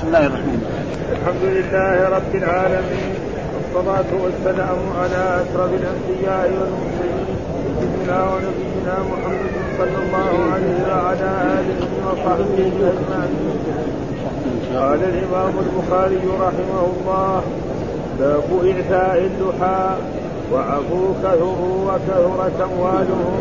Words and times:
بسم 0.00 0.08
الله 0.08 0.26
الرحمن 0.26 0.60
الرحيم. 0.60 1.12
الحمد 1.16 1.44
لله 1.56 1.96
رب 2.16 2.32
العالمين 2.34 3.12
والصلاة 3.54 4.10
والسلام 4.22 4.80
على 5.00 5.22
أشرف 5.42 5.70
الأنبياء 5.80 6.46
والمرسلين 6.58 7.28
سيدنا 7.80 8.18
ونبينا 8.30 8.96
محمد 9.10 9.54
صلى 9.78 9.98
الله 10.04 10.32
عليه 10.52 10.78
وعلى 10.90 11.28
آله 11.58 11.80
وصحبه 12.06 12.68
أجمعين. 12.92 13.56
قال 14.76 15.00
الإمام 15.12 15.54
البخاري 15.64 16.24
رحمه 16.46 16.82
الله 16.92 17.42
باب 18.18 18.48
إعفاء 18.72 19.18
اللحى 19.30 19.84
وعفو 20.52 21.02
كثروا 21.22 21.76
وكثرت 21.88 22.56
أموالهم. 22.68 23.40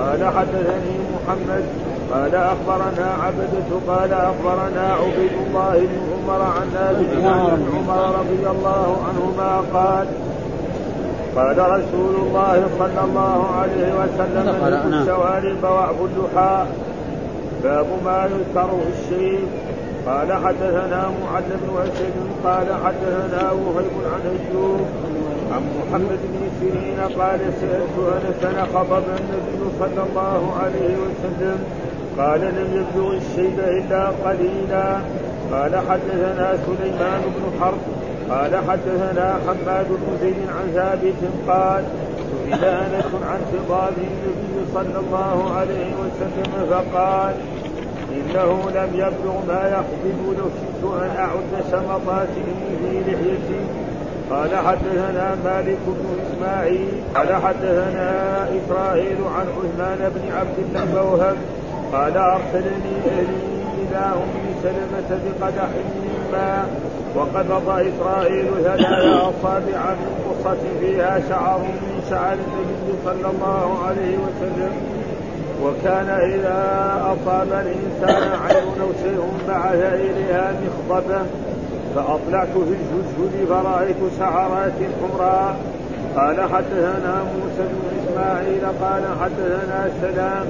قال 0.00 0.20
حدثني 0.36 0.94
محمد 1.14 1.64
قال 2.12 2.34
أخبرنا 2.34 3.16
عبدة 3.22 3.68
قال 3.88 4.12
أخبرنا 4.12 4.94
عبيد 4.94 5.32
الله 5.46 5.78
بن 5.78 6.00
عمر 6.12 6.42
عن 6.42 6.66
نافع 6.74 7.28
عن 7.30 7.62
عمر 7.74 8.18
رضي 8.18 8.50
الله 8.50 8.96
عنهما 9.08 9.62
قال 9.74 10.06
قال 11.36 11.58
رسول 11.58 12.14
الله 12.14 12.68
صلى 12.78 13.04
الله 13.04 13.46
عليه 13.60 13.94
وسلم 14.00 14.64
ملك 14.64 14.84
الشوارب 15.00 15.62
واعبد 15.62 16.10
اللحى 16.16 16.64
باب 17.62 17.86
ما 18.04 18.24
يذكر 18.32 18.68
في 18.68 19.00
الشيء 19.02 19.46
قال 20.06 20.32
حدثنا 20.32 21.10
معل 21.22 21.42
بن 21.48 21.78
اسد 21.82 22.14
قال 22.44 22.66
حدثنا 22.84 23.50
وهيب 23.52 23.96
عن 24.14 24.20
أيوب 24.24 24.80
عن 25.52 25.62
محمد 25.78 26.18
بن 26.32 26.48
سيرين 26.60 27.00
قال 27.20 27.40
سالت 27.60 28.44
أنس 28.44 28.68
خطب 28.74 29.02
النبي 29.18 29.70
صلى 29.80 30.02
الله 30.10 30.52
عليه 30.62 30.96
وسلم 30.96 31.58
قال 32.18 32.40
لم 32.40 32.68
يبلغ 32.72 33.12
الشيب 33.12 33.58
إلا 33.58 34.08
قليلا. 34.24 35.00
قال 35.52 35.76
حدثنا 35.76 36.58
سليمان 36.66 37.20
بن 37.36 37.60
حرب 37.60 37.78
قال 38.30 38.56
حدثنا 38.68 39.38
حماد 39.46 39.86
بن 39.88 40.18
زيد 40.20 40.36
عن 40.48 40.70
ثابت 40.74 41.20
قال 41.48 41.84
سئل 42.50 42.64
أنس 42.64 43.10
عن 43.30 43.40
خطاب 43.52 43.92
النبي 43.98 44.54
صلى 44.74 44.98
الله 45.06 45.54
عليه 45.56 45.90
وسلم 46.02 46.52
فقال 46.70 47.34
إنه 48.12 48.70
لم 48.74 48.90
يبلغ 48.94 49.36
ما 49.48 49.62
يخطب 49.68 50.38
لو 50.38 50.48
شئت 50.58 51.02
أن 51.02 51.10
أعد 51.18 51.64
شمطاته 51.70 52.46
في 52.80 53.00
لحيتي. 53.00 53.60
قال 54.30 54.56
حدثنا 54.56 55.36
مالك 55.44 55.78
بن 55.86 56.06
إسماعيل 56.26 56.88
قال 57.14 57.34
حدثنا 57.34 58.48
إسرائيل 58.58 59.16
عن 59.36 59.46
عثمان 59.56 60.12
بن 60.14 60.36
عبد 60.36 60.58
الله 60.58 61.36
قال 61.92 62.16
أرسلني 62.16 62.94
أهلي 63.06 63.56
إلى 63.82 63.98
أم 63.98 64.34
سلمة 64.62 65.20
بقدح 65.24 65.68
من 65.68 66.28
ماء 66.32 66.68
وقبض 67.16 67.68
إسرائيل 67.68 68.46
ثلاث 68.64 69.06
أصابع 69.16 69.80
من 70.00 70.10
قصة 70.28 70.62
فيها 70.80 71.20
شعر 71.28 71.58
من 71.58 72.02
شعر 72.10 72.32
النبي 72.32 72.98
صلى 73.04 73.30
الله 73.30 73.78
عليه 73.86 74.16
وسلم. 74.18 74.72
وكان 75.62 76.08
إذا 76.08 76.60
أصاب 77.02 77.48
الإنسان 77.52 78.22
عين 78.46 78.80
أو 78.82 78.88
شيء 79.02 79.32
بعث 79.48 79.94
إليها 79.94 80.52
مخضبة 80.62 81.20
فأطلعت 81.94 82.48
في 82.48 82.74
الجدجد 82.78 83.48
فرأيت 83.48 83.96
شعرات 84.18 84.72
حمراء. 85.00 85.56
قال 86.16 86.40
حدثنا 86.40 87.14
موسى 87.34 87.68
بن 87.72 87.82
إسماعيل 87.98 88.64
قال 88.82 89.02
حدثنا 89.20 89.90
سلام 90.02 90.46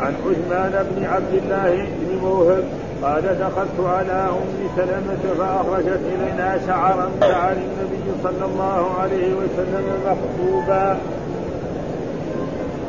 عن 0.00 0.14
عثمان 0.26 0.86
بن 0.90 1.04
عبد 1.04 1.34
الله 1.34 1.86
بن 2.00 2.18
موهب 2.22 2.64
قال 3.02 3.22
دخلت 3.22 3.78
على 3.80 4.28
أم 4.30 4.68
سلمة 4.76 5.34
فأخرجت 5.38 6.00
إلينا 6.14 6.58
شعرا 6.66 7.10
شعر 7.20 7.52
النبي 7.52 8.06
صلى 8.22 8.44
الله 8.44 8.90
عليه 9.00 9.34
وسلم 9.34 9.84
مخطوبا. 10.06 10.98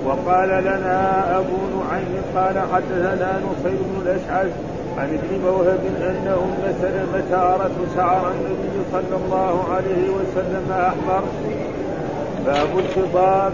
وقال 0.05 0.49
لنا 0.49 1.37
أبو 1.37 1.57
نعيم 1.75 2.23
قال 2.35 2.59
حدثنا 2.73 3.39
نصير 3.39 3.77
بن 3.81 4.01
الأشعث 4.01 4.51
عن 4.97 5.07
ابن 5.07 5.41
موهب 5.45 5.79
ان 6.01 6.27
أم 6.27 6.73
سلمة 6.81 7.53
أرت 7.53 7.71
شعر 7.95 8.31
النبي 8.31 8.85
صلى 8.91 9.15
الله 9.25 9.65
عليه 9.75 10.09
وسلم 10.09 10.71
أحمر. 10.71 11.23
باب 12.45 12.79
الخطاب. 12.79 13.53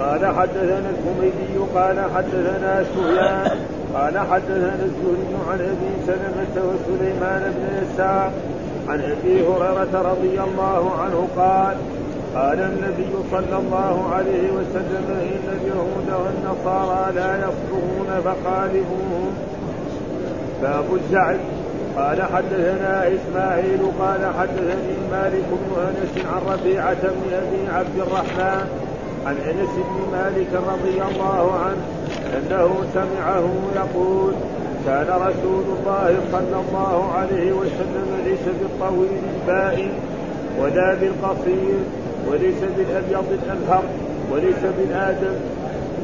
قال 0.00 0.26
حدثنا 0.26 0.90
الحميدي 0.90 1.58
قال 1.74 2.00
حدثنا 2.14 2.84
سفيان 2.84 3.50
قال 3.94 4.18
حدثنا 4.18 4.78
الزهري 4.84 5.34
عن 5.50 5.60
أبي 5.60 5.92
سلمة 6.06 6.54
وسليمان 6.68 7.54
بن 7.56 7.82
يسار 7.82 8.30
عن 8.88 9.00
أبي 9.00 9.42
هريرة 9.42 10.10
رضي 10.10 10.40
الله 10.40 10.92
عنه 11.00 11.28
قال 11.36 11.76
قال 12.34 12.60
النبي 12.60 13.12
صلى 13.30 13.58
الله 13.58 14.10
عليه 14.14 14.50
وسلم 14.50 15.06
إن 15.10 15.58
اليهود 15.60 16.24
والنصارى 16.24 17.12
لا 17.14 17.36
يصدقون 17.36 18.20
فخالفوهم. 18.24 19.34
باب 20.62 20.84
الزعل 20.94 21.38
قال 21.96 22.22
حدثنا 22.22 23.08
إسماعيل 23.08 23.80
قال 24.00 24.34
حدثني 24.38 24.96
مالك 25.10 25.44
بن 25.50 25.80
أنس 25.80 26.26
عن 26.26 26.52
ربيعة 26.52 27.02
بن 27.02 27.34
أبي 27.34 27.76
عبد 27.76 27.98
الرحمن 27.98 28.87
عن 29.26 29.36
انس 29.36 29.70
بن 29.76 30.16
مالك 30.16 30.48
رضي 30.54 31.02
الله 31.02 31.52
عنه 31.64 31.82
انه 32.36 32.70
سمعه 32.94 33.48
يقول 33.76 34.32
كان 34.86 35.06
رسول 35.06 35.64
الله 35.78 36.16
صلى 36.32 36.62
الله 36.68 37.12
عليه 37.12 37.52
وسلم 37.52 38.06
ليس 38.24 38.44
بالطويل 38.60 39.22
البائن 39.34 39.90
ولا 40.60 40.94
بالقصير 40.94 41.78
وليس 42.30 42.60
بالابيض 42.76 43.24
الانهر 43.32 43.82
وليس 44.32 44.62
بالادم 44.78 45.34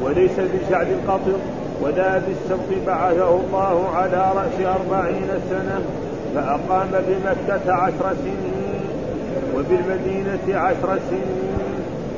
وليس 0.03 0.39
بالجعد 0.39 0.87
القطر 0.87 1.39
ولا 1.81 2.17
بالسبط 2.17 2.85
بعثه 2.87 3.29
الله 3.29 3.89
على 3.95 4.31
رأس 4.35 4.75
أربعين 4.79 5.27
سنة 5.49 5.81
فأقام 6.35 6.89
بمكة 7.07 7.73
عشر 7.73 8.15
سنين 8.23 8.81
وبالمدينة 9.55 10.59
عشر 10.59 10.99
سنين. 11.09 11.54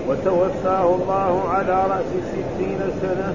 وتوفاه 0.07 0.95
الله 0.95 1.50
على 1.50 1.73
رأس 1.90 2.12
ستين 2.31 2.79
سنة 3.01 3.34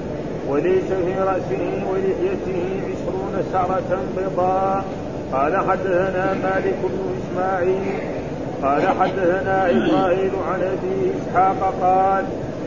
وليس 0.49 0.85
في 0.85 1.15
رأسه 1.21 1.83
ولحيته 1.91 2.63
عشرون 2.89 3.45
شعرة 3.53 3.99
بيضاء. 4.17 4.85
قال 5.33 5.57
حدثنا 5.57 6.35
مالك 6.43 6.79
بن 6.83 7.01
إسماعيل 7.21 7.99
قال 8.63 8.83
حدثنا 9.01 9.67
إسرائيل 9.71 10.31
عن 10.49 10.61
أبي 10.61 11.13
إسحاق 11.19 11.75
قال 11.83 12.25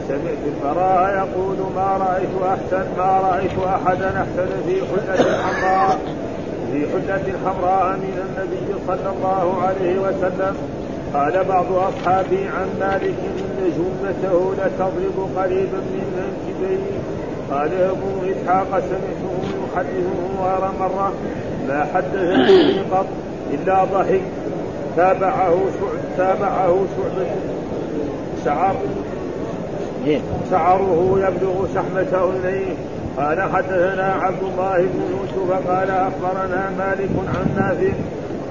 سمعت 0.07 0.43
البراء 0.47 1.09
يقول 1.17 1.57
ما 1.75 1.97
رأيت 1.97 2.29
أحسن 2.43 2.85
ما 2.97 3.19
رأيت 3.19 3.57
أحدا 3.75 4.07
أحسن 4.07 4.49
في 4.67 4.75
حلة 4.81 5.37
حمراء 5.43 5.97
في 6.71 6.87
حلة 6.87 7.33
حمراء 7.45 7.97
من 7.97 8.17
النبي 8.27 8.79
صلى 8.87 9.09
الله 9.17 9.61
عليه 9.61 9.99
وسلم 9.99 10.55
قال 11.15 11.43
بعض 11.43 11.65
أصحابي 11.71 12.47
عن 12.47 12.67
مالك 12.79 13.15
إن 13.37 13.71
جمته 13.77 14.53
لتضرب 14.53 15.29
قريبا 15.37 15.77
من 15.77 16.05
منكبيه 16.17 16.77
قال 17.51 17.69
أبو 17.81 18.31
إسحاق 18.31 18.67
سمعته 18.79 19.35
يحدثه 19.63 20.43
غير 20.43 20.71
مرة. 20.79 21.13
ما 21.67 21.85
حدثني 21.93 22.79
قط 22.91 23.05
إلا 23.53 23.83
ضحك. 23.83 24.21
تابعه 24.97 25.55
شعب 25.79 26.17
تابعه 26.17 26.85
شعبة. 26.97 27.27
شعر 28.45 28.75
شعره 30.51 31.19
يبلغ 31.19 31.67
شحمة 31.75 32.29
أذنيه 32.29 32.75
قال 33.17 33.41
حدثنا 33.41 34.13
عبد 34.21 34.43
الله 34.43 34.77
بن 34.77 35.01
يوسف 35.11 35.67
قال 35.69 35.89
أخبرنا 35.89 36.69
مالك 36.77 37.09
عن 37.27 37.45
نافع 37.55 37.93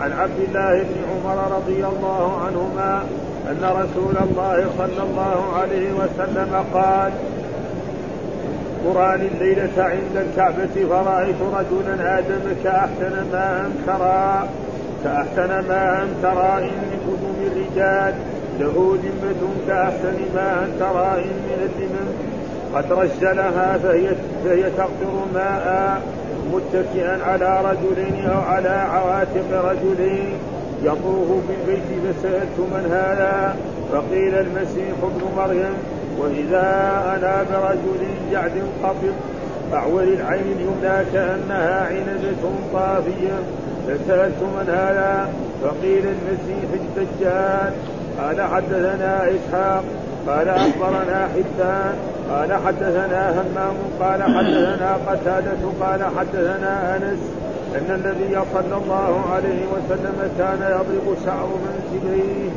عن 0.00 0.12
عبد 0.12 0.38
الله 0.49 0.83
بن 0.83 0.97
عمر 1.10 1.57
رضي 1.57 1.86
الله 1.86 2.41
عنهما 2.47 3.03
أن 3.51 3.65
رسول 3.65 4.16
الله 4.30 4.66
صلى 4.78 5.03
الله 5.03 5.53
عليه 5.57 5.92
وسلم 5.92 6.65
قال 6.74 7.13
قرآن 8.84 9.28
الليلة 9.34 9.72
عند 9.77 10.16
الكعبة 10.16 10.89
فرأيت 10.89 11.36
رجلا 11.41 12.18
آدم 12.18 12.42
كأحسن 12.65 13.27
ما 13.33 13.66
أن 13.66 13.72
ترى 13.86 14.48
كأحسن 15.04 15.68
ما 15.68 16.03
أن 16.03 16.09
ترى 16.22 16.59
إن 16.59 16.78
من 16.91 17.01
قدوم 17.07 17.36
الرجال 17.47 18.15
له 18.60 18.98
ذمة 19.03 19.48
كأحسن 19.68 20.16
ما 20.34 20.65
أن 20.65 20.77
ترى 20.80 21.24
إن 21.24 21.36
من 21.47 21.59
الذمم 21.63 22.09
قد 22.74 22.92
رجلها 22.92 23.78
فهي, 23.78 24.15
فهي 24.45 24.63
تقطر 24.63 25.27
ماء. 25.34 26.03
متكئا 26.52 27.24
على 27.24 27.60
رجلين 27.70 28.24
أو 28.24 28.41
على 28.41 28.68
عواتق 28.68 29.70
رجلين 29.70 30.32
يطوف 30.82 31.28
بالبيت 31.48 31.82
فسألت 32.04 32.58
من 32.58 32.86
هذا؟ 32.91 33.56
فقيل 33.92 34.34
المسيح 34.34 34.94
ابن 35.02 35.36
مريم 35.36 35.74
وإذا 36.18 36.66
أنا 37.16 37.44
برجل 37.50 38.06
جعد 38.32 38.52
قطب 38.82 39.14
أعور 39.72 40.02
العين 40.02 40.42
اليمنى 40.56 41.04
كأنها 41.12 41.86
عنبة 41.86 42.50
طافية. 42.72 43.38
فسألت 43.86 44.42
من 44.42 44.66
هذا؟ 44.68 45.28
فقيل 45.62 46.04
المسيح 46.06 46.70
الدجال. 46.74 47.72
قال 48.20 48.42
حدثنا 48.42 49.28
إسحاق 49.28 49.84
قال 50.26 50.48
أخبرنا 50.48 51.28
حبان 51.34 51.94
قال 52.30 52.53
حدثنا 52.53 53.30
همام 53.30 53.76
قال 54.00 54.22
حدثنا 54.22 54.98
قتادة 55.06 55.62
قال 55.80 56.04
حدثنا 56.18 56.97
أنس 56.97 57.18
أن 57.74 57.94
النبي 57.94 58.38
صلى 58.54 58.76
الله 58.84 59.22
عليه 59.32 59.66
وسلم 59.66 60.30
كان 60.38 60.62
يضرب 60.62 61.16
شعر 61.26 61.48
منكبيه 61.66 62.50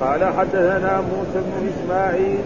قال 0.00 0.24
حدثنا 0.24 1.00
موسى 1.00 1.34
بن 1.46 1.68
إسماعيل 1.68 2.38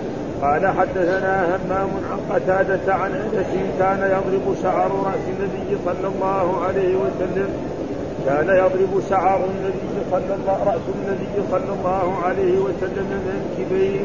قال 0.42 0.66
حدثنا 0.66 1.56
همام 1.56 1.88
عن 2.10 2.34
قتادة 2.34 2.94
عن 2.94 3.10
أنس 3.12 3.46
كان 3.78 3.98
يضرب 3.98 4.56
شعر 4.62 4.90
رأس 4.90 5.24
النبي 5.28 5.76
صلى 5.84 6.08
الله 6.14 6.64
عليه 6.66 6.96
وسلم. 6.96 7.48
كان 8.26 8.48
يضرب 8.48 9.02
شعر 9.10 9.36
النبي 9.36 10.10
صلى 10.10 10.34
الله 10.34 10.58
رأس 10.66 10.86
النبي 10.94 11.48
صلى 11.50 11.72
الله 11.78 12.18
عليه 12.24 12.58
وسلم 12.58 13.08
منكبيه 13.26 14.00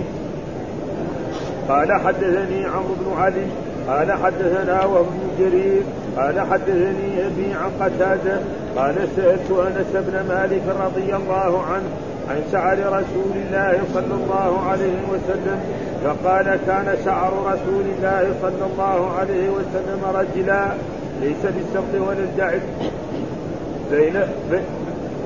قال 1.70 1.94
حدثني 1.94 2.66
عمرو 2.66 2.96
بن 3.00 3.22
علي 3.22 3.48
قال 3.88 4.12
حدثنا 4.12 4.86
وابن 4.86 5.20
جرير 5.40 5.84
قال 6.18 6.40
حدثني 6.40 7.26
أبي 7.26 7.54
عن 7.54 7.72
قتادة 7.82 8.40
قال 8.76 8.96
سألت 9.16 9.52
أنس 9.52 10.04
بن 10.08 10.26
مالك 10.30 10.62
رضي 10.86 11.16
الله 11.16 11.64
عنه 11.64 11.90
عن 12.30 12.42
شعر 12.52 12.78
رسول 12.78 13.32
الله 13.36 13.80
صلى 13.94 14.14
الله 14.14 14.70
عليه 14.70 15.00
وسلم 15.12 15.60
فقال 16.04 16.60
كان 16.68 16.98
شعر 17.06 17.34
رسول 17.46 17.86
الله 17.98 18.34
صلى 18.42 18.66
الله 18.72 19.12
عليه 19.20 19.50
وسلم 19.50 20.02
رجلا 20.14 20.68
ليس 21.22 21.42
بالسبط 21.44 22.08
ولا 22.08 22.20
الجعد 22.20 22.62
بين 23.92 24.14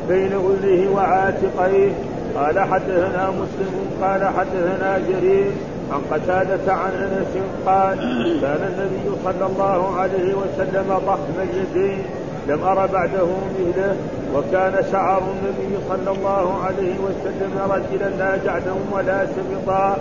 بين 0.10 0.32
أذنه 0.34 0.96
وعاتقيه 0.96 1.92
قال 2.36 2.60
حدثنا 2.60 3.30
مسلم 3.30 3.74
قال 4.02 4.26
حدثنا 4.26 5.00
جرير 5.10 5.52
عن 5.92 6.02
قتادة 6.12 6.74
عن 6.74 6.92
أنس 6.92 7.44
قال 7.66 7.98
كان 8.42 8.62
النبي 8.72 9.18
صلى 9.24 9.46
الله 9.46 9.96
عليه 10.00 10.34
وسلم 10.34 11.00
ضخم 11.06 11.38
اليدين 11.50 12.04
لم 12.48 12.64
أر 12.64 12.86
بعده 12.86 13.26
مثله 13.26 13.96
وكان 14.36 14.84
شعر 14.92 15.22
النبي 15.22 15.78
صلى 15.90 16.12
الله 16.18 16.64
عليه 16.64 16.96
وسلم 17.00 17.72
رجلا 17.72 18.10
لا 18.10 18.38
جعدا 18.46 18.74
ولا 18.92 19.26
سبطا 19.26 19.98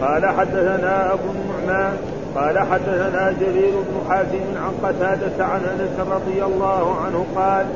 قال 0.00 0.26
حدثنا 0.26 1.12
أبو 1.12 1.28
النعمان 1.34 1.96
قال 2.34 2.58
حدثنا 2.58 3.34
جرير 3.40 3.72
بن 3.72 4.08
حازم 4.08 4.44
عن 4.56 4.72
قتادة 4.82 5.44
عن 5.44 5.60
أنس 5.60 6.08
رضي 6.10 6.44
الله 6.44 6.96
عنه 7.04 7.26
قال 7.36 7.66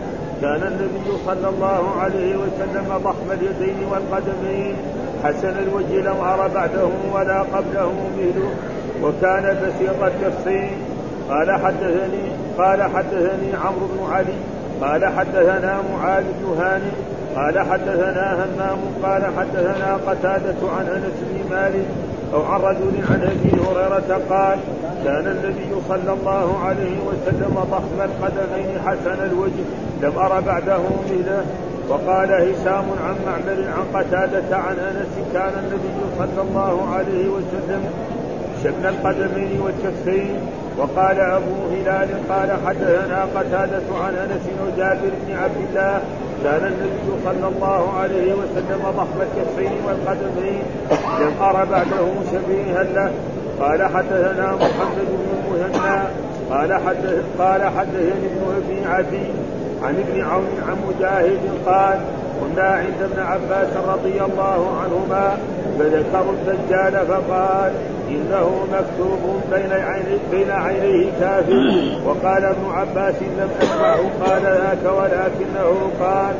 كان 0.41 0.63
النبي 0.63 1.19
صلى 1.27 1.49
الله 1.49 1.91
عليه 2.01 2.37
وسلم 2.37 3.01
ضخم 3.05 3.33
اليدين 3.33 3.77
والقدمين. 3.91 4.77
حسن 5.25 5.55
الوجه 5.59 6.01
لم 6.01 6.21
أرى 6.21 6.51
بعده 6.55 6.89
ولا 7.15 7.43
قبله 7.43 7.93
مثله 8.19 8.51
وكان 9.03 9.57
بسيط 9.63 10.03
التفصيل. 10.03 10.71
قال 11.31 11.53
حدثني 11.53 12.23
قال 12.59 12.83
حدثني 12.83 13.55
عمرو 13.65 13.87
بن 13.87 14.13
علي 14.13 14.39
قال 14.81 15.07
حدثنا 15.07 15.81
معاذ 15.93 16.25
بن 16.25 16.63
هانئ 16.63 16.91
قال 17.37 17.59
حدثنا 17.59 18.35
همام 18.35 18.79
قال 19.03 19.23
حدثنا 19.39 19.97
قتادة 20.07 20.71
عن 20.79 20.87
أنس 20.87 21.15
بن 21.21 21.55
مالك 21.57 21.87
أو 22.35 22.43
عن 22.43 22.61
رجل 22.61 22.93
عن 23.11 23.23
أبي 23.23 23.51
هريرة 23.51 24.21
قال 24.31 24.59
كان 25.05 25.27
النبي 25.27 25.83
صلى 25.89 26.13
الله 26.21 26.59
عليه 26.65 26.97
وسلم 27.07 27.55
ضخم 27.71 28.01
القدمين 28.05 28.81
حسن 28.87 29.25
الوجه 29.25 29.65
لم 30.03 30.19
أرى 30.19 30.43
بعده 30.47 30.79
مثله 30.79 31.45
وقال 31.91 32.33
هشام 32.33 32.85
عن 33.05 33.17
معمر 33.27 33.65
عن 33.77 33.85
قتادة 33.95 34.57
عن 34.57 34.77
أنس 34.79 35.15
كان 35.33 35.53
النبي 35.65 36.01
صلى 36.19 36.43
الله 36.49 36.95
عليه 36.95 37.29
وسلم 37.29 37.83
شبن 38.65 38.87
القدمين 38.87 39.61
والكفين 39.61 40.37
وقال 40.79 41.21
أبو 41.21 41.55
هلال 41.73 42.09
قال 42.29 42.51
حدثنا 42.67 43.27
قتادة 43.37 43.99
عن 44.05 44.15
أنس 44.15 44.43
وجابر 44.63 45.11
بن 45.27 45.37
عبد 45.37 45.57
الله 45.69 46.01
كان 46.45 46.67
النبي 46.67 47.25
صلى 47.25 47.49
الله 47.49 47.93
عليه 47.99 48.33
وسلم 48.35 48.83
ضخم 48.97 49.21
الكفين 49.21 49.73
والقدمين. 49.87 50.63
لم 51.21 51.43
ارى 51.43 51.67
بعده 51.71 52.07
شبيها 52.33 52.83
له. 52.83 53.13
قال 53.61 53.83
حدثنا 53.83 54.55
محمد 54.55 55.09
بن 55.09 55.27
المهنا 55.39 56.11
قال 56.51 56.75
حدث 56.75 57.25
قال 57.39 57.65
حدثني 57.65 58.27
ابن 58.27 58.55
أبي 58.57 58.87
عدي. 58.87 59.27
عن 59.85 59.95
ابن 60.09 60.21
عون 60.21 60.45
عن 60.69 60.77
مجاهد 60.89 61.41
قال 61.67 61.99
كنا 62.41 62.63
عند 62.69 63.03
ابن 63.03 63.23
عباس 63.23 63.69
رضي 63.89 64.21
الله 64.33 64.61
عنهما 64.83 65.37
فذكروا 65.79 66.33
الدجال 66.33 67.07
فقال 67.07 67.73
إنه 68.11 68.67
مكتوب 68.73 69.41
بين 69.53 69.73
عيني 69.73 70.19
بين 70.31 70.51
عينيه 70.51 71.07
كافر. 71.21 71.53
وقال 72.07 72.45
ابن 72.45 72.71
عباس 72.75 73.15
لم 73.23 73.49
أسمعه 73.63 74.01
قال 74.25 74.43
ذاك 74.43 74.85
ولكنه 74.99 75.91
قال 76.01 76.35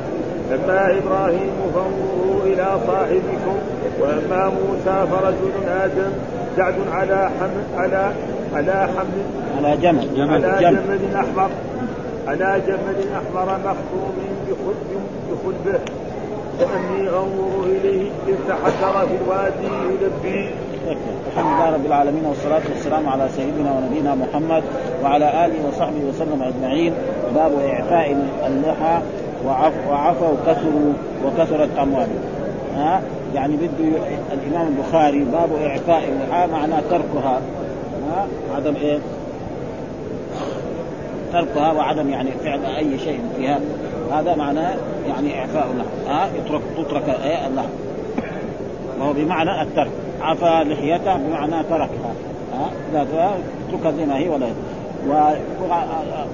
أما 0.55 0.99
إبراهيم 0.99 1.51
فانظروا 1.75 2.43
إلى 2.45 2.67
صاحبكم 2.87 3.57
وأما 4.01 4.49
موسى 4.49 5.07
فرجل 5.11 5.69
آدم 5.85 6.13
جعد 6.57 6.75
على 6.93 7.31
حمل 7.41 7.65
على 7.77 8.13
على 8.55 8.89
حمل 8.97 9.23
على 9.59 9.77
جمل. 9.77 10.31
على 10.31 10.59
جمل 10.61 11.15
أحمر. 11.17 11.51
على 12.29 12.63
جمل 12.67 12.97
أحمر 13.13 13.59
مخطوم 13.59 14.13
بخلبه 15.31 15.81
كاني 16.61 17.09
أنظر 17.09 17.65
إليه 17.65 18.11
إذ 18.29 18.35
تحسر 18.49 19.07
في 19.07 19.15
الوادي 19.25 19.95
يلبي. 20.03 20.51
الحمد 21.27 21.47
لله 21.47 21.75
رب 21.75 21.87
العالمين 21.87 22.25
والصلاة 22.25 22.63
والسلام 22.69 23.09
على 23.09 23.29
سيدنا 23.37 23.73
ونبينا 23.73 24.15
محمد 24.15 24.63
وعلى 25.05 25.47
آله 25.47 25.69
وصحبه 25.69 26.05
وسلم 26.09 26.43
أجمعين. 26.43 26.93
باب 27.35 27.53
إعفاء 27.53 28.27
اللحى 28.47 29.01
وعفوا 29.91 30.29
وكثروا 30.29 30.93
وكثرت 31.25 31.79
أموالهم 31.79 32.21
ها؟ 32.77 33.03
يعني 33.35 33.57
بده 33.57 33.99
الإمام 34.33 34.69
البخاري 34.69 35.25
باب 35.25 35.49
إعفاء 35.67 36.09
اللحى 36.09 36.47
معناه 36.47 36.81
تركها. 36.91 37.41
ها؟ 38.11 38.27
عدم 38.57 38.75
إيه 38.77 38.99
تركها 41.33 41.73
وعدم 41.73 42.09
يعني 42.09 42.31
فعل 42.31 42.65
أي 42.65 42.99
شيء 42.99 43.21
فيها 43.37 43.61
هذا. 44.13 44.35
معناه 44.35 44.75
يعني 45.09 45.41
إعفاء 45.41 45.67
اللحم 45.73 46.11
ها 46.11 46.29
يترك 46.37 46.63
تترك 46.79 47.09
إيه 47.25 47.47
اللحم 47.47 47.69
وهو 49.01 49.13
بمعنى 49.13 49.63
الترك. 49.63 49.91
عفا 50.21 50.65
لحيته 50.65 51.17
بمعنى 51.17 51.63
تركها. 51.63 52.13
ها 52.55 52.71
تتركها 53.69 53.93
زي 53.93 54.07
ما 54.07 54.19
هي 54.19 54.29
ولا 54.29 54.47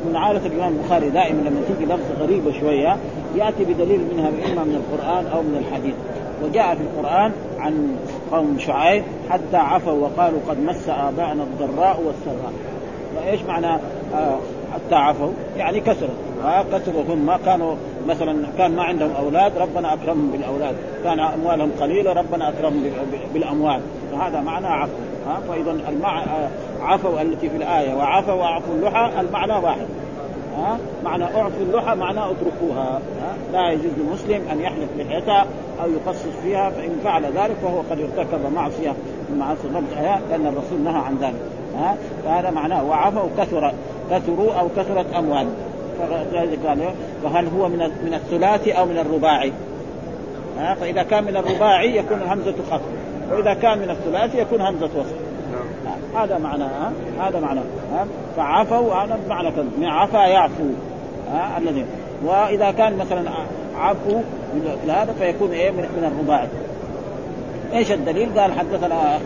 ومن 0.06 0.16
عادة 0.16 0.46
الإمام 0.46 0.72
البخاري 0.72 1.10
دائما 1.10 1.40
لما 1.40 1.60
تيجي 1.68 1.92
لفظ 1.92 2.22
غريبة 2.22 2.52
شوية 2.60 2.96
يأتي 3.36 3.64
بدليل 3.64 4.00
منها 4.14 4.28
إما 4.28 4.64
من 4.64 4.74
القرآن 4.74 5.26
أو 5.26 5.42
من 5.42 5.64
الحديث. 5.68 5.94
وجاء 6.44 6.74
في 6.74 6.80
القرآن 6.80 7.32
عن 7.58 7.96
قوم 8.32 8.58
شعيب 8.58 9.04
حتى 9.30 9.56
عفوا 9.56 9.92
وقالوا 9.92 10.40
قد 10.48 10.60
مس 10.60 10.88
آباءنا 10.88 11.42
الضراء 11.42 12.00
والسراء. 12.06 12.52
وإيش 13.16 13.42
معنى؟ 13.42 13.80
آه 14.14 14.38
حتى 14.76 14.94
عفوا. 14.94 15.30
يعني 15.56 15.80
كسروا. 15.80 16.14
آه 16.44 16.64
كسروا. 16.72 17.02
هم 17.08 17.26
ما 17.26 17.38
كانوا 17.44 17.74
مثلا 18.08 18.46
كان 18.58 18.76
ما 18.76 18.82
عندهم 18.82 19.10
أولاد 19.18 19.58
ربنا 19.58 19.94
أكرمهم 19.94 20.30
بالأولاد. 20.30 20.76
كان 21.04 21.20
أموالهم 21.20 21.70
قليلة 21.80 22.12
ربنا 22.12 22.48
أكرمهم 22.48 22.84
بالأموال. 23.34 23.80
فهذا 24.12 24.40
معنى 24.40 24.66
عفو. 24.66 24.92
ها 25.26 25.40
فاذا 25.48 25.76
المع... 25.88 26.22
عفوا 26.82 27.22
التي 27.22 27.50
في 27.50 27.56
الآية. 27.56 27.94
وعفوا 27.94 28.34
وعفوا 28.34 28.74
اللحى 28.74 29.20
المعنى 29.20 29.52
واحد. 29.52 29.86
ها 30.56 30.78
معنى 31.04 31.24
اعفوا 31.24 31.60
اللحى 31.60 31.96
معناه 31.96 32.30
اتركوها. 32.30 33.00
ها؟ 33.22 33.36
لا 33.52 33.72
يجوز 33.72 33.92
للمسلم 33.98 34.48
أن 34.52 34.60
يحلق 34.60 34.88
لحيتها 34.98 35.46
أو 35.82 35.90
يقصص 35.90 36.36
فيها 36.42 36.70
فإن 36.70 36.90
فعل 37.04 37.24
ذلك 37.24 37.56
فهو 37.62 37.80
قد 37.90 38.00
ارتكب 38.00 38.52
معصية 38.54 38.94
من 39.30 39.38
معاصي 39.38 39.68
الرب 39.68 39.84
لأن 40.30 40.46
الرسول 40.46 40.80
نهى 40.84 40.98
عن 40.98 41.16
ذلك. 41.20 41.40
ها؟ 41.78 41.96
فهذا 42.24 42.50
معناه 42.50 42.84
وعفوا 42.84 43.28
كثر 43.38 43.72
كثروا 44.10 44.54
أو 44.54 44.68
كثرت 44.76 45.14
أموال. 45.14 45.46
فلذلك 45.98 46.58
قال 46.66 46.78
فهل 47.24 47.48
هو 47.58 47.68
من 47.68 47.78
من 47.78 48.14
الثلاثي 48.14 48.72
أو 48.72 48.86
من 48.86 48.98
الرباعي؟ 48.98 49.52
ها؟ 50.58 50.74
فإذا 50.74 51.02
كان 51.02 51.24
من 51.24 51.36
الرباعي 51.36 51.96
يكون 51.96 52.22
همزة 52.22 52.54
خفض. 52.70 52.80
وإذا 53.32 53.54
كان 53.54 53.78
من 53.78 53.90
الثلاثي 53.90 54.38
يكون 54.38 54.60
همزة 54.60 54.90
وصل 54.96 55.26
هذا 56.16 56.38
معناه 56.38 56.92
هذا 57.20 57.40
معناه 57.40 57.62
فعفوا 58.36 58.94
هذا 58.94 59.18
معنى 59.28 59.50
كذا. 59.50 59.66
من 59.78 59.86
عفا 59.86 60.26
يعفو 60.26 60.64
ها؟ 61.32 61.58
الذي 61.58 61.84
وإذا 62.24 62.70
كان 62.70 62.96
مثلا 62.96 63.30
عفو 63.78 64.20
هذا 64.88 65.14
فيكون 65.18 65.50
إيه؟ 65.50 65.70
من, 65.70 65.76
من 65.76 66.12
الرباعي 66.12 66.48
إيش 67.74 67.92
الدليل؟ 67.92 68.40
قال 68.40 68.52
حدثنا 68.52 69.18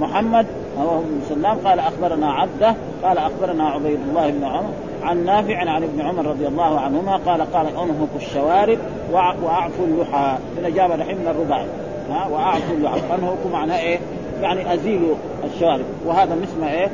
محمد 0.00 0.46
هو 0.78 0.98
بن 0.98 1.20
سلام 1.28 1.58
قال 1.64 1.78
أخبرنا 1.78 2.32
عبده 2.32 2.74
قال 3.02 3.18
أخبرنا 3.18 3.68
عبيد 3.68 3.98
الله 4.08 4.30
بن 4.30 4.44
عمر 4.44 4.70
عن 5.02 5.24
نافع 5.24 5.58
عن 5.58 5.82
ابن 5.82 6.00
عمر 6.00 6.26
رضي 6.26 6.46
الله 6.46 6.80
عنهما 6.80 7.16
قال 7.16 7.52
قال 7.52 7.66
أنهك 7.66 8.08
الشوارب 8.16 8.78
واعفوا 9.12 9.86
اللحى. 9.86 10.38
هنا 10.58 10.68
جاب 10.68 10.90
من 10.90 11.28
الرباعي. 11.30 11.66
ها 12.10 12.26
واعفوا 12.26 12.74
اللحى. 12.76 13.00
أنهك 13.18 13.52
معناه 13.52 13.78
إيه؟ 13.78 13.98
يعني 14.42 14.74
ازيلوا 14.74 15.14
الشوارب. 15.44 15.84
وهذا 16.06 16.34
مثل 16.34 16.68
إيه؟ 16.68 16.90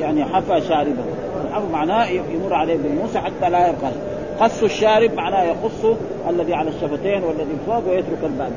يعني 0.00 0.24
حفى 0.24 0.60
شاربه. 0.60 1.04
الحفى 1.44 1.66
معناه 1.72 2.06
يمر 2.06 2.54
عليه 2.54 2.76
بالموسى 2.76 3.18
حتى 3.18 3.50
لا 3.50 3.68
يبقى. 3.68 3.90
قص 4.40 4.62
الشارب 4.62 5.14
معناه 5.14 5.42
يقص 5.42 5.96
الذي 6.30 6.54
على 6.54 6.70
الشفتين 6.70 7.24
والذي 7.24 7.56
فوق 7.66 7.88
ويترك 7.88 8.18
الباقي 8.24 8.50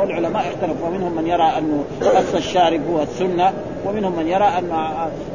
والعلماء 0.00 0.42
اختلفوا. 0.48 0.88
ومنهم 0.88 1.16
من 1.16 1.26
يرى 1.26 1.42
انه 1.42 1.84
قص 2.00 2.34
الشارب 2.34 2.80
هو 2.92 3.02
السنة 3.02 3.52
ومنهم 3.86 4.16
من 4.16 4.28
يرى 4.28 4.44
أن 4.44 4.70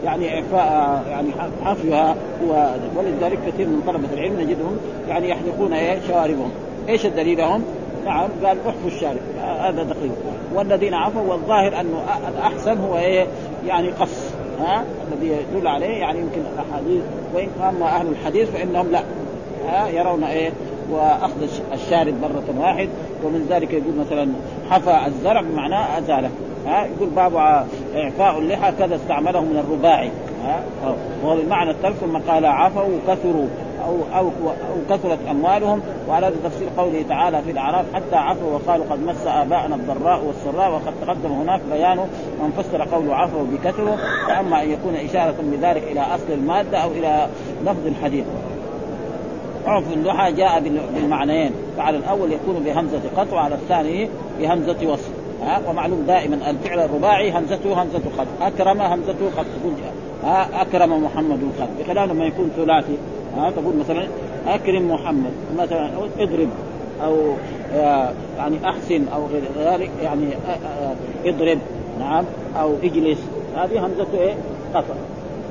يعني 0.05 0.35
اعفاء 0.35 1.03
يعني 1.09 1.29
حفيها 1.65 2.15
هو 2.43 2.69
ولذلك 2.97 3.39
كثير 3.47 3.67
من 3.67 3.81
طلبة 3.87 4.13
العلم 4.13 4.39
نجدهم 4.39 4.77
يعني 5.09 5.29
يحلقون 5.29 5.73
إيه؟ 5.73 5.99
شواربهم. 6.07 6.51
إيش 6.89 7.05
الدليل 7.05 7.37
لهم؟ 7.37 7.63
نعم 8.05 8.29
قال 8.43 8.57
احفوا 8.67 8.87
الشارب. 8.87 9.19
هذا 9.59 9.83
دقيق. 9.83 10.11
والذين 10.53 10.93
عفوا 10.93 11.21
والظاهر 11.21 11.79
أنه 11.79 12.03
الأحسن 12.27 12.77
هو 12.77 12.97
إيه؟ 12.97 13.27
يعني 13.67 13.89
قص. 13.89 14.31
ها؟ 14.59 14.83
الذي 15.11 15.37
يدل 15.55 15.67
عليه 15.67 15.97
يعني 15.97 16.19
يمكن 16.19 16.41
الاحاديث 16.53 17.01
اما 17.69 17.85
أهل 17.85 18.07
الحديث 18.07 18.49
فإنهم 18.49 18.91
لا. 18.91 19.01
ها؟ 19.67 19.87
يرون 19.87 20.23
إيه؟ 20.23 20.51
وأخذ 20.91 21.47
الشارب 21.73 22.13
مرة 22.21 22.61
واحد 22.61 22.89
ومن 23.23 23.47
ذلك 23.49 23.73
يقول 23.73 23.95
مثلا 23.99 24.29
حفى 24.69 25.07
الزرع 25.07 25.41
بمعنى 25.41 25.97
أزاله. 25.97 26.29
ها 26.67 26.85
يقول 26.85 27.09
باب 27.09 27.35
إعفاء 27.95 28.39
اللحى 28.39 28.71
كذا 28.71 28.95
استعمله 28.95 29.41
من 29.41 29.57
الرباعي. 29.57 30.11
ها 30.45 30.63
وهو 31.23 31.35
بمعنى 31.35 31.71
الترك 31.71 31.93
ثم 31.93 32.17
قال 32.17 32.45
عفوا 32.45 32.83
وكثروا 32.83 33.47
أو 33.85 33.95
أو 34.15 34.27
أو 34.47 34.95
كثرت 34.95 35.19
أموالهم. 35.29 35.81
وعلى 36.09 36.31
تفسير 36.43 36.67
قوله 36.77 37.05
تعالى 37.09 37.41
في 37.41 37.51
الأعراف 37.51 37.85
حتى 37.93 38.15
عفوا 38.15 38.53
وقالوا 38.53 38.85
قد 38.89 39.03
مس 39.03 39.27
آباءنا 39.27 39.75
الضراء 39.75 40.23
والسراء 40.25 40.71
وقد 40.71 40.93
تقدم 41.01 41.31
هناك 41.31 41.61
بيان 41.71 41.97
من 42.41 42.51
فسر 42.57 42.95
قوله 42.95 43.15
عفوا 43.15 43.43
بكثروا 43.43 43.95
فأما 44.27 44.63
أن 44.63 44.69
يكون 44.69 44.95
إشارة 44.95 45.35
بذلك 45.41 45.83
إلى 45.83 45.99
أصل 46.01 46.31
المادة 46.33 46.77
أو 46.77 46.91
إلى 46.91 47.27
لفظ 47.65 47.87
الحديث 47.87 48.25
عرف 49.65 49.93
اللحى 49.93 50.31
جاء 50.31 50.63
بالمعنيين. 50.95 51.51
فعلى 51.77 51.97
الأول 51.97 52.31
يكون 52.31 52.63
بهمزة 52.65 53.01
قطع 53.17 53.35
وعلى 53.35 53.55
الثاني 53.55 54.09
بهمزة 54.39 54.91
وصل 54.91 55.11
ها؟ 55.41 55.61
ومعلوم 55.69 56.03
دائما 56.07 56.49
الفعل 56.49 56.79
الرباعي 56.79 57.31
همزته 57.31 57.83
همزه 57.83 58.01
قطع. 58.17 58.47
أكرم 58.47 58.81
همزته 58.81 59.29
قطع. 59.37 59.43
تقول 59.61 59.73
أكرم 60.53 61.03
محمد 61.03 61.39
قد 61.59 61.69
بخلاف 61.79 62.09
لما 62.09 62.25
يكون 62.25 62.51
ثلاثي. 62.55 62.97
ها؟ 63.37 63.51
تقول 63.51 63.75
مثلا 63.75 64.07
أكرم 64.47 64.91
محمد. 64.91 65.31
مثلا 65.57 65.89
أو 65.95 66.07
اضرب. 66.19 66.49
أو 67.03 67.33
آه، 67.73 68.13
يعني 68.37 68.57
أحسن 68.65 69.07
أو 69.07 69.25
غير 69.25 69.41
ذلك. 69.57 69.91
يعني 70.03 70.25
آه، 70.25 70.51
آه، 70.51 70.95
اضرب. 71.25 71.59
نعم؟ 71.99 72.25
أو 72.59 72.73
اجلس. 72.83 73.19
هذه 73.55 73.85
همزة 73.85 74.07
إيه؟ 74.13 74.33
قطع. 74.73 74.93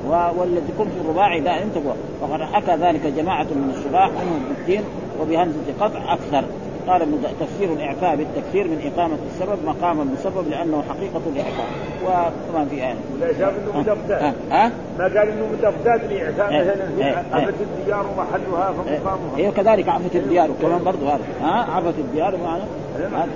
والذي 0.07 0.69
يكون 0.75 0.87
في 0.87 1.01
الرباعي 1.05 1.39
دائما 1.39 1.69
تقوى 1.75 1.93
وقد 2.21 2.41
حكى 2.41 2.71
ذلك 2.71 3.07
جماعة 3.17 3.43
من 3.43 3.73
الشراح 3.77 4.09
منهم 4.09 4.43
بالدين 4.49 4.83
وبهمزة 5.21 5.73
قطع 5.79 6.13
أكثر. 6.13 6.43
قال 6.87 7.01
تفسير 7.39 7.73
الإعفاء 7.73 8.15
بالتكثير 8.15 8.67
من 8.67 8.91
إقامة 8.93 9.17
السبب 9.33 9.57
مقام 9.65 10.01
المسبب 10.01 10.49
لأنه 10.49 10.83
حقيقة 10.89 11.21
الإعفاء. 11.33 11.65
وطبعا 12.05 12.65
في 12.65 12.75
آية. 12.75 12.95
لا 13.19 13.27
شاف 13.27 13.53
إنه 13.57 13.79
متفدات 13.79 14.33
ها؟ 14.51 14.71
ما 14.99 15.03
قال 15.03 15.17
إنه 15.17 15.47
متفدات 15.51 16.01
الإعفاء؟ 16.11 16.61
مثلا 16.61 17.23
عفت. 17.31 17.53
الديار 17.79 18.05
ومحلها 18.07 18.71
فمقامها. 18.71 19.37
هي 19.37 19.51
كذلك 19.51 19.89
عفت 19.89 20.15
الديار 20.15 20.49
كمان 20.61 20.83
برضه 20.83 21.15
هذا. 21.15 21.23
ها 21.41 21.71
عفت 21.71 21.99
الديار 21.99 22.37
معنى 22.37 22.63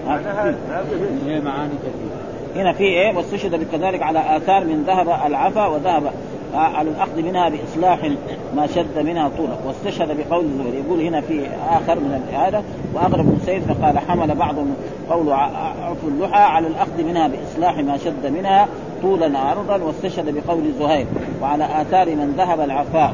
معناها 0.08 0.56
معاني 1.26 1.74
كثيرة 1.74 2.24
هنا 2.56 2.74
في 2.74 2.84
إيه؟ 2.84 3.18
واستشهد 3.18 3.68
كذلك 3.72 4.02
على 4.02 4.38
آثار 4.38 4.64
من 4.64 4.84
ذهب 4.88 5.10
العفا 5.28 5.68
وذهب 5.68 6.04
على 6.56 6.90
الأخذ 6.90 7.22
منها 7.22 7.50
بإصلاح 7.50 8.12
ما 8.56 8.68
شذ 8.68 9.00
منها 9.00 9.30
طولا 9.38 9.54
واستشهد 9.66 10.18
بقول 10.18 10.46
الزهري 10.46 10.78
يقول 10.78 11.02
هنا 11.02 11.22
في 11.22 11.48
آخر 11.70 11.96
من 11.96 12.22
هذا 12.34 12.64
وأغرب 12.94 13.26
ابن 13.26 13.38
السيد 13.46 13.62
فقال 13.62 14.00
حمل 14.00 14.36
بعضهم 14.36 14.76
قول 15.10 15.32
عفو 15.32 16.08
اللحى 16.08 16.44
على 16.44 16.68
الأخذ 16.68 17.04
منها 17.04 17.28
بإصلاح 17.28 17.78
ما 17.78 17.98
شذ 17.98 18.28
منها 18.28 18.68
طولا 19.02 19.40
عرضا. 19.40 19.84
واستشهد 19.84 20.36
بقول 20.36 20.64
زهير. 20.80 21.06
وعلى 21.42 21.82
آثار 21.82 22.10
من 22.10 22.34
ذهب 22.38 22.60
العفاء. 22.60 23.14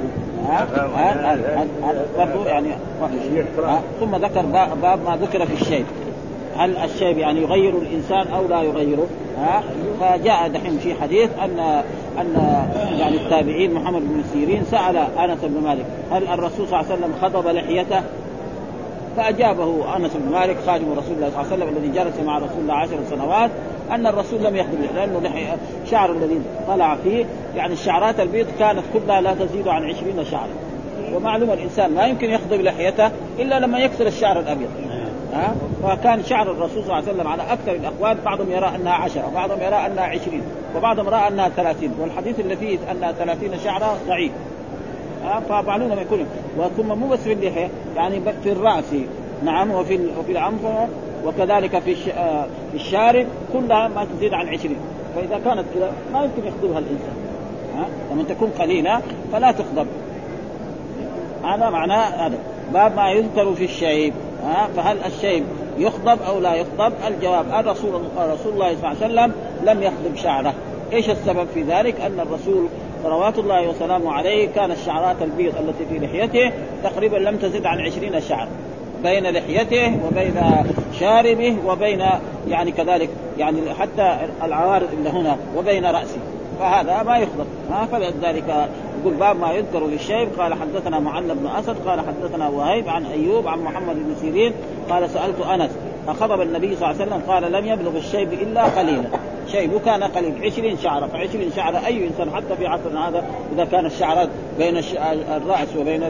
برضو 2.18 2.46
يعني 2.46 2.70
ثم 4.00 4.16
ذكر 4.16 4.46
باب 4.82 5.00
ما 5.06 5.18
ذكر 5.22 5.46
في 5.46 5.62
الشيب. 5.62 5.86
هل 6.58 6.78
الشيب 6.78 7.18
يعني 7.18 7.42
يغير 7.42 7.78
الإنسان 7.78 8.34
أو 8.34 8.48
لا 8.48 8.62
يغيره؟ 8.62 9.08
ها 9.38 9.64
فجاء 10.00 10.48
دحين 10.48 10.78
في 10.78 10.94
حديث 11.02 11.30
أن 11.44 11.84
أن 12.22 12.36
يعني 13.00 13.16
التابعين 13.16 13.74
محمد 13.74 14.02
بن 14.02 14.24
سيرين 14.34 14.64
سأل 14.72 14.98
أنس 14.98 15.40
بن 15.44 15.64
مالك 15.64 15.86
هل 16.12 16.28
الرسول 16.28 16.68
صلى 16.68 16.80
الله 16.80 16.92
عليه 16.92 16.94
وسلم 16.94 17.14
خضب 17.22 17.48
لحيته؟ 17.48 18.02
فأجابه 19.18 19.98
أنس 19.98 20.12
بن 20.16 20.32
مالك 20.32 20.58
خادم 20.66 20.92
رسول 20.92 21.16
الله 21.16 21.30
صلى 21.30 21.42
الله 21.42 21.54
عليه 21.54 21.64
وسلم 21.64 21.78
الذي 21.78 21.88
جلس 21.88 22.20
مع 22.26 22.38
رسول 22.38 22.62
الله 22.62 22.74
عشر 22.74 22.98
سنوات 23.10 23.50
أن 23.92 24.08
الرسول 24.08 24.44
لم 24.44 24.56
يخضب 24.56 24.78
لأنه 24.96 25.58
شعر 25.92 26.12
الذي 26.12 26.42
طلع 26.68 26.96
فيه 26.96 27.26
يعني 27.56 27.74
الشعرات 27.74 28.20
البيض 28.20 28.48
كانت 28.60 28.84
كلها 28.94 29.22
لا 29.22 29.34
تزيد 29.34 29.68
عن 29.68 29.84
عشرين 29.84 30.26
شعرا 30.32 30.50
ومعلوم 31.14 31.52
الإنسان 31.52 31.92
ما 31.92 32.06
يمكن 32.06 32.30
يخضب 32.30 32.62
لحيته 32.62 33.12
إلا 33.40 33.60
لما 33.60 33.80
يكسر 33.80 34.08
الشعر 34.08 34.40
الأبيض 34.40 34.70
ها؟ 35.34 35.56
شعر 36.22 36.52
الرسول 36.52 36.84
صلى 36.84 36.84
الله 36.84 36.96
عليه 36.96 37.12
وسلم 37.12 37.28
على 37.28 37.44
أكثر 37.44 37.72
الأقوال 37.72 38.18
بعضهم 38.26 38.52
يرى 38.52 38.76
أنها 38.76 38.94
عشرة 38.94 39.28
وبعضهم 39.28 39.62
يرى 39.62 39.76
أنها 39.76 40.04
عشرين 40.04 40.42
وبعضهم 40.76 41.10
رأى 41.10 41.28
أنها 41.28 41.50
ثلاثين. 41.50 41.92
والحديث 42.00 42.40
اللي 42.40 42.56
فيه 42.56 42.78
انها 42.92 43.12
ثلاثين 43.12 43.60
شعره 43.64 43.98
ضعيف. 44.08 44.32
فمعلومه 45.50 45.96
ما 45.96 46.02
يكون 46.02 46.26
ثم 46.78 47.00
مو 47.00 47.08
بس 47.08 47.20
في 47.20 47.34
اللحيه 47.34 47.70
يعني 47.96 48.22
في 48.44 48.52
الرأس. 48.52 48.94
نعم 49.46 49.72
وفي 49.72 50.00
وفي 50.20 50.32
العنفقة 50.32 50.88
وكذلك 51.26 51.80
في 51.80 52.14
آه، 52.14 52.46
في 52.72 52.76
الشارب 52.76 53.28
كلها 53.54 53.88
ما 53.88 54.06
تزيد 54.06 54.34
عن 54.34 54.48
عشرين. 54.48 54.78
فإذا 55.16 55.40
كانت 55.46 55.66
كذا 55.76 55.92
ما 56.14 56.24
يمكن 56.24 56.48
يخضبها 56.48 56.80
الإنسان. 56.80 57.14
ها؟ 57.78 57.86
لما 58.12 58.24
تكون 58.24 58.50
قليلة 58.60 59.02
فلا 59.32 59.52
تخضب. 59.52 59.88
هذا 61.44 61.70
معناه 61.70 62.28
هذا. 62.28 62.38
باب 62.74 62.96
ما 62.96 63.12
يذكر 63.12 63.54
في 63.54 63.64
الشيب. 63.64 64.14
فهل 64.76 64.98
الشيب 65.06 65.44
يخضب 65.78 66.22
أو 66.22 66.40
لا 66.40 66.54
يخضب؟ 66.54 66.94
الجواب 67.08 67.46
الرسول 67.60 68.02
رسول 68.18 68.54
الله 68.54 68.76
صلى 68.76 68.76
الله 68.76 68.88
عليه 68.88 68.98
وسلم 68.98 69.34
لم 69.66 69.84
يخضب 69.84 70.16
شعره، 70.16 70.54
إيش 70.94 71.10
السبب 71.10 71.48
في 71.54 71.62
ذلك؟ 71.64 72.02
أن 72.02 72.20
الرسول 72.20 72.68
صلوات 73.04 73.40
الله 73.40 73.70
وسلامه 73.70 74.12
عليه 74.14 74.48
كان 74.48 74.72
الشعرات 74.72 75.16
البيض 75.22 75.54
التي 75.58 75.86
في 75.86 76.06
لحيته 76.06 76.52
تقريبا 76.84 77.18
لم 77.18 77.38
تزد 77.38 77.66
عن 77.66 77.80
عشرين 77.80 78.22
شعر 78.22 78.48
بين 79.04 79.24
لحيته 79.24 79.98
وبين 80.06 80.42
شاربه 81.00 81.56
وبين 81.66 82.04
يعني 82.48 82.72
كذلك 82.72 83.10
يعني 83.38 83.74
حتى 83.80 84.18
العوارض 84.44 84.88
اللي 84.94 85.10
هنا 85.10 85.38
وبين 85.58 85.86
رأسه 85.86 86.18
فهذا 86.60 87.04
ما 87.04 87.18
يخضب 87.18 87.46
ها 87.72 87.86
فلذلك 87.86 88.70
يقول 89.02 89.14
باب 89.14 89.40
ما 89.40 89.52
يذكر 89.52 89.88
للشيب 89.88 90.30
قال 90.40 90.54
حدثنا 90.54 91.00
معل 91.00 91.36
بن 91.36 91.48
أسد 91.48 91.76
قال 91.88 92.00
حدثنا 92.00 92.50
وهيب 92.50 92.90
عن 92.90 93.06
أيوب 93.06 93.48
عن 93.48 93.60
محمد 93.60 93.96
بن 93.96 94.16
سيرين 94.22 94.54
قال 94.90 95.10
سألت 95.10 95.42
أنس 95.42 95.72
أخضب 96.08 96.42
النبي 96.42 96.76
صلى 96.76 96.92
الله 96.92 97.02
عليه 97.02 97.12
وسلم 97.12 97.22
قال 97.32 97.52
لم 97.52 97.66
يبلغ 97.66 97.98
الشيب 97.98 98.34
إلا 98.34 98.64
قليلا. 98.64 99.10
شيب 99.52 99.82
كان 99.86 100.04
قليل 100.04 100.46
20 100.46 100.78
شعرة 100.78 101.08
ف20 101.08 101.56
شعرة 101.56 101.86
أي 101.86 102.08
إنسان 102.08 102.32
حتى 102.32 102.56
في 102.58 102.68
عصرنا 102.68 103.10
هذا 103.10 103.24
إذا 103.54 103.66
كان 103.66 103.86
الشعرات 103.86 104.30
بين 104.58 104.78
الرأس 105.36 105.76
وبين 105.80 106.04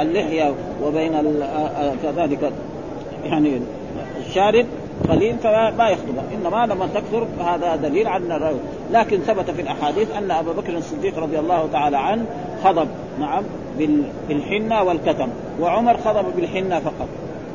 اللحية 0.00 0.54
وبين 0.82 1.12
كذلك 2.02 2.52
يعني 3.24 3.60
الشارب 4.26 4.66
قليل 5.08 5.38
فما 5.38 5.88
يخضبها 5.88 6.24
إنما 6.34 6.66
لما 6.74 6.86
تكثر 6.86 7.26
هذا 7.44 7.76
دليل 7.76 8.08
على 8.08 8.36
الرجل 8.36 8.60
لكن 8.92 9.18
ثبت 9.18 9.50
في 9.50 9.62
الأحاديث 9.62 10.16
أن 10.16 10.30
أبا 10.30 10.52
بكر 10.52 10.76
الصديق 10.76 11.18
رضي 11.18 11.38
الله 11.38 11.68
تعالى 11.72 11.96
عنه 11.96 12.24
خضب 12.64 12.88
نعم 13.20 13.44
بالحنة 14.28 14.82
والكتم. 14.82 15.28
وعمر 15.60 15.96
خضب 15.96 16.24
بالحنة 16.36 16.78
فقط. 16.78 17.08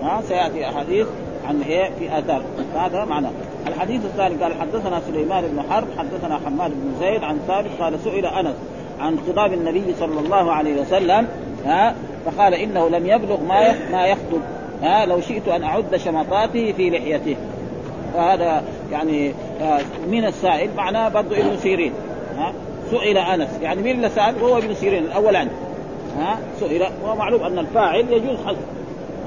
ها 0.04 0.22
سيأتي 0.22 0.70
أحاديث 0.70 1.08
عن 1.48 1.62
إيه 1.62 1.92
في 2.00 2.20
آثار. 2.20 2.42
هذا 2.76 3.06
معناه 3.06 3.32
الحديث 3.68 4.06
الثاني 4.06 4.36
قال 4.36 4.54
حدثنا 4.62 5.02
سليمان 5.08 5.44
بن 5.48 5.62
حرب 5.70 5.88
حدثنا 5.98 6.40
حماد 6.46 6.72
بن 6.72 7.00
زيد 7.00 7.24
عن 7.24 7.40
ثابت 7.48 7.70
قال 7.80 8.00
سئل 8.00 8.26
أنس 8.26 8.56
عن 9.00 9.18
خطاب 9.28 9.54
النبي 9.54 9.94
صلى 10.00 10.20
الله 10.20 10.52
عليه 10.52 10.82
وسلم 10.82 11.28
ها 11.66 11.96
فقال 12.26 12.54
إنه 12.54 12.90
لم 12.90 13.06
يبلغ 13.06 13.42
ما 13.42 13.76
ما 13.92 14.08
يخطب. 14.08 14.42
ها 14.84 15.06
لو 15.06 15.22
شئت 15.22 15.48
أن 15.48 15.64
أعد 15.64 15.98
شمطاته 15.98 16.74
في 16.78 16.90
لحيته. 16.90 17.36
فهذا 18.14 18.64
يعني 18.92 19.34
آه، 19.62 19.80
من 20.08 20.26
السائل 20.26 20.70
معناه 20.78 21.10
برضه 21.10 21.38
ابن 21.38 21.58
سيرين 21.58 21.94
ها 22.38 22.54
سئل 22.92 23.18
أنس. 23.18 23.50
يعني 23.62 23.82
مين 23.82 23.96
اللي 23.96 24.10
سال 24.10 24.44
هو 24.44 24.58
ابن 24.58 24.74
سيرين 24.74 25.04
الأول 25.04 25.36
عنه 25.36 25.52
ها 26.18 26.40
سئل. 26.60 26.84
ومعلوم 27.06 27.44
أن 27.44 27.60
الفاعل 27.60 28.06
يجوز 28.10 28.38
حذف 28.46 28.58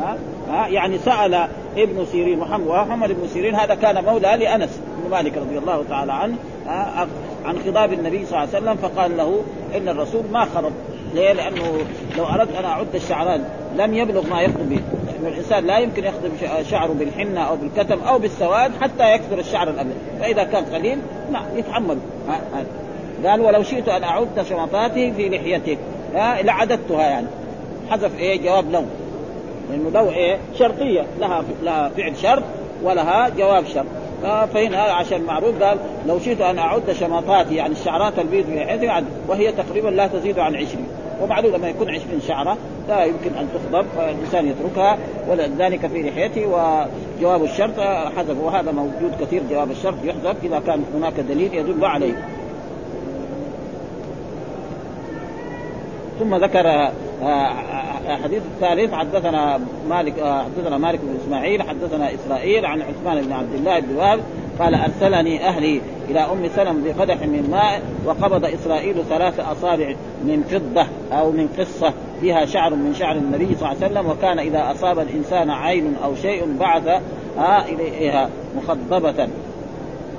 ها 0.01 0.17
ها 0.49 0.69
يعني 0.69 0.99
سأل 0.99 1.49
ابن 1.77 2.07
سيرين 2.13 2.39
محمد 2.39 2.67
محمد 2.67 3.09
بن 3.09 3.29
سيرين 3.29 3.55
هذا 3.55 3.75
كان 3.75 4.05
مولى 4.05 4.37
لأنس 4.37 4.81
بن 5.05 5.11
مالك 5.11 5.39
رضي 5.39 5.59
الله 5.59 5.85
تعالى 5.89 6.13
عنه 6.13 6.37
عن 7.45 7.59
خضاب 7.67 7.93
النبي 7.93 8.27
صلى 8.27 8.39
الله 8.39 8.55
عليه 8.55 8.59
وسلم 8.59 8.77
فقال 8.77 9.17
له 9.17 9.43
إن 9.77 9.89
الرسول 9.89 10.23
ما 10.33 10.45
خرب. 10.45 10.73
ليه؟ 11.15 11.33
لأنه 11.33 11.79
لو 12.19 12.25
أردت 12.25 12.57
أن 12.57 12.65
أعد 12.65 12.95
الشعران 12.95 13.45
لم 13.77 13.95
يبلغ 13.95 14.31
ما 14.31 14.41
يخطب 14.41 14.69
به. 14.69 14.81
لأنه 15.27 15.39
الإنسان 15.39 15.67
لا 15.67 15.79
يمكن 15.79 16.05
يخطب 16.05 16.31
شعره 16.71 16.93
بالحنة 16.93 17.41
أو 17.41 17.57
بالكتم 17.57 17.99
أو 18.03 18.19
بالسواد 18.19 18.73
حتى 18.81 19.15
يكثر 19.15 19.39
الشعر 19.39 19.71
الأبيض. 19.71 19.97
فإذا 20.21 20.45
كان 20.45 20.65
قليل 20.65 20.99
نعم 21.33 21.45
يتحمل. 21.57 21.99
قال 23.27 23.41
ولو 23.41 23.63
شئت 23.63 23.89
أن 23.89 24.03
اعد 24.03 24.43
شمطاته 24.43 25.13
في 25.17 25.29
لحيته 25.29 25.77
لعددتها 26.43 27.03
يعني. 27.03 27.27
حذف 27.91 28.19
إيه؟ 28.19 28.43
جواب 28.43 28.73
لو. 28.73 28.83
لأنه 29.71 29.91
لو 29.95 30.11
إيه؟ 30.11 30.39
شرطية. 30.59 31.07
لها 31.21 31.45
لها 31.63 31.89
فعل 31.89 32.17
شرط 32.17 32.43
ولها 32.83 33.29
جواب 33.29 33.65
شرط. 33.67 33.87
فهنا 34.55 34.83
عشان 34.83 35.23
معروف 35.23 35.63
قال 35.63 35.79
لو 36.07 36.19
شئت 36.19 36.41
أن 36.41 36.59
اعد 36.59 36.93
شمطاتي 36.93 37.55
يعني 37.55 37.73
الشعرات 37.73 38.19
البيض 38.19 38.47
في 38.47 39.03
وهي 39.29 39.53
تقريبا 39.53 39.89
لا 39.89 40.07
تزيد 40.07 40.39
عن 40.39 40.55
عشرين. 40.55 40.87
ومعلوم 41.23 41.53
لما 41.53 41.69
يكون 41.69 41.89
20 41.89 42.21
شعرة 42.29 42.57
لا 42.89 43.05
يمكن 43.05 43.35
أن 43.35 43.49
تخضب 43.55 43.87
فالإنسان 43.97 44.47
يتركها 44.47 44.99
ولذلك 45.29 45.87
في 45.87 46.03
لحيته 46.03 46.47
وجواب 46.47 47.45
الشرط 47.45 47.81
حذف 48.17 48.41
وهذا 48.43 48.73
موجود 48.73 49.13
كثير 49.21 49.43
جواب 49.51 49.71
الشرط 49.71 49.95
يحذف 50.05 50.37
إذا 50.45 50.63
كان 50.67 50.85
هناك 50.95 51.21
دليل 51.21 51.55
يدل 51.55 51.85
عليه. 51.85 52.15
ثم 56.19 56.35
ذكر 56.35 56.91
الحديث 58.09 58.43
آه، 58.43 58.47
الثالث 58.55 58.95
حدثنا 58.95 59.61
مالك 59.89 60.19
آه، 60.19 60.43
حدثنا 60.43 60.79
مالك 60.79 61.01
بن 61.03 61.17
إسماعيل 61.25 61.63
حدثنا 61.63 62.15
إسرائيل 62.15 62.67
عن 62.67 62.83
عثمان 62.83 63.23
بن 63.23 63.33
عبد 63.33 63.55
الله 63.55 63.81
بن 63.81 63.97
وهب 63.97 64.21
قال 64.59 64.75
أرسلني 64.75 65.49
أهلي 65.49 65.81
إلى 66.09 66.21
أم 66.21 66.49
سلم 66.57 66.85
بقدح 66.85 67.23
من 67.23 67.49
ماء 67.51 67.83
وقبض 68.07 68.45
إسرائيل 68.45 69.05
ثلاث 69.09 69.41
أصابع 69.41 69.95
من 70.25 70.43
فضة 70.51 70.87
أو 71.19 71.31
من 71.31 71.49
قصة 71.59 71.93
فيها 72.21 72.45
شعر 72.45 72.75
من 72.75 72.95
شعر 72.95 73.17
النبي 73.17 73.55
صلى 73.55 73.73
الله 73.73 73.85
عليه 73.85 73.87
وسلم 73.87 74.11
وكان 74.11 74.39
إذا 74.39 74.71
أصاب 74.71 74.99
الإنسان 74.99 75.51
عين 75.51 75.97
أو 76.05 76.15
شيء 76.15 76.57
بعث 76.61 76.87
آه 77.39 77.65
إليها 77.65 78.31
مخضبة. 78.57 79.29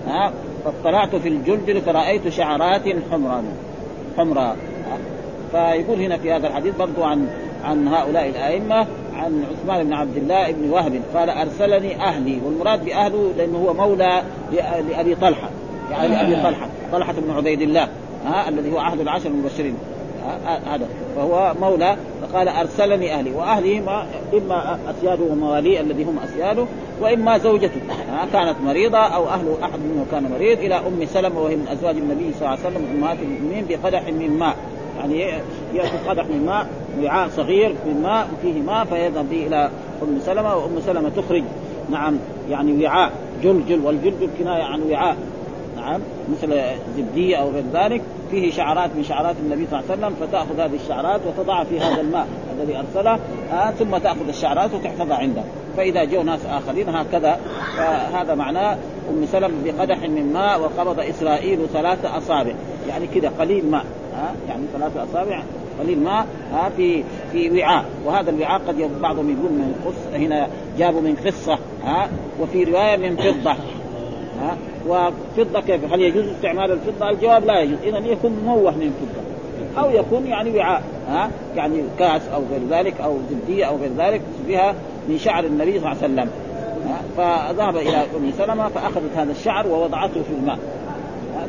ها 0.07 0.31
فاطلعت 0.65 1.15
في 1.15 1.29
الجلجل 1.29 1.81
فرأيت 1.81 2.29
شعرات 2.29 2.83
حمرا 3.11 3.43
حمراء. 4.17 4.57
فيقول 5.51 6.01
هنا 6.01 6.17
في 6.17 6.33
هذا 6.33 6.47
الحديث 6.47 6.75
برضو 6.75 7.03
عن 7.03 7.27
عن 7.63 7.87
هؤلاء 7.87 8.29
الأئمة 8.29 8.87
عن 9.15 9.43
عثمان 9.51 9.83
بن 9.83 9.93
عبد 9.93 10.17
الله 10.17 10.51
بن 10.51 10.69
وهب. 10.69 11.01
قال 11.15 11.29
أرسلني 11.29 12.01
أهلي. 12.03 12.39
والمراد 12.45 12.85
باهله 12.85 13.31
لأنه 13.37 13.57
هو 13.57 13.73
مولى 13.73 14.21
لأبي 14.89 15.15
طلحة. 15.15 15.49
يعني 15.91 16.07
لابي 16.07 16.35
طلحة. 16.35 16.67
طلحة 16.91 17.13
بن 17.13 17.31
عبيد 17.31 17.61
الله. 17.61 17.87
ها 18.25 18.49
الذي 18.49 18.73
هو 18.73 18.77
عهد 18.77 18.99
العشر 18.99 19.29
المبشرين. 19.29 19.77
هذا. 20.45 20.87
فهو 21.15 21.53
مولى. 21.61 21.97
فقال 22.21 22.47
أرسلني 22.47 23.13
أهلي. 23.13 23.31
واهله 23.31 23.79
ما 23.79 24.05
إما 24.33 24.79
أسياده 24.89 25.23
ومواليه 25.23 25.79
الذي 25.79 26.03
هم 26.03 26.19
أسياده 26.19 26.65
وإما 27.01 27.37
زوجته. 27.37 27.81
كانت 28.33 28.55
مريضة 28.65 28.97
أو 28.97 29.27
أهل 29.29 29.55
أحد 29.63 29.79
منهم 29.79 30.05
كان 30.11 30.31
مريض 30.31 30.59
إلى 30.59 30.75
أم 30.75 31.05
سلمة 31.05 31.41
وهي 31.41 31.55
من 31.55 31.67
أزواج 31.67 31.95
النبي 31.95 32.33
صلى 32.33 32.47
الله 32.47 32.49
عليه 32.49 32.67
وسلم 32.67 32.85
أمهات 32.97 33.17
المؤمنين 33.21 33.65
بقدح 33.69 34.07
من 34.07 34.37
ماء. 34.39 34.55
يعني 34.99 35.41
ياخذ 35.73 36.09
قدح 36.09 36.25
من 36.25 36.45
ماء. 36.45 36.67
وعاء 37.03 37.29
صغير 37.29 37.75
من 37.85 38.01
ماء 38.03 38.27
وفيه 38.33 38.61
ماء 38.61 38.85
فيذهب 38.85 39.29
به 39.29 39.47
إلى 39.47 39.69
أم 40.03 40.19
سلمة 40.25 40.55
وأم 40.55 40.79
سلمة 40.85 41.09
تخرج. 41.09 41.43
نعم 41.91 42.17
يعني 42.49 42.85
وعاء 42.85 43.11
جلجل 43.43 43.79
والجلجل 43.79 44.29
كنايه 44.39 44.63
عن 44.63 44.81
وعاء. 44.81 45.15
نعم 45.77 46.01
مثل 46.31 46.61
زبدية 46.97 47.35
أو 47.35 47.49
غير 47.49 47.63
ذلك. 47.73 48.01
فيه 48.31 48.51
شعرات 48.51 48.89
من 48.97 49.03
شعرات 49.03 49.35
النبي 49.43 49.67
صلى 49.71 49.79
الله 49.79 49.91
عليه 49.91 50.01
وسلم 50.01 50.27
فتأخذ 50.27 50.59
هذه 50.59 50.75
الشعرات 50.83 51.21
وتضعها 51.27 51.63
في 51.63 51.79
هذا 51.79 52.01
الماء 52.01 52.27
الذي 52.57 52.77
أرسله 52.77 53.19
آه 53.53 53.71
ثم 53.71 53.97
تأخذ 53.97 54.27
الشعرات 54.27 54.73
وتحفظها 54.73 55.17
عنده. 55.17 55.41
فإذا 55.77 56.03
جو 56.03 56.21
ناس 56.21 56.39
آخرين 56.45 56.89
هكذا. 56.89 57.39
فهذا 57.77 58.35
معناه 58.35 58.77
أم 59.09 59.25
سلم 59.31 59.51
بقدح 59.65 60.01
من 60.01 60.33
ماء 60.33 60.61
وقبض 60.61 60.99
إسرائيل 60.99 61.59
ثلاث 61.73 62.05
أصابع. 62.05 62.53
يعني 62.89 63.07
كذا 63.07 63.31
قليل 63.39 63.71
ماء 63.71 63.85
ها 64.15 64.31
يعني 64.49 64.63
ثلاثة 64.73 65.03
أصابع. 65.03 65.43
قليل 65.79 65.99
ماء 65.99 66.25
ها 66.53 66.69
في 66.77 67.03
في 67.31 67.61
وعاء. 67.61 67.85
وهذا 68.05 68.29
الوعاء 68.29 68.61
قد 68.67 69.01
بعضهم 69.01 69.29
يقول 69.29 69.51
من 69.51 69.75
قص 69.85 70.19
هنا 70.19 70.47
جابوا 70.77 71.01
من 71.01 71.15
قصة 71.25 71.59
ها 71.85 72.09
وفي 72.41 72.63
رواية 72.63 72.97
من 72.97 73.15
فضة 73.15 73.55
ها. 74.41 74.57
وفضة 74.87 75.61
كيف؟ 75.61 75.93
هل 75.93 76.01
يجوز 76.01 76.25
استعمال 76.25 76.71
الفضة؟ 76.71 77.09
الجواب 77.09 77.45
لا 77.45 77.59
يجوز. 77.59 77.77
إذا 77.83 77.97
يكون 77.97 78.31
مموه 78.31 78.71
من 78.71 78.93
فضة 79.01 79.27
أو 79.77 79.89
يكون 79.89 80.27
يعني 80.27 80.57
وعاء 80.57 80.83
ها 81.07 81.29
يعني 81.55 81.81
كاس 81.99 82.21
أو 82.33 82.41
غير 82.51 82.61
ذلك 82.69 83.01
أو 83.01 83.17
زبدية 83.29 83.65
أو 83.65 83.77
غير 83.77 83.91
ذلك 83.97 84.21
فيها 84.47 84.75
من 85.09 85.17
شعر 85.17 85.43
النبي 85.43 85.79
صلى 85.79 85.91
الله 85.91 86.03
عليه 86.03 86.13
وسلم 86.13 86.29
فذهب 87.17 87.77
إلى 87.77 87.97
أم 87.97 88.31
سلمة 88.37 88.67
فأخذت 88.67 89.17
هذا 89.17 89.31
الشعر 89.31 89.67
ووضعته 89.67 90.23
في 90.23 90.33
الماء 90.39 90.57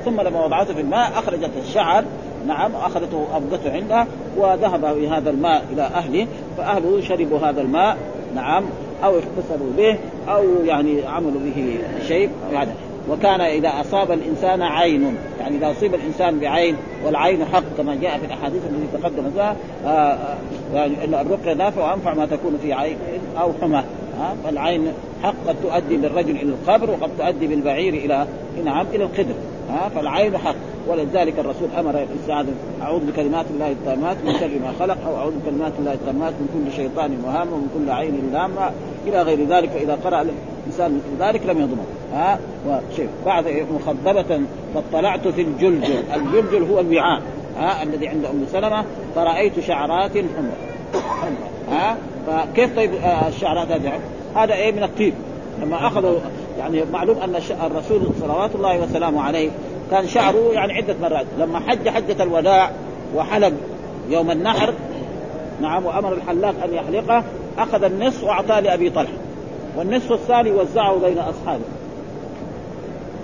ثم 0.04 0.20
لما 0.20 0.44
وضعته 0.44 0.74
في 0.74 0.80
الماء 0.80 1.18
أخرجت 1.18 1.50
الشعر 1.68 2.04
نعم 2.46 2.74
أخذته 2.74 3.26
أبقته 3.34 3.72
عندها 3.72 4.06
وذهب 4.36 4.80
بهذا 4.80 5.30
الماء 5.30 5.64
إلى 5.72 5.82
أهله 5.82 6.26
فأهله 6.56 7.00
شربوا 7.00 7.38
هذا 7.38 7.60
الماء 7.60 7.96
نعم 8.34 8.64
أو 9.04 9.14
اغتسلوا 9.14 9.72
به 9.76 9.98
أو 10.28 10.44
يعني 10.64 11.06
عملوا 11.06 11.40
به 11.44 11.78
شيء 12.08 12.30
يعني. 12.52 12.70
وكان 13.10 13.40
إذا 13.40 13.68
أصاب 13.80 14.12
الإنسان 14.12 14.62
عين 14.62 15.16
يعني 15.40 15.56
إذا 15.56 15.70
أصيب 15.70 15.94
الإنسان 15.94 16.38
بعين 16.38 16.76
والعين 17.04 17.44
حق 17.44 17.62
كما 17.78 17.94
جاء 17.94 18.18
في 18.18 18.26
الأحاديث 18.26 18.62
التي 18.64 18.98
تقدم 19.02 19.30
فيها 19.30 19.56
آه، 19.84 19.88
آه، 19.88 20.36
يعني 20.74 21.20
الرقية 21.20 21.54
نافع 21.54 21.90
وأنفع 21.90 22.14
ما 22.14 22.26
تكون 22.26 22.58
في 22.62 22.72
عين 22.72 22.96
أو 23.40 23.52
حمى 23.62 23.84
فالعين 24.44 24.92
حق 25.22 25.34
قد 25.48 25.56
تؤدي 25.62 25.96
بالرجل 25.96 26.30
إلى 26.30 26.42
القبر 26.42 26.90
وقد 26.90 27.10
تؤدي 27.18 27.46
بالبعير 27.46 27.94
إلى 27.94 28.26
نعم 28.64 28.86
إلى 28.94 29.04
القدر 29.04 29.34
فالعين 29.94 30.38
حق. 30.38 30.54
ولذلك 30.88 31.38
الرسول 31.38 31.68
أمر 31.78 31.90
الاستعاذه 31.90 32.52
أعوذ 32.82 33.00
بكلمات 33.00 33.46
الله 33.50 33.70
التامات 33.70 34.16
من 34.24 34.32
شر 34.32 34.50
ما 34.58 34.72
خلق 34.80 34.96
أو 35.06 35.16
أعوذ 35.16 35.32
بكلمات 35.38 35.72
الله 35.78 35.92
التامات 35.92 36.32
من 36.32 36.48
كل 36.54 36.76
شيطان 36.76 37.22
وهام 37.24 37.52
ومن 37.52 37.68
كل 37.74 37.90
عين 37.90 38.30
لامة 38.32 38.70
إلى 39.06 39.22
غير 39.22 39.48
ذلك 39.48 39.70
فإذا 39.70 39.98
قرأ 40.04 40.22
الإنسان 40.22 41.00
ذلك 41.20 41.46
لم 41.46 41.60
يضمن. 41.60 41.86
ها؟ 42.14 42.38
وشيء. 42.66 43.08
بعد 43.26 43.66
مخضبة 43.74 44.40
فاطلعت 44.74 45.28
في 45.28 45.42
الجلجل. 45.42 46.04
الجلجل 46.14 46.62
هو 46.70 46.80
الوعاء. 46.80 47.22
ها؟ 47.58 47.82
الذي 47.82 48.08
عند 48.08 48.24
أم 48.24 48.46
سلمة 48.52 48.84
فرأيت 49.14 49.60
شعرات 49.60 50.10
حمراء 50.10 50.58
ها؟ 51.70 51.96
فكيف 52.26 52.76
طيب 52.76 52.94
آه، 52.94 53.28
الشعرات 53.28 53.70
هذه؟ 53.70 53.92
هذا 54.36 54.54
إيه؟ 54.54 54.72
من 54.72 54.82
الطيب. 54.82 55.14
لما 55.62 55.86
أخذوا 55.86 56.18
يعني 56.58 56.84
معلوم 56.92 57.16
أن 57.18 57.36
الرسول 57.66 58.00
صلوات 58.20 58.54
الله 58.54 58.82
وسلامه 58.82 59.22
عليه 59.22 59.50
كان 59.90 60.08
شعره 60.08 60.50
يعني 60.52 60.72
عدة 60.72 60.94
مرات. 61.02 61.26
لما 61.38 61.60
حج 61.60 61.88
حجة 61.88 62.22
الوداع 62.22 62.70
وحلق 63.14 63.52
يوم 64.08 64.30
النحر 64.30 64.74
نعم 65.62 65.86
وأمر 65.86 66.12
الحلاق 66.12 66.54
أن 66.64 66.74
يحلقه 66.74 67.24
أخذ 67.58 67.84
النصف 67.84 68.24
وأعطاه 68.24 68.60
لأبي 68.60 68.90
طلحة. 68.90 69.12
والنصف 69.76 70.12
الثاني 70.12 70.50
وزعه 70.50 70.98
بين 70.98 71.18
أصحابه. 71.18 71.64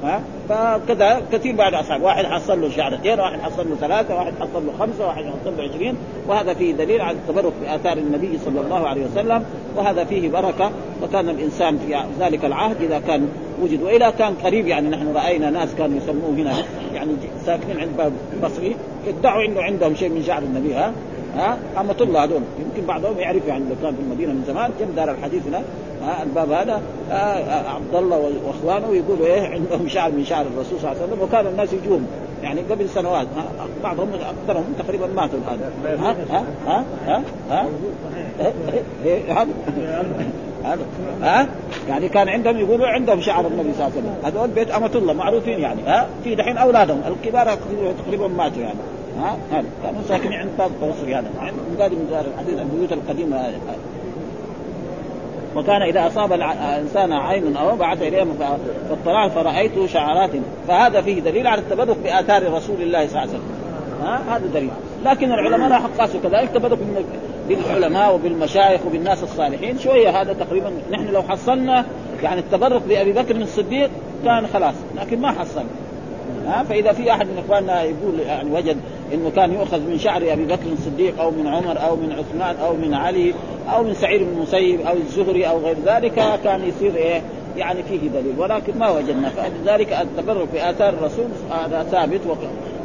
ها؟ 0.05 0.21
فكذا 0.49 1.23
كثير 1.33 1.57
بعد 1.57 1.75
أصحاب. 1.75 2.03
واحد 2.03 2.25
حصل 2.25 2.61
له 2.61 2.71
شعرتين 2.71 3.21
واحد 3.21 3.41
حصل 3.41 3.71
له 3.71 3.77
ثلاثة 3.77 4.15
واحد 4.15 4.33
حصل 4.41 4.67
له 4.67 4.73
خمسة 4.79 5.07
واحد 5.07 5.25
حصل 5.25 5.57
له 5.57 5.63
عشرين. 5.63 5.97
وهذا 6.29 6.55
فيه 6.55 6.73
دليل 6.73 7.01
على 7.01 7.17
التبرك 7.17 7.53
باثار 7.63 7.99
النبي 7.99 8.39
صلى 8.45 8.61
الله 8.61 8.89
عليه 8.89 9.07
وسلم 9.07 9.45
وهذا 9.77 10.05
فيه 10.05 10.31
بركة. 10.31 10.71
وكان 11.03 11.29
الإنسان 11.29 11.79
في 11.79 11.97
ذلك 12.21 12.45
العهد 12.45 12.83
إذا 12.83 12.99
كان 12.99 13.29
وجد 13.63 13.83
واذا 13.83 14.11
كان 14.11 14.35
قريب 14.35 14.67
يعني 14.67 14.89
نحن 14.89 15.13
رأينا 15.17 15.51
ناس 15.51 15.75
كانوا 15.79 15.97
يسموه 15.97 16.31
هنا 16.31 16.53
يعني 16.95 17.13
ساكنين 17.47 17.81
عند 17.81 17.97
باب 17.99 18.13
بصري 18.43 18.77
يدعوا 19.07 19.45
إنه 19.45 19.63
عندهم 19.63 19.95
شيء 19.95 20.09
من 20.09 20.23
شعر 20.23 20.43
النبي 20.43 20.75
ها؟ 20.75 20.93
ها 21.37 21.59
أمة 21.81 21.97
الله 22.01 22.25
هذول. 22.25 22.41
يمكن 22.59 22.87
بعضهم 22.87 23.19
يعرف 23.19 23.47
يعني 23.47 23.65
لو 23.65 23.77
كان 23.83 23.95
في 23.95 24.03
المدينة 24.03 24.33
من 24.33 24.45
زمان 24.47 24.71
جنب 24.81 24.97
دار 24.97 25.11
الحديث 25.11 25.47
هنا؟ 25.47 25.63
ها 26.03 26.23
الباب 26.23 26.51
هذا 26.51 26.81
عبد 27.75 27.95
الله 27.95 28.33
وإخوانه 28.47 28.97
يقولوا 28.97 29.27
إيه 29.27 29.49
عندهم 29.49 29.89
شعر 29.89 30.11
من 30.11 30.25
شعر 30.25 30.47
الرسول 30.47 30.81
صلى 30.81 30.93
الله 30.93 31.03
عليه 31.03 31.13
وسلم 31.13 31.23
وكان 31.23 31.47
الناس 31.47 31.73
يجون. 31.73 32.07
يعني 32.43 32.61
قبل 32.71 32.89
سنوات 32.89 33.27
بعضهم 33.83 34.09
أكثرهم 34.15 34.65
تقريبا 34.79 35.07
ماتوا 35.07 35.39
الآن. 35.39 35.61
ها 36.01 36.17
ها 36.31 36.45
ها 36.67 36.85
ها 37.07 37.23
ها. 37.51 37.67
ها 39.29 39.47
هذا 40.65 40.83
ها. 41.23 41.47
يعني 41.89 42.09
كان 42.09 42.29
عندهم 42.29 42.59
يقولوا 42.59 42.87
عندهم 42.87 43.21
شعر 43.21 43.47
النبي 43.47 43.73
صلى 43.75 43.87
الله 43.87 43.97
عليه 43.97 43.97
وسلم. 43.97 44.17
هذول 44.25 44.49
بيت 44.49 44.71
أمة 44.71 44.91
الله 44.95 45.13
معروفين 45.13 45.61
يعني 45.61 45.83
ها. 45.87 46.07
في 46.25 46.35
دحين 46.35 46.59
أولادهم 46.59 47.01
الكبار 47.07 47.59
تقريبا 48.05 48.29
ماتوا 48.29 48.63
يعني. 48.63 48.79
ها؟ 49.21 49.37
هذا. 49.53 49.65
كانوا 49.83 50.03
ساكنين 50.09 50.33
عند 50.33 50.51
باب 50.59 50.71
التوصل 50.71 51.09
هذا. 51.09 51.31
مقادم 51.77 51.97
من 51.97 52.07
دار 52.11 52.25
الحديث 52.35 52.61
البيوت 52.61 52.93
القديمة 52.93 53.37
هذه. 53.37 53.61
وكان 55.57 55.83
إذا 55.83 56.07
أصاب 56.07 56.33
الإنسان 56.33 57.13
عين 57.13 57.57
أو 57.57 57.77
بعث 57.77 58.03
اليه 58.03 58.27
فاطلع 58.89 59.29
فرأيت 59.29 59.87
شعرات. 59.87 60.31
فهذا 60.69 61.01
فيه 61.01 61.21
دليل 61.21 61.47
على 61.47 61.61
التبرك 61.61 61.97
بآثار 62.05 62.53
رسول 62.53 62.83
الله 62.83 63.07
صلى 63.07 63.11
الله 63.11 63.21
عليه 63.21 63.31
وسلم. 63.31 63.43
ها؟ 64.03 64.37
هذا 64.37 64.47
دليل. 64.55 64.71
لكن 65.05 65.33
العلماء 65.33 65.69
لا 65.69 65.79
قاسوا 65.99 66.21
كذلك 66.21 66.51
تبرك 66.51 66.79
بالعلماء 67.49 68.15
وبالمشايخ 68.15 68.87
وبالناس 68.87 69.23
الصالحين. 69.23 69.79
شوية 69.79 70.21
هذا 70.21 70.33
تقريبا 70.33 70.73
نحن 70.91 71.07
لو 71.07 71.23
حصلنا 71.23 71.85
يعني 72.23 72.41
التبرك 72.41 72.83
بأبي 72.83 73.13
بكر 73.13 73.37
الصديق 73.37 73.91
كان 74.25 74.47
خلاص 74.47 74.75
لكن 75.01 75.21
ما 75.21 75.33
حصل. 75.33 75.65
ها؟ 76.47 76.63
فإذا 76.63 76.93
في 76.93 77.13
أحد 77.13 77.27
من 77.27 77.43
إخواننا 77.47 77.83
يقول 77.83 78.21
يعني 78.27 78.51
وجد 78.51 78.77
إنه 79.13 79.31
كان 79.37 79.53
يؤخذ 79.53 79.81
من 79.81 79.99
شعر 79.99 80.33
أبي 80.33 80.45
بكر 80.45 80.73
الصديق 80.73 81.21
أو 81.21 81.31
من 81.31 81.47
عمر 81.47 81.87
أو 81.87 81.97
من 81.97 82.13
عثمان 82.13 82.57
أو 82.57 82.77
من 82.77 82.95
علي 82.95 83.35
أو 83.75 83.83
من 83.83 83.95
سعيد 83.95 84.23
بن 84.23 84.29
المسيب 84.29 84.81
أو 84.81 84.95
الزهري 84.97 85.49
أو 85.49 85.59
غير 85.59 85.77
ذلك 85.87 86.13
كان 86.45 86.61
يصير 86.65 86.97
إيه؟ 86.97 87.23
يعني 87.57 87.83
فيه 87.83 88.09
دليل. 88.09 88.35
ولكن 88.39 88.79
ما 88.79 88.91
وجدنا. 88.91 89.29
فلذلك 89.29 89.93
التبرك 89.93 90.49
باثار 90.53 90.89
الرسول 90.89 91.27
هذا 91.51 91.83
ثابت 91.83 92.21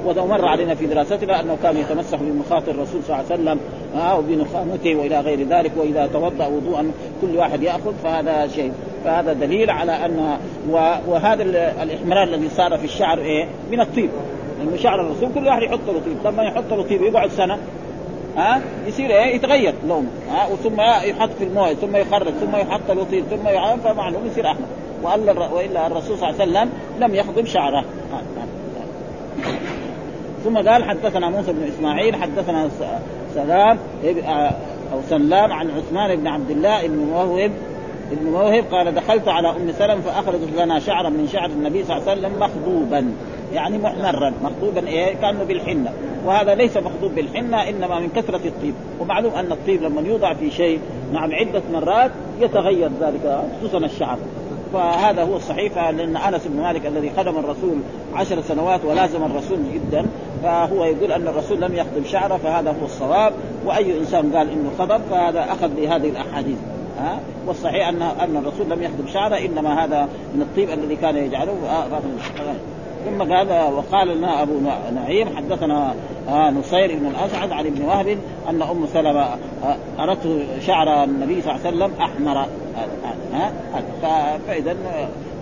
ولو 0.05 0.27
مر 0.27 0.45
علينا 0.45 0.75
في 0.75 0.86
دراستنا 0.86 1.41
أنه 1.41 1.58
كان 1.63 1.77
يتمسح 1.77 2.17
بمخاط 2.21 2.69
الرسول 2.69 3.03
صلى 3.03 3.15
الله 3.15 3.32
عليه 3.32 3.41
وسلم 3.43 3.60
آه 3.95 4.17
وبنخامته 4.17 4.95
وإلى 4.95 5.19
غير 5.19 5.47
ذلك 5.47 5.71
وإذا 5.77 6.08
توضأ 6.13 6.47
وضوءا 6.47 6.91
كل 7.21 7.38
واحد 7.38 7.63
يأخذ 7.63 7.93
فهذا 8.03 8.47
شيء. 8.47 8.71
فهذا 9.05 9.34
دليل 9.34 9.69
على 9.69 9.91
أن 10.05 10.38
وهذا 11.08 11.43
الإحمرار 11.84 12.23
الذي 12.23 12.49
صار 12.49 12.77
في 12.77 12.86
الشعر 12.86 13.19
إيه؟ 13.19 13.47
من 13.71 13.82
الطيب. 13.82 14.10
لأنه 14.60 14.78
شعر 14.78 15.02
الرسول 15.02 15.30
كل 15.34 15.48
واحد 15.48 15.62
يحط 15.62 15.80
له 15.88 16.02
طيب 16.06 16.34
لما 16.34 16.43
يحط 16.43 16.74
له 16.74 16.84
طيب 16.84 17.02
يقعد 17.02 17.30
سنة. 17.30 17.58
ها؟ 18.38 18.62
يصير 18.88 19.10
إيه؟ 19.10 19.36
يتغير 19.36 19.74
لونه 19.88 20.10
ها؟ 20.30 20.43
آه 20.43 20.56
ثم 20.56 20.82
يحط 21.10 21.30
في 21.38 21.43
الموية 21.43 21.74
ثم 21.74 21.95
يخرج 21.95 22.34
ثم 22.34 22.56
يحط 22.56 22.91
له 22.91 23.04
طيب 23.04 23.24
ثم 23.26 23.48
يعان 23.48 23.80
فمعلوم 23.80 24.26
يصير 24.26 24.45
أحمر. 24.52 24.67
وإلا 25.54 25.88
الرسول 25.88 26.17
صلى 26.17 26.30
الله 26.30 26.41
عليه 26.41 26.52
وسلم 26.52 26.69
لم 27.00 27.15
يخضم 27.15 27.45
شعره. 27.45 27.86
ثم 30.43 30.58
قال 30.58 30.84
حدثنا 30.84 31.30
موسى 31.30 31.54
بن 31.54 31.63
إسماعيل 31.63 32.15
حدثنا 32.15 32.69
سلام 33.36 33.78
أو 34.93 35.00
سلام 35.10 35.52
عن 35.52 35.72
عثمان 35.72 36.15
بن 36.15 36.28
عبد 36.28 36.52
الله 36.52 36.88
بن 36.88 36.98
موهب 36.98 37.52
ابن 38.12 38.30
موهب 38.32 38.63
قال 38.72 38.95
دخلت 38.95 39.28
على 39.28 39.50
أم 39.50 39.72
سلم 39.72 40.02
فأخرجت 40.02 40.50
لنا 40.58 40.80
شعرا 40.80 41.10
من 41.10 41.28
شعر 41.28 41.45
النبي 41.45 41.84
صلى 41.84 41.98
الله 41.98 42.10
عليه 42.10 42.22
وسلم 42.22 42.39
مخضوبا. 42.39 43.13
يعني 43.54 43.78
محمرا 43.78 44.34
مخضوبا 44.44 44.88
إيه؟ 44.88 45.16
كأنه 45.16 45.44
بالحنة. 45.44 45.92
وهذا 46.26 46.56
ليس 46.56 46.78
مخضوب 46.78 47.16
بالحنة 47.16 47.70
إنما 47.70 48.00
من 48.00 48.10
كثرة 48.10 48.42
الطيب. 48.48 48.74
ومعلوم 49.00 49.34
أن 49.34 49.52
الطيب 49.52 49.84
لما 49.84 50.02
يوضع 50.02 50.34
في 50.34 50.52
شيء 50.52 50.80
نعم 51.14 51.34
عدة 51.34 51.62
مرات 51.74 52.12
يتغير 52.40 52.90
ذلك 53.02 53.42
خصوصا 53.60 53.78
الشعر. 53.78 54.18
فهذا 54.74 55.24
هو 55.24 55.36
الصحيح 55.36 55.90
لأن 55.90 56.18
أنس 56.18 56.48
بن 56.48 56.62
مالك 56.62 56.86
الذي 56.86 57.12
خدم 57.18 57.38
الرسول 57.38 57.78
عشر 58.16 58.42
سنوات 58.42 58.86
ولازم 58.86 59.24
الرسول 59.24 59.60
جدا 59.74 60.06
فهو 60.44 60.86
يقول 60.86 61.12
أن 61.12 61.28
الرسول 61.28 61.62
لم 61.62 61.76
يخدم 61.76 62.04
شعره 62.06 62.38
فهذا 62.38 62.70
هو 62.70 62.86
الصواب. 62.86 63.34
وأي 63.66 64.00
إنسان 64.00 64.36
قال 64.36 64.50
إنه 64.50 64.70
خضب 64.80 65.02
فهذا 65.12 65.44
أخذ 65.44 65.68
بهذه 65.68 66.10
الأحاديث. 66.10 66.58
ها؟ 67.00 67.20
والصحيح 67.48 67.88
ان 67.88 68.02
أن 68.02 68.38
الرسول 68.38 68.70
لم 68.70 68.84
يخدم 68.84 69.08
شعره 69.14 69.36
إنما 69.36 69.86
هذا 69.86 70.10
من 70.36 70.42
الطيب 70.42 70.70
الذي 70.70 70.96
كان 70.96 71.18
يجعله. 71.18 71.56
ثم 73.10 73.34
قال 73.34 73.74
وقال 73.74 74.17
لنا 74.17 74.41
أبو 74.41 74.54
نعيم 74.95 75.28
حدثنا 75.36 75.93
نصير 76.30 77.00
بن 77.00 77.06
الأسعد 77.06 77.52
عن 77.52 77.65
ابن 77.65 77.86
وهب 77.86 78.17
أن 78.50 78.62
أم 78.62 78.86
سلمة 78.93 79.28
أردت 80.00 80.48
شعر 80.62 81.04
النبي 81.04 81.41
صلى 81.41 81.56
الله 81.56 81.65
عليه 81.65 81.78
وسلم 81.78 81.91
أحمر. 82.02 82.45
ها 83.34 83.52
فإذا 84.48 84.76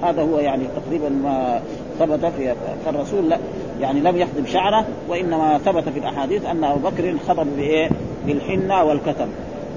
هذا 0.03 0.21
هو 0.21 0.39
يعني 0.39 0.63
تقريبا 0.75 1.09
ما 1.09 1.61
ثبت 1.99 2.25
في 2.25 2.55
فالرسول 2.85 3.29
لا 3.29 3.37
يعني 3.81 3.99
لم 3.99 4.17
يخدم 4.17 4.45
شعره 4.45 4.85
وإنما 5.09 5.57
ثبت 5.57 5.89
في 5.89 5.99
الأحاديث 5.99 6.45
أن 6.45 6.63
أبو 6.63 6.89
بكر 6.89 7.15
خضب 7.27 7.47
بإيه؟ 7.57 7.89
بالحنة 8.25 8.83
والكتم 8.83 9.27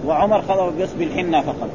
وعمر 0.07 0.42
خضب 0.42 0.79
بس 0.79 0.92
بالحنة 0.92 1.40
فقط. 1.40 1.68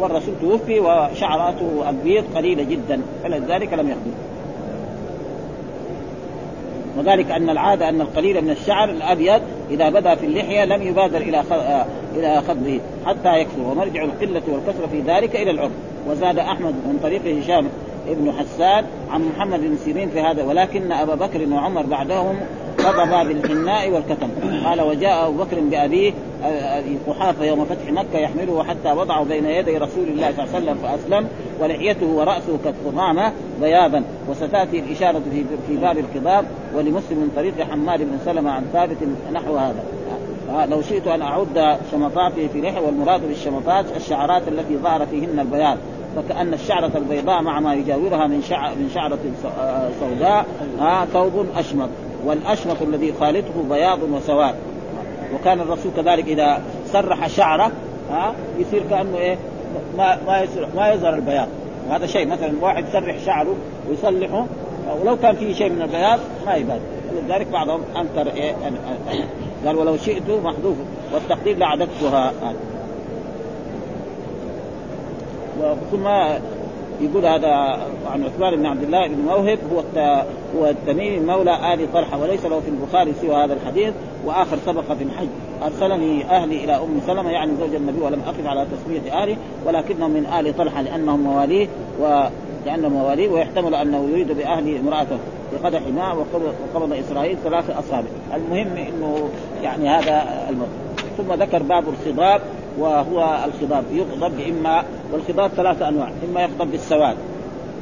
والرسول 0.00 0.34
توفي 0.40 0.80
وشعراته 0.80 1.90
البيض 1.90 2.24
قليلة 2.36 2.62
جدا 2.62 3.00
فلذلك 3.22 3.72
لم 3.72 3.90
يخدم 3.90 4.12
وذلك 6.98 7.30
أن 7.30 7.50
العاده 7.50 7.88
أن 7.88 8.00
القليل 8.00 8.42
من 8.42 8.50
الشعر 8.50 8.90
الأبيض 8.90 9.40
إذا 9.70 9.90
بدا 9.90 10.14
في 10.14 10.26
اللحية 10.26 10.64
لم 10.64 10.82
يبادر 10.82 11.16
إلى 11.16 11.42
إلى 12.16 12.42
خضه 12.48 12.80
حتى 13.06 13.38
يكثر 13.38 13.60
ومرجع 13.62 14.04
القلة 14.04 14.42
والكثره 14.48 14.86
في 14.86 15.00
ذلك 15.00 15.36
إلى 15.36 15.50
العرف. 15.50 15.72
وزاد 16.08 16.38
أحمد 16.38 16.74
من 16.74 16.98
طريق 17.02 17.22
هشام 17.42 17.68
ابن 18.08 18.32
حسان 18.32 18.84
عن 19.10 19.28
محمد 19.28 19.60
بن 19.60 19.76
سيرين 19.84 20.10
في 20.10 20.20
هذا 20.20 20.42
ولكن 20.42 20.92
أبا 20.92 21.14
بكر 21.14 21.48
وعمر 21.52 21.82
بعدهم 21.82 22.40
غضبا 22.84 23.22
بالحناء 23.22 23.90
والكتم. 23.90 24.28
قال 24.64 24.80
وجاء 24.80 25.28
أبو 25.28 25.44
بكر 25.44 25.60
بأبيه 25.60 26.12
قحافه 27.08 27.44
يوم 27.44 27.64
فتح 27.64 27.92
مكة 27.92 28.18
يحمله 28.18 28.64
حتى 28.64 28.92
وضعه 28.92 29.24
بين 29.24 29.46
يدي 29.46 29.78
رسول 29.78 30.08
الله 30.08 30.32
صلى 30.32 30.44
الله 30.44 30.54
عليه 30.54 30.64
وسلم 30.64 30.78
فأسلم 30.82 31.28
ولحيته 31.60 32.06
ورأسه 32.06 32.58
كالطغامه 32.64 33.32
بياضا 33.60 34.02
وستأتي 34.28 34.78
الإشارة 34.78 35.22
في 35.32 35.44
في 35.68 35.76
باب 35.76 35.98
الخضاب 35.98 36.44
ولمسلم 36.74 37.18
من 37.18 37.32
طريق 37.36 37.60
حماد 37.70 38.00
بن 38.00 38.18
سلمة 38.24 38.50
عن 38.50 38.64
ثابت 38.72 38.96
نحو 39.32 39.56
هذا. 39.56 39.84
لو 40.70 40.82
شئت 40.82 41.06
أن 41.06 41.22
أعد 41.22 41.78
شمطاته 41.92 42.48
في 42.52 42.60
لحيه 42.60 42.80
والمراد 42.80 43.28
بالشمطات 43.28 43.84
الشعرات 43.96 44.48
التي 44.48 44.76
ظهر 44.76 45.06
فيهن 45.06 45.38
البياض. 45.38 45.78
فكأن 46.16 46.54
الشعرة 46.54 46.90
البيضاء 46.96 47.42
مع 47.42 47.60
ما 47.60 47.74
يجاورها 47.74 48.26
من 48.26 48.42
شعر 48.42 48.70
من 48.70 48.90
شعرة 48.94 49.18
سوداء 50.00 50.46
ها 50.80 51.04
ثوب 51.04 51.46
أشمط. 51.56 51.88
والأشمط 52.24 52.82
الذي 52.82 53.08
يخالطه 53.08 53.62
بياض 53.68 53.98
وسواد. 54.02 54.54
وكان 55.34 55.60
الرسول 55.60 55.92
كذلك 55.96 56.28
إذا 56.28 56.62
سرح 56.92 57.26
شعره 57.26 57.70
ها 58.10 58.34
يصير 58.58 58.82
كأنه 58.90 59.18
إيه 59.18 59.36
ما 59.98 60.18
ما 60.26 60.46
ما 60.76 60.92
يظهر 60.92 61.14
البياض. 61.14 61.48
وهذا 61.88 62.06
شيء 62.06 62.26
مثلا 62.26 62.52
واحد 62.60 62.88
يسرح 62.88 63.18
شعره 63.26 63.54
ويصلحه 63.88 64.46
ولو 65.00 65.16
كان 65.16 65.34
فيه 65.34 65.54
شيء 65.54 65.70
من 65.70 65.82
البياض 65.82 66.18
ما 66.46 66.54
يبان 66.54 66.80
ولذلك 67.16 67.46
بعضهم 67.46 67.80
أنكر 67.96 68.32
إيه 68.34 68.54
قال 69.66 69.76
ولو 69.76 69.96
شئت 69.96 70.30
محذوف 70.44 70.76
والتقدير 71.14 71.58
لعددتها. 71.58 72.32
ثم 75.90 76.08
يقول 77.00 77.26
هذا 77.26 77.48
عن 78.12 78.24
عثمان 78.24 78.56
بن 78.56 78.66
عبد 78.66 78.82
الله 78.82 79.06
بن 79.08 79.18
موهب 79.26 79.58
هو 79.72 79.82
هو 80.56 80.66
التميمي 80.66 81.20
مولى 81.20 81.74
آل 81.74 81.92
طلحة 81.92 82.20
وليس 82.22 82.44
له 82.44 82.60
في 82.60 82.68
البخاري 82.68 83.12
سوى 83.20 83.34
هذا 83.36 83.54
الحديث 83.54 83.94
وآخر 84.24 84.56
سبق 84.66 84.92
في 84.92 85.04
الحج. 85.04 85.28
أرسلني 85.62 86.24
أهلي 86.24 86.64
إلى 86.64 86.76
أم 86.76 87.00
سلمة 87.06 87.30
يعني 87.30 87.52
زوج 87.60 87.74
النبي 87.74 88.00
ولم 88.00 88.20
أقف 88.26 88.46
على 88.46 88.66
تسميه 88.66 89.22
أهلي 89.22 89.36
ولكنهم 89.66 90.10
من 90.10 90.26
آل 90.26 90.56
طلحة 90.56 90.82
لأنهم 90.82 91.20
مواليه 91.20 91.68
و 92.00 92.24
لأنهم 92.66 92.92
مواليه 92.92 93.28
ويحتمل 93.28 93.74
أنه 93.74 94.08
يريد 94.10 94.32
بأهله 94.32 94.80
امرأته. 94.80 95.18
بقدح 95.52 95.80
ماء 95.96 96.16
وقبض 96.74 96.92
إسرائيل 96.92 97.36
ثلاث 97.44 97.70
أصابع. 97.70 98.08
المهم 98.34 98.76
إنه 98.76 99.28
يعني 99.62 99.88
هذا 99.88 100.46
الموضوع 100.50 100.84
ثم 101.16 101.42
ذكر 101.42 101.62
باب 101.62 101.84
الخضاب 101.88 102.40
وهو 102.78 103.44
الخضاب. 103.44 103.84
يخضب 103.92 104.40
اما 104.40 104.84
والخضاب 105.12 105.50
ثلاثة 105.50 105.88
أنواع. 105.88 106.08
إما 106.30 106.42
يخضب 106.42 106.70
بالسواد 106.70 107.16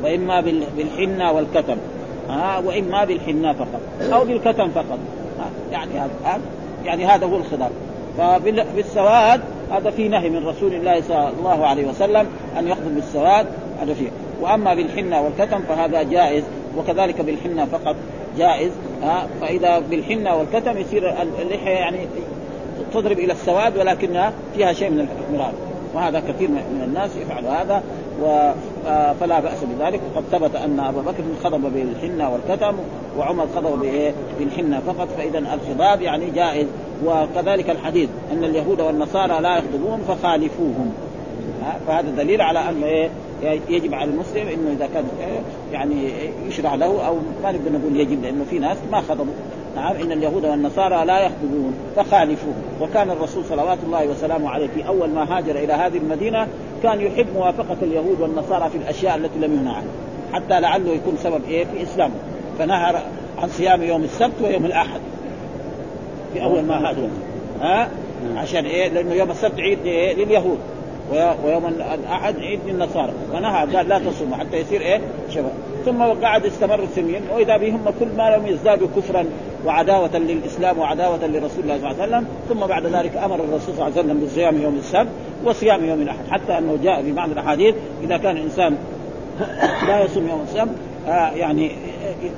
وإما 0.05 0.41
بالحنة 0.77 1.33
والكتم. 1.33 1.77
ها 2.29 2.59
وإما 2.59 3.05
بالحنة 3.05 3.53
فقط 3.53 3.81
أو 4.13 4.25
بالكتم 4.25 4.71
فقط. 4.71 4.99
يعني 5.73 5.91
هذا 5.99 6.41
يعني 6.85 7.07
هذا 7.07 7.27
هو 7.27 7.37
الخضاب. 7.37 7.71
فبالسواد 8.19 9.41
هذا 9.71 9.91
في 9.91 10.09
نهي 10.09 10.31
من 10.31 10.47
رسول 10.47 10.75
الله 10.75 11.01
صلى 11.01 11.33
الله 11.39 11.67
عليه 11.67 11.89
وسلم 11.89 12.27
أن 12.59 12.69
يخضب 12.69 12.95
بالسواد. 12.95 13.47
هذا 13.81 13.95
فيه. 13.95 14.09
وأما 14.41 14.75
بالحنة 14.75 15.23
والكتم 15.23 15.63
فهذا 15.63 16.03
جائز 16.03 16.45
وكذلك 16.79 17.21
بالحنة 17.21 17.65
فقط 17.65 17.97
جائز. 18.39 18.71
ها 19.03 19.27
فإذا 19.41 19.79
بالحنة 19.79 20.37
والكتم 20.37 20.79
يصير 20.79 21.15
اللحية 21.43 21.71
يعني 21.71 21.99
تضرب 22.95 23.19
إلى 23.19 23.33
السواد 23.33 23.79
ولكنها 23.79 24.33
فيها 24.55 24.73
شيء 24.73 24.91
من 24.91 25.01
الاحمرار 25.01 25.53
وهذا 25.95 26.21
كثير 26.21 26.49
من 26.51 26.83
الناس 26.85 27.17
يفعل 27.17 27.45
هذا 27.45 27.83
و 28.23 28.53
فلا 29.21 29.41
بأس 29.41 29.59
بذلك. 29.65 30.01
وقد 30.15 30.25
ثبت 30.33 30.57
أن 30.57 30.81
ابا 30.81 31.01
بكر 31.01 31.23
خضب 31.45 31.73
بالحنة 31.73 32.31
والكتم 32.31 32.75
وعمر 33.19 33.47
خضب 33.57 33.87
بالحنة 34.39 34.81
فقط. 34.87 35.09
فإذا 35.17 35.39
الخضاب 35.39 36.01
يعني 36.01 36.31
جائز. 36.31 36.67
وكذلك 37.07 37.71
الحديث 37.71 38.09
أن 38.33 38.45
اليهود 38.45 38.81
والنصارى 38.81 39.41
لا 39.41 39.59
يخطبون 39.59 40.01
فخالفوهم. 40.09 40.93
فهذا 41.87 42.11
دليل 42.11 42.41
على 42.41 42.59
انه 42.59 42.87
إيه 42.87 43.11
يجب 43.69 43.95
على 43.95 44.11
المسلم 44.11 44.49
إنه 44.49 44.73
إذا 44.73 44.89
كان 44.95 45.05
يعني 45.73 46.11
يشرع 46.49 46.75
له 46.75 47.07
أو 47.07 47.15
ما 47.43 47.53
نقدر 47.53 47.73
نقول 47.73 48.01
يجب 48.01 48.23
لأنه 48.23 48.45
في 48.51 48.59
ناس 48.59 48.77
ما 48.93 49.01
خطبوا 49.01 49.35
نعم 49.77 49.97
إن 49.97 50.13
اليهود 50.13 50.45
والنصارى 50.45 51.05
لا 51.05 51.21
يخطبون 51.21 51.75
فخالفوه 51.97 52.55
وكان 52.81 53.11
الرسول 53.11 53.45
صلوات 53.45 53.79
الله 53.87 54.07
وسلامه 54.07 54.51
عليه 54.51 54.67
في 54.67 54.87
أول 54.87 55.11
ما 55.11 55.39
هاجر 55.39 55.57
إلى 55.57 55.73
هذه 55.73 55.97
المدينة 55.97 56.47
كان 56.83 57.01
يحب 57.01 57.27
موافقة 57.35 57.77
اليهود 57.83 58.21
والنصارى 58.21 58.71
في 58.71 58.79
الأشياء 58.79 59.17
التي 59.17 59.39
لم 59.39 59.53
ينهى 59.53 59.75
عنها 59.75 59.93
حتى 60.33 60.61
لعله 60.61 60.91
يكون 60.91 61.17
سبب 61.17 61.41
إيه؟ 61.49 61.65
في 61.65 61.83
إسلامه. 61.83 62.15
فنهى 62.59 63.03
عن 63.39 63.49
صيام 63.49 63.83
يوم 63.83 64.05
السبت 64.05 64.33
ويوم 64.43 64.65
الأحد 64.65 65.01
في 66.33 66.43
أول 66.43 66.63
ما 66.63 66.89
هاجر. 66.91 67.09
ها؟ 67.61 67.89
عشان 68.37 68.65
إيه؟ 68.65 68.89
لأنه 68.89 69.15
يوم 69.15 69.31
السبت 69.31 69.61
عيد 69.61 69.79
إيه؟ 69.85 70.15
لليهود. 70.15 70.59
ويوم 71.45 71.67
الأحد 71.67 72.37
عيد 72.39 72.61
للنصارى. 72.67 73.13
ونهى 73.35 73.77
قال 73.77 73.89
لا 73.89 73.99
تصوموا 73.99 74.37
حتى 74.37 74.57
يصير 74.57 74.81
إيه؟ 74.81 75.01
شباب. 75.31 75.53
ثم 75.85 76.03
قعد 76.03 76.47
استمر 76.47 76.87
سنين 76.95 77.23
وإذا 77.35 77.57
بهم 77.57 77.81
كل 78.01 78.07
ما 78.17 78.37
لم 78.37 78.47
يزدادوا 78.47 78.89
كفرا 78.97 79.25
وعداوة 79.67 80.17
للإسلام 80.19 80.79
وعداوة 80.79 81.27
لرسول 81.27 81.65
الله 81.65 81.79
صلى 81.79 81.91
الله 81.91 82.03
عليه 82.03 82.03
وسلم 82.03 82.27
ثم 82.49 82.67
بعد 82.67 82.87
ذلك 82.87 83.17
أمر 83.17 83.35
الرسول 83.35 83.61
صلى 83.61 83.73
الله 83.73 83.85
عليه 83.85 83.95
وسلم 83.95 84.27
بصيام 84.27 84.63
يوم 84.63 84.77
السبت 84.77 85.09
وصيام 85.45 85.85
يوم 85.85 86.03
الأحد. 86.03 86.25
حتى 86.31 86.59
أنه 86.59 86.79
جاء 86.83 87.03
في 87.03 87.13
بعض 87.13 87.31
الأحاديث 87.31 87.75
إذا 88.03 88.17
كان 88.17 88.37
الإنسان 88.37 88.77
لا 89.89 90.05
يصوم 90.05 90.29
يوم 90.29 90.43
السبت 90.43 90.75
آه 91.09 91.31
يعني 91.31 91.71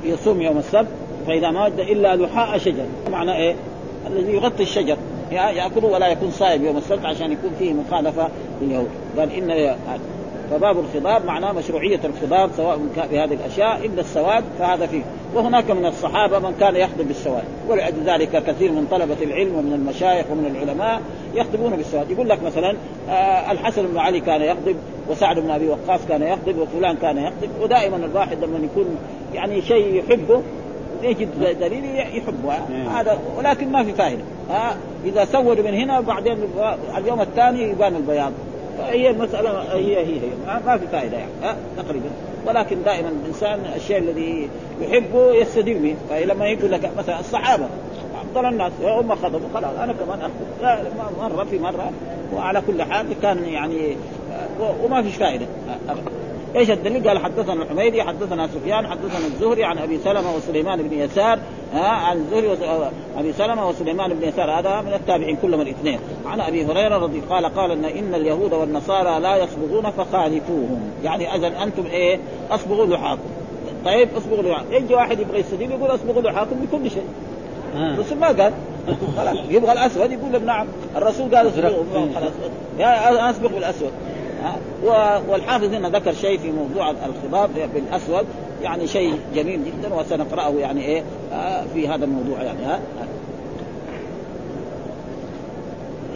يصوم 0.05 0.43
يوم 0.43 0.59
السبت 0.59 0.89
فإذا 1.27 1.51
ما 1.51 1.65
وجد 1.65 1.79
إلا 1.79 2.17
لحاء 2.17 2.59
شجر. 2.59 2.85
معنى 3.11 3.37
إيه؟ 3.37 3.55
الذي 4.07 4.33
يغطي 4.33 4.63
الشجر. 4.63 4.97
ياكل 5.33 5.85
ولا 5.85 6.07
يكون 6.07 6.31
صائم 6.31 6.65
يوم 6.65 6.77
السبت 6.77 7.05
عشان 7.05 7.33
يكون 7.33 7.51
فيه 7.59 7.73
مخالفة 7.73 8.29
لليهود. 8.63 8.89
قال 9.19 9.33
إن 9.33 9.77
فباب 10.51 10.79
الخضاب 10.79 11.25
معناه 11.25 11.53
مشروعية 11.53 12.01
الخضاب 12.05 12.51
سواء 12.57 12.79
بهذه 12.97 13.35
الأشياء 13.35 13.87
إلا 13.87 14.01
السواد 14.01 14.45
فهذا 14.59 14.87
فيه. 14.87 15.03
وهناك 15.35 15.71
من 15.71 15.87
الصحابة 15.87 16.39
من 16.39 16.55
كان 16.61 16.77
يخطب 16.77 17.09
بالسواد. 17.09 17.45
ولأجل 17.69 18.05
ذلك 18.07 18.45
كثير 18.47 18.73
من 18.73 18.87
طلبة 18.91 19.17
العلم 19.23 19.55
ومن 19.55 19.73
المشايخ 19.73 20.27
ومن 20.31 20.57
العلماء 20.57 21.01
يخطبون 21.35 21.77
بالسواد. 21.77 22.11
يقول 22.11 22.29
لك 22.29 22.43
مثلا 22.43 22.77
آه 23.11 23.53
الحسن 23.53 23.87
بن 23.87 23.99
علي 23.99 24.21
كان 24.21 24.43
يخطب 24.43 24.77
وسعد 25.11 25.39
بن 25.39 25.51
أبي 25.51 25.69
وقاص 25.69 26.01
كان 26.09 26.23
يخطب 26.23 26.59
وفلان 26.59 26.97
كان 26.97 27.19
يخطب 27.19 27.49
ودائما 27.61 27.97
الواحد 27.97 28.45
لما 28.45 28.59
يكون 28.59 28.97
يعني 29.35 29.63
شيء 29.63 29.95
يحبه 29.95 30.43
يجد 31.05 31.59
دليل 31.61 31.85
يحبه 31.97 32.55
هذا 33.01 33.19
ولكن 33.39 33.73
ما 33.73 33.85
في 33.85 33.93
فائدة. 33.93 34.23
ها 34.51 34.77
إذا 35.05 35.25
سودوا 35.25 35.65
من 35.65 35.75
هنا 35.75 35.99
وبعدين 35.99 36.39
اليوم 36.97 37.21
الثاني 37.21 37.63
يبان 37.63 37.97
البياض. 37.97 38.33
فهي 38.79 39.11
المسألة 39.11 39.51
هي 39.75 39.97
هي 39.97 40.21
هي. 40.21 40.61
ما 40.67 40.79
في 40.79 40.87
فائدة 40.87 41.17
يعني 41.17 41.31
ها 41.43 41.57
تقريبا. 41.77 42.07
ولكن 42.47 42.83
دائما 42.85 43.09
الإنسان 43.09 43.61
الشيء 43.77 43.99
الذي 43.99 44.49
يحبه 44.81 45.35
يستدل 45.35 45.75
به. 45.75 45.97
فلما 46.11 46.47
يقول 46.47 46.73
لك 46.73 46.91
مثلا 46.99 47.21
الصحابة 47.21 47.67
أفضل 48.23 48.49
الناس 48.49 48.73
هم 48.83 49.15
خطبوا 49.15 49.49
خلاص 49.55 49.79
أنا 49.83 49.93
كمان 49.93 50.21
اخطب 50.21 51.33
مرة 51.35 51.45
في 51.45 51.59
مرة 51.59 51.91
وعلى 52.37 52.63
كل 52.67 52.83
حال 52.83 53.07
كان 53.23 53.45
يعني 53.45 53.97
وما 54.85 55.03
فيش 55.03 55.17
فائدة. 55.17 55.47
إيش 56.57 56.71
الدليل؟ 56.71 57.09
قال 57.09 57.19
حدثنا 57.19 57.63
الحميدي 57.63 58.03
حدثنا 58.03 58.47
سفيان 58.47 58.87
حدثنا 58.87 59.27
الزهري 59.27 59.65
عن 59.65 59.79
أبي 59.79 59.99
سلمة 59.99 60.37
وسليمان 60.37 60.83
بن 60.83 60.99
يسار 60.99 61.39
ها 61.73 61.89
عن 61.89 62.17
الزهري 62.17 62.57
أبي 63.19 63.33
سلمة 63.33 63.69
وسليمان 63.69 64.15
بن 64.15 64.29
يسار 64.29 64.51
هذا 64.51 64.81
من 64.81 64.95
التابعين 64.95 65.37
كلهم 65.37 65.61
الاثنين. 65.61 65.99
عن 66.27 66.41
أبي 66.41 66.67
هريرة 66.67 66.99
رضي 66.99 67.21
قال 67.31 67.47
قال 67.47 67.71
ان 67.71 67.85
إن 67.85 68.15
اليهود 68.15 68.53
والنصارى 68.53 69.21
لا 69.21 69.37
يصبغون 69.37 69.91
فخالفوهم. 69.91 70.91
يعني 71.05 71.35
إذا 71.35 71.63
أنتم 71.63 71.87
إيه؟ 71.87 72.19
اصبغوا 72.51 72.87
لحاكم. 72.87 73.29
طيب 73.85 74.09
اصبغوا 74.17 74.43
لحاكم. 74.43 74.73
يجي 74.73 74.95
واحد 74.95 75.21
يبغى 75.21 75.41
يستدل 75.41 75.71
يقول 75.71 75.95
اصبغوا 75.95 76.23
لحاكم 76.23 76.57
بكل 76.57 76.91
شيء. 76.91 77.07
آه. 77.77 77.95
الرسول 77.95 78.19
ما 78.19 78.27
قال. 78.27 78.53
خلاص 79.17 79.37
يبغى 79.49 79.73
الأسود 79.73 80.13
يقول 80.13 80.45
نعم. 80.45 80.67
الرسول 80.97 81.37
قال 81.37 81.49
اصبغوا. 81.49 81.85
خلاص. 82.15 82.33
يا 82.79 83.31
أصبغ 83.31 83.49
بالأسود. 83.49 83.93
والحافظ 85.29 85.75
هنا 85.75 85.89
ذكر 85.89 86.13
شيء 86.13 86.39
في 86.39 86.53
موضوع 86.53 86.91
الخضاب 86.91 87.51
بالاسود 87.75 88.27
يعني 88.63 88.87
شيء 88.87 89.19
جميل 89.35 89.61
جدا 89.65 89.95
وسنقرأه 89.95 90.51
يعني 90.51 90.85
إيه 90.85 91.03
آه، 91.33 91.65
في 91.75 91.89
هذا 91.89 92.05
الموضوع 92.05 92.43
يعني 92.43 92.65
ها؟ 92.65 92.81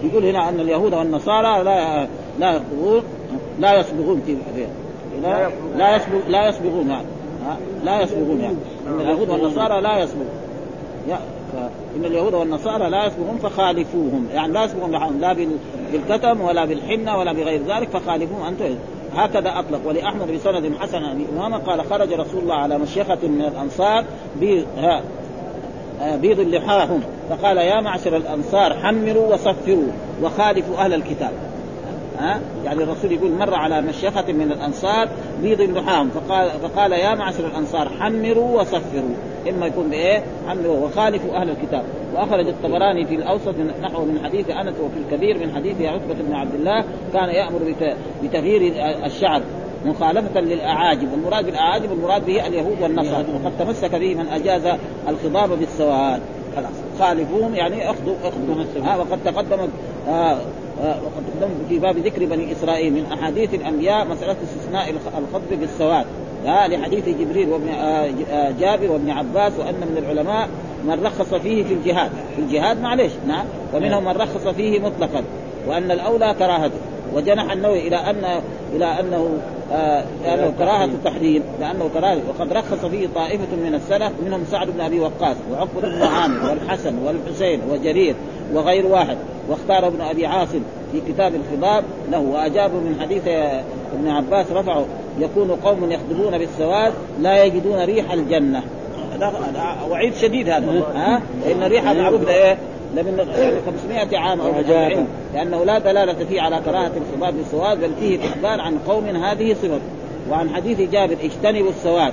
يقول 0.02 0.24
هنا 0.24 0.48
أن 0.48 0.60
اليهود 0.60 0.94
والنصارى 0.94 1.64
لا 1.64 2.08
لا 2.38 2.56
يصبغون 2.56 3.02
لا 3.58 3.80
يصبغون 3.80 4.22
لا 5.22 5.48
لا 5.76 5.96
يصبغ 5.96 6.18
لا 6.28 6.48
يصبغون 6.48 6.90
يعني 6.90 7.06
لا 7.84 8.02
يصبغون 8.02 8.40
يعني. 8.40 8.56
اليهود 9.00 9.28
والنصارى 9.28 9.80
لا 9.80 9.98
يصبغون. 9.98 10.47
ان 11.96 12.04
اليهود 12.04 12.34
والنصارى 12.34 12.90
لا 12.90 13.06
يصبغون 13.06 13.38
فخالفوهم. 13.42 14.26
يعني 14.34 14.52
لا 14.52 14.64
يصبغون 14.64 15.20
لا 15.20 15.36
بالكتم 15.92 16.40
ولا 16.40 16.64
بالحنة 16.64 17.18
ولا 17.18 17.32
بغير 17.32 17.62
ذلك 17.68 17.88
فخالفوهم 17.88 18.42
أنتم. 18.42 18.74
هكذا 19.16 19.58
أطلق. 19.58 19.80
ولأحمد 19.86 20.32
بسند 20.32 20.72
حسن 20.80 21.04
ابي 21.04 21.26
امامه 21.36 21.58
قال 21.58 21.84
خرج 21.90 22.12
رسول 22.12 22.42
الله 22.42 22.54
على 22.54 22.78
مشيخة 22.78 23.18
من 23.22 23.44
الأنصار 23.52 24.04
بيض 26.20 26.40
لحاهم. 26.40 27.00
فقال 27.30 27.56
يا 27.56 27.80
معشر 27.80 28.16
الأنصار 28.16 28.74
حمروا 28.74 29.34
وصفروا 29.34 29.92
وخالفوا 30.22 30.76
أهل 30.76 30.94
الكتاب. 30.94 31.32
ها؟ 32.18 32.40
يعني 32.64 32.82
الرسول 32.82 33.12
يقول 33.12 33.30
مر 33.30 33.54
على 33.54 33.82
مشيخة 33.82 34.32
من 34.32 34.52
الأنصار 34.52 35.08
بيض 35.42 35.60
لحاهم 35.60 36.10
فقال 36.10 36.50
فقال 36.50 36.92
يا 36.92 37.14
معشر 37.14 37.46
الأنصار 37.46 37.88
حمروا 37.88 38.60
وصفروا. 38.60 39.14
إما 39.48 39.66
يكون 39.66 39.90
بإيه؟ 39.90 40.22
حمروا. 40.48 40.86
وخالفوا 40.86 41.36
أهل 41.36 41.50
الكتاب. 41.50 41.82
وأخرج 42.14 42.48
الطبراني 42.48 43.06
في 43.06 43.14
الأوسط 43.14 43.48
من 43.48 43.70
نحو 43.82 44.04
من 44.04 44.20
حديث 44.24 44.50
أنس 44.50 44.74
وفي 44.80 44.98
الكبير 45.06 45.38
من 45.38 45.54
حديث 45.54 45.80
عتبة 45.80 46.14
بن 46.14 46.34
عبد 46.34 46.54
الله 46.54 46.84
كان 47.12 47.28
يأمر 47.28 47.74
بتغيير 48.22 48.72
الشعر 49.06 49.42
مخالفة 49.84 50.40
للأعاجم. 50.40 51.12
والمراد 51.12 51.44
بالأعاجم 51.44 51.92
المراد 51.92 52.26
به 52.26 52.46
اليهود 52.46 52.82
والنصارى. 52.82 53.24
وقد 53.44 53.52
تمسك 53.58 53.94
به 53.94 54.14
من 54.14 54.28
أجاز 54.28 54.78
الخضاب 55.08 55.58
بالسواد. 55.58 56.20
خلاص. 56.56 56.72
خالفوهم 56.98 57.54
يعني 57.54 57.90
اخذوا 57.90 58.14
اخذوا. 58.24 58.94
وقد 58.96 59.18
تقدم 59.24 59.68
آه 60.08 60.38
وقد 60.80 61.24
تقدم 61.40 61.54
في 61.68 61.78
باب 61.78 61.98
ذكر 61.98 62.24
بني 62.24 62.52
إسرائيل 62.52 62.92
من 62.92 63.06
أحاديث 63.12 63.54
الأنبياء 63.54 64.06
مسألة 64.06 64.36
استثناء 64.44 64.90
الخطب 64.90 65.60
بالسواد 65.60 66.06
لحديث 66.44 67.08
جبريل 67.08 67.48
وابن 67.48 67.68
آه، 67.68 68.10
آه، 68.30 68.50
جابر 68.60 68.90
وابن 68.90 69.10
عباس 69.10 69.52
وأن 69.58 69.74
من 69.74 69.96
العلماء 69.98 70.48
من 70.84 71.04
رخص 71.04 71.34
فيه 71.34 71.64
في 71.64 71.74
الجهاد. 71.74 72.10
في 72.36 72.42
الجهاد 72.42 72.80
معليش 72.80 73.12
نعم. 73.28 73.44
ومنهم 73.74 74.04
من 74.04 74.12
رخص 74.12 74.48
فيه 74.48 74.80
مطلقا. 74.80 75.22
وأن 75.66 75.90
الأولى 75.90 76.34
كراهته. 76.38 76.78
وجنح 77.14 77.52
النووي 77.52 77.88
إلى 77.88 77.96
أن 77.96 78.40
إلى 78.76 78.84
أنه 78.84 79.38
آه 79.72 80.04
لأنه 80.24 80.52
كراهة 80.58 80.90
تحريم 81.04 81.42
لأنه 81.60 81.90
كراهة. 81.94 82.18
وقد 82.28 82.52
رخص 82.52 82.84
فيه 82.84 83.08
طائفة 83.14 83.56
من 83.56 83.74
السلف 83.74 84.12
منهم 84.26 84.44
سعد 84.50 84.70
بن 84.70 84.80
أبي 84.80 85.00
وقاص 85.00 85.36
وعقبة 85.52 85.80
بن 85.80 86.02
عامر 86.02 86.50
والحسن 86.50 86.94
والحسين 86.98 87.60
وجرير 87.70 88.14
وغير 88.52 88.86
واحد. 88.86 89.16
واختار 89.48 89.86
ابن 89.86 90.00
أبي 90.00 90.26
عاصم 90.26 90.60
في 90.92 91.00
كتاب 91.08 91.32
الخضاب 91.34 91.84
له 92.10 92.18
واجابه 92.18 92.74
من 92.74 92.96
حديث 93.00 93.28
ابن 93.94 94.08
عباس 94.08 94.46
رفعه 94.52 94.86
يكون 95.18 95.50
قوم 95.50 95.90
يخطبون 95.92 96.38
بالسواد 96.38 96.92
لا 97.20 97.44
يجدون 97.44 97.80
ريح 97.84 98.12
الجنة. 98.12 98.62
وعيد 99.90 100.14
شديد 100.14 100.48
هذا. 100.48 100.82
ها؟ 100.94 101.22
ان 101.52 101.62
ريحها 101.62 101.92
معروف 101.94 102.28
إيه؟ 102.28 102.58
لمن 102.96 103.26
500 103.66 104.18
عام 104.18 104.40
أو 104.40 104.46
40 104.46 105.06
لأنه 105.34 105.64
لا 105.64 105.78
دلالة 105.78 106.24
فيه 106.24 106.40
على 106.40 106.60
كراهه 106.64 106.92
الخضاب 106.96 107.34
بالسواد 107.36 107.80
بل 107.80 107.90
فيه 108.00 108.18
إخبار 108.24 108.60
عن 108.60 108.78
قوم 108.78 109.04
هذه 109.04 109.54
صفه 109.54 109.80
وعن 110.30 110.50
حديث 110.50 110.80
جابر 110.80 111.16
اجتنبوا 111.22 111.70
السواد. 111.70 112.12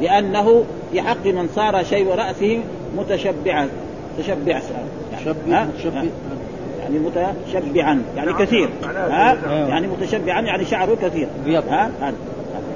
لأنه 0.00 0.64
في 0.92 1.02
حق 1.02 1.26
من 1.26 1.48
صار 1.56 1.84
شيء 1.84 2.08
رأسه 2.08 2.60
متشبعا. 2.96 3.68
تشبع 4.18 4.60
يعني 5.48 5.68
متشبع 5.68 6.04
يعني 6.82 6.98
متشبعا. 6.98 8.02
يعني 8.16 8.32
كثير. 8.32 8.68
ها؟ 8.84 9.38
يعني 9.68 9.86
متشبعا 9.86 10.40
يعني 10.40 10.64
شعره 10.64 10.96
كثير. 11.02 11.28
ها؟ 11.46 11.90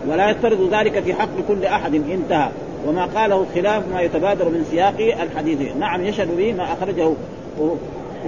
ولا 0.08 0.30
يفترض 0.30 0.74
ذلك 0.74 1.00
في 1.00 1.14
حق 1.14 1.28
كل 1.48 1.64
أحد 1.64 1.94
انتهى. 1.94 2.48
وما 2.86 3.04
قاله 3.04 3.46
خلاف 3.54 3.82
ما 3.92 4.00
يتبادر 4.00 4.48
من 4.48 4.66
سياق 4.70 5.22
الحديث. 5.22 5.76
نعم 5.76 6.04
يشهد 6.04 6.36
به 6.36 6.52
ما 6.52 6.72
أخرجه 6.72 7.12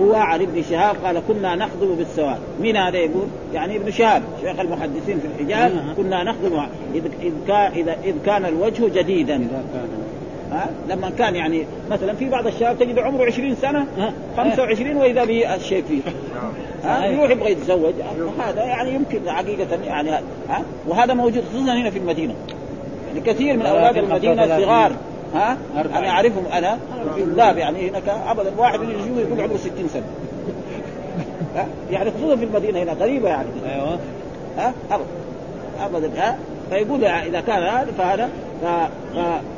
هو 0.01 0.15
عن 0.15 0.43
ابن 0.43 0.63
شهاب 0.63 0.97
قال 1.05 1.23
كنا 1.29 1.55
نخضب 1.55 1.97
بالسواد. 1.99 2.39
مين 2.61 2.77
هذا 2.77 2.97
يقول؟ 2.97 3.27
يعني 3.55 3.77
ابن 3.77 3.91
شهاب 3.91 4.23
شيخ 4.43 4.61
المحدثين 4.61 5.19
في 5.19 5.27
الحجاز. 5.27 5.73
كنا 5.97 6.25
نخضب 6.25 6.63
إذ, 6.95 7.33
كان 7.49 7.73
إذا 7.73 7.97
إذ 8.05 8.15
كان 8.27 8.45
الوجه 8.45 8.89
جديدا. 8.89 9.49
ها؟ 10.53 10.71
لما 10.89 11.11
كان 11.11 11.35
يعني 11.37 11.65
مثلا 11.91 12.13
في 12.15 12.29
بعض 12.29 12.47
الشباب 12.47 12.79
تجد 12.79 12.99
عمره 12.99 13.25
20 13.25 13.55
سنة 13.55 13.87
25 14.37 14.97
وإذا 14.97 15.25
به 15.25 15.55
الشيء 15.55 15.85
فيه. 15.89 16.01
ها؟ 16.85 17.07
يروح 17.07 17.31
يبغى 17.31 17.53
يتزوج. 17.53 17.95
هذا 18.39 18.63
يعني 18.63 18.95
يمكن 18.95 19.31
حقيقه 19.31 19.85
يعني 19.85 20.11
ها؟ 20.49 20.63
وهذا 20.89 21.15
موجود 21.15 21.45
خصوصا 21.53 21.73
هنا 21.73 21.91
في 21.91 21.99
المدينة. 21.99 22.35
يعني 23.09 23.21
كثير 23.21 23.57
من 23.57 23.67
أولاد 23.67 23.97
المدينة 23.97 24.45
الصغار 24.45 24.93
ها؟ 25.35 25.57
أنا 25.77 26.09
أعرفهم 26.09 26.47
أنا. 26.53 26.79
في 27.15 27.23
الباب 27.23 27.59
يعني 27.59 27.91
هناك 27.91 28.09
ابدا. 28.09 28.53
واحد 28.59 28.83
يجي 28.83 29.21
يقول 29.21 29.41
عمره 29.41 29.57
60 29.57 29.89
سنة. 29.89 30.07
يعني 31.91 32.11
خصوصا 32.11 32.37
في 32.37 32.45
المدينة 32.45 32.83
هنا 32.83 32.93
غريبة 32.93 33.29
يعني. 33.29 33.49
أيوه. 33.67 33.99
ها؟ 34.59 34.73
ابدا. 34.91 35.07
ابدا. 35.81 36.11
ها؟ 36.23 36.39
فيقول 36.71 37.05
إذا 37.05 37.41
كان 37.41 37.63
هذا 37.63 37.89
فهذا 37.99 38.29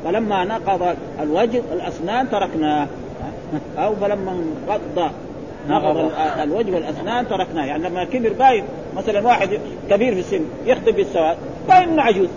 فلما 0.03 0.45
نقض 0.45 0.95
الوجه 1.21 1.61
الأسنان 1.73 2.29
تركناه. 2.29 2.87
أو 3.77 3.95
فلما 3.95 4.31
انقض 4.31 5.11
نقض 5.69 6.11
الوجه 6.43 6.71
والأسنان 6.71 7.27
تركناه. 7.27 7.65
يعني 7.65 7.89
لما 7.89 8.03
كبر 8.03 8.33
باين 8.33 8.63
مثلا 8.95 9.27
واحد 9.27 9.59
كبير 9.89 10.13
في 10.13 10.19
السن 10.19 10.45
يخطب 10.65 10.95
بالسواد 10.95 11.37
باين 11.67 11.89
إنه 11.89 12.01
عجوز. 12.01 12.29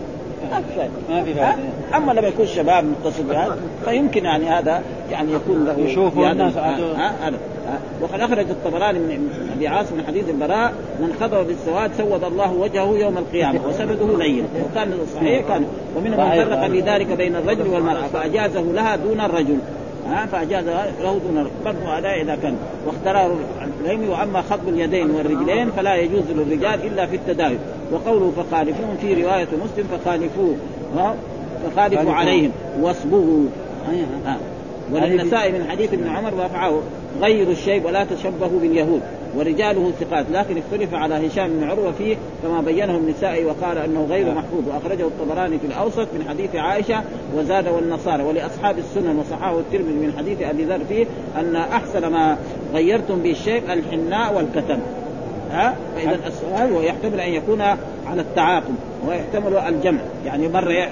ما 1.10 1.22
في 1.24 1.34
فائده 1.34 1.62
أما 1.94 2.12
لما 2.12 2.28
يكون 2.28 2.46
شباب 2.46 2.84
متصل 2.84 3.22
بهذا 3.22 3.56
فيمكن 3.84 4.24
يعني 4.24 4.44
هذا 4.44 4.82
يعني 5.10 5.32
يكون 5.32 5.64
له 5.64 5.78
يشوفوا 5.78 6.30
الناس 6.32 6.56
هذا 6.56 7.38
وقد 8.00 8.20
أخرج 8.20 8.50
الطبراني 8.50 8.98
من 8.98 9.28
أبي 9.56 9.68
عاصم 9.68 9.96
من 9.96 10.04
حديث 10.06 10.28
البراء 10.28 10.72
من 11.00 11.16
خضر 11.20 11.42
بالسواد 11.42 11.90
سود 11.98 12.24
الله 12.24 12.52
وجهه 12.52 12.98
يوم 12.98 13.18
القيامة 13.18 13.60
وسنده 13.68 14.18
لين. 14.18 14.44
وكان 14.70 14.92
صحيح 15.14 15.48
كان 15.48 15.64
ومنهم 15.96 16.28
من 16.28 16.44
فرق 16.44 16.70
في 16.70 16.80
ذلك 16.80 17.06
بين 17.06 17.36
الرجل 17.36 17.68
والمرأة 17.68 18.06
فأجازه 18.12 18.60
لها 18.60 18.96
دون 18.96 19.20
الرجل. 19.20 19.58
ها 20.10 20.26
فاجاز 20.26 20.64
له 21.02 21.18
دون 21.18 21.50
برضه 21.64 21.98
هذا 21.98 22.12
إذا 22.12 22.36
كان 22.42 22.56
واختار 22.86 23.36
العلم 23.84 24.08
وأما 24.10 24.42
خطب 24.42 24.68
اليدين 24.68 25.10
والرجلين 25.10 25.70
فلا 25.70 25.96
يجوز 25.96 26.22
للرجال 26.30 26.86
إلا 26.86 27.06
في 27.06 27.16
التداوي. 27.16 27.58
وقوله 27.92 28.32
فخالفوهم 28.36 28.96
في 29.00 29.22
رواية 29.22 29.48
مسلم 29.64 29.86
فخالفوه 29.92 30.56
فخالفوا 31.64 32.12
عليهم. 32.12 32.50
واصبغوا 32.80 33.44
وللنساء 34.92 35.52
من 35.52 35.66
حديث 35.70 35.92
ابن 35.92 36.08
عمر 36.08 36.34
ورفعه 36.34 36.82
غيروا 37.20 37.52
الشيب 37.52 37.84
ولا 37.84 38.04
تشبهوا 38.04 38.60
باليهود. 38.60 39.00
ورجاله 39.36 39.92
ثقات 40.00 40.26
لكن 40.30 40.58
اختلف 40.58 40.94
على 40.94 41.26
هشام 41.26 41.48
بن 41.48 41.64
عروة 41.64 41.92
فيه 41.92 42.16
كما 42.42 42.60
بينه 42.60 42.96
النسائي 42.96 43.44
وقال 43.44 43.78
أنه 43.78 44.06
غير 44.10 44.26
نعم. 44.26 44.36
محفوظ 44.36 44.68
وأخرجه 44.68 45.06
الطبراني 45.06 45.58
في 45.58 45.66
الأوسط 45.66 46.08
من 46.14 46.24
حديث 46.28 46.56
عائشة 46.56 47.02
وزاد 47.36 47.68
والنصارى 47.68 48.22
ولأصحاب 48.22 48.78
السنن 48.78 49.18
وصححه 49.18 49.58
الترمذي 49.58 50.06
من 50.06 50.14
حديث 50.18 50.42
أبي 50.42 50.64
ذر 50.64 50.80
فيه 50.88 51.06
أن 51.36 51.56
أحسن 51.56 52.06
ما 52.06 52.38
غيرتم 52.74 53.22
به 53.22 53.30
الشيب 53.30 53.62
الحناء 53.70 54.34
والكتم 54.36 54.78
ها؟ 55.52 55.74
فإذا 55.94 56.18
السؤال 56.26 56.72
ويحتمل 56.72 57.20
أن 57.20 57.32
يكون 57.32 57.60
على 58.06 58.20
التعاقب؟ 58.20 58.74
ويحتمل 59.08 59.56
الجمع 59.56 60.00
يعني 60.26 60.48
مره 60.48 60.88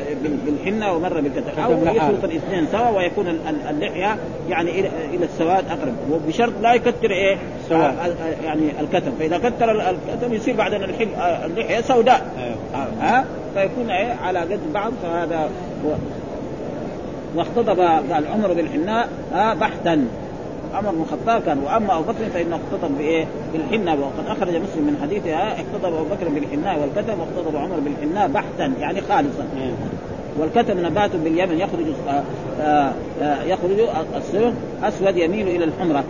بالحنة 0.46 0.92
ومره 0.92 1.20
بالكتف 1.20 1.58
أو 1.58 1.72
يخلط 1.84 2.24
الاثنين 2.24 2.66
سوا 2.72 2.88
ويكون 2.88 3.38
اللحية 3.70 4.16
يعني 4.48 4.80
إلى 5.14 5.24
السواد 5.24 5.64
أقرب. 5.70 5.94
وبشرط 6.10 6.52
لا 6.62 6.74
يكثر 6.74 7.10
إيه؟ 7.10 7.36
سواد. 7.68 7.82
آه، 7.82 8.04
آه، 8.04 8.44
يعني 8.44 8.80
الكتم. 8.80 9.10
فإذا 9.18 9.38
كثر 9.38 9.90
الكتم 9.90 10.34
يصير 10.34 10.56
بعدين 10.56 10.84
اللحية 11.44 11.80
سوداء. 11.80 12.26
أيوه. 12.38 12.88
ها؟ 13.00 13.24
فيكون 13.54 13.90
إيه؟ 13.90 14.12
على 14.12 14.40
قد 14.40 14.72
بعض 14.74 14.92
فهذا 15.02 15.50
واختطب 17.36 17.80
قال 17.80 18.26
عمر 18.26 18.52
بالحناء 18.52 19.08
بحثا. 19.34 20.04
عمر 20.74 20.90
بن 20.90 21.02
الخطاب 21.02 21.42
كان 21.42 21.58
وأما 21.58 21.98
أبو 21.98 22.12
بكر 22.12 22.30
فإنه 22.34 22.56
اختطب 22.56 22.98
بإيه؟ 22.98 23.26
بالحناء 23.52 23.98
وقد 23.98 24.26
أخرج 24.26 24.48
مسلم 24.48 24.84
من 24.84 24.98
حديثها 25.02 25.52
اختطب 25.52 25.94
أبو 25.94 26.04
بكر 26.04 26.28
بالحناء 26.28 26.80
والكتب 26.80 27.18
واختطب 27.20 27.56
عمر 27.56 27.80
بالحناء 27.80 28.28
بحثا 28.28 28.72
يعني 28.80 29.00
خالصا. 29.00 29.46
والكتب 30.38 30.76
نبات 30.76 31.16
باليمن 31.16 31.58
يخرج 31.58 31.86
آه 32.08 32.22
آه, 32.60 32.92
آه، 33.22 33.42
يخرج 33.42 33.80
الصبغ 34.16 34.52
أسود 34.82 35.16
يميل 35.16 35.48
إلى 35.48 35.64
الحمرة. 35.64 36.04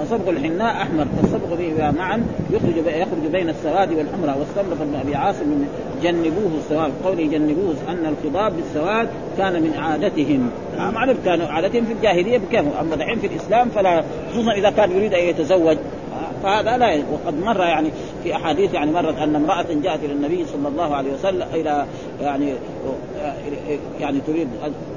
وصبغ 0.00 0.30
الحناء 0.30 0.82
أحمر 0.82 1.06
فالصبغ 1.16 1.54
به 1.54 1.90
معا 1.90 2.26
يخرج 2.50 2.76
يخرج 2.86 3.26
بين 3.32 3.48
السواد 3.48 3.92
والحمرة. 3.92 4.36
واستنبط 4.38 4.80
ابن 4.80 4.94
أبي 4.94 5.14
عاصم 5.14 5.64
جنبوه 6.02 6.50
السواد. 6.58 6.92
قوله 7.04 7.26
جنبوه 7.26 7.74
أن 7.88 8.14
الخضاب 8.14 8.52
بالسواد 8.56 9.08
كان 9.38 9.62
من 9.62 9.74
عادتهم. 9.78 10.50
معلوم 10.78 11.16
كانوا 11.24 11.46
عادتهم 11.46 11.84
في 11.84 11.92
الجاهلية 11.92 12.38
بكيفهم 12.38 12.72
أما 12.80 12.96
دحين 12.96 13.18
في 13.18 13.26
الإسلام 13.26 13.68
فلا 13.68 14.04
خصوصا 14.32 14.52
إذا 14.52 14.70
كان 14.70 14.90
يريد 14.90 15.14
أن 15.14 15.24
يتزوج. 15.24 15.76
فهذا 16.42 16.76
لا 16.76 17.02
وقد 17.12 17.40
مر 17.40 17.60
يعني 17.60 17.90
في 18.22 18.36
أحاديث 18.36 18.74
يعني 18.74 18.92
مرت 18.92 19.18
أن 19.18 19.36
امرأة 19.36 19.66
جاءت 19.82 20.04
إلى 20.04 20.12
النبي 20.12 20.44
صلى 20.46 20.68
الله 20.68 20.94
عليه 20.94 21.12
وسلم 21.12 21.46
إلى 21.54 21.86
يعني 22.20 22.52
يعني 24.00 24.20
تريد 24.26 24.48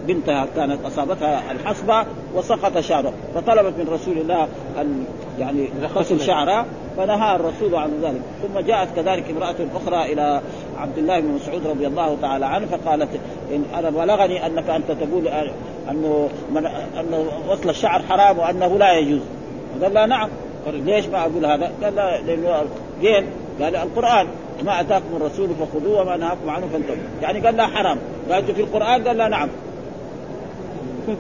بنتها 0.07 0.47
كانت 0.55 0.85
أصابتها 0.85 1.51
الحصبة 1.51 2.05
وسقط 2.35 2.79
شعره. 2.79 3.13
فطلبت 3.35 3.73
من 3.77 3.87
رسول 3.93 4.17
الله 4.17 4.47
أن 4.81 5.05
يعني 5.39 5.69
غسل 5.95 6.21
شعرها 6.21 6.65
فنهى 6.97 7.36
الرسول 7.36 7.75
عن 7.75 8.01
ذلك. 8.01 8.21
ثم 8.41 8.60
جاءت 8.60 8.88
كذلك 8.95 9.29
امرأة 9.29 9.55
أخرى 9.75 10.13
إلى 10.13 10.41
عبد 10.77 10.97
الله 10.97 11.19
بن 11.19 11.27
مسعود 11.27 11.67
رضي 11.67 11.88
الله 11.88 12.17
تعالى 12.21 12.45
عنه 12.45 12.65
فقالت 12.65 13.10
إن 13.51 13.63
أنا 13.77 13.89
بلغني 13.89 14.45
أنك 14.45 14.69
أنت 14.69 14.91
تقول 14.91 15.27
أنه 15.91 16.29
من 16.51 16.65
انه 16.65 17.25
وصل 17.49 17.69
الشعر 17.69 18.01
حرام 18.01 18.39
وأنه 18.39 18.77
لا 18.77 18.97
يجوز. 18.97 19.21
قال 19.81 19.93
لا 19.93 20.05
نعم. 20.05 20.29
ليش 20.67 21.05
ما 21.05 21.21
أقول 21.21 21.45
هذا؟ 21.45 21.71
قال 21.83 21.95
لا 21.95 22.21
لأنه 22.21 22.63
دين 23.01 23.25
قال 23.62 23.75
القرآن 23.75 24.27
ما 24.65 24.81
أتاكم 24.81 25.15
الرسول 25.15 25.49
فخذوه 25.49 26.01
وما 26.01 26.17
نهاكم 26.17 26.49
عنه 26.49 26.67
فانتهوا. 26.73 26.97
يعني 27.21 27.39
قال 27.39 27.57
لا 27.57 27.67
حرام. 27.67 27.97
قال 28.31 28.43
في 28.55 28.62
القرآن؟ 28.62 29.07
قال 29.07 29.17
لا 29.17 29.27
نعم. 29.27 29.49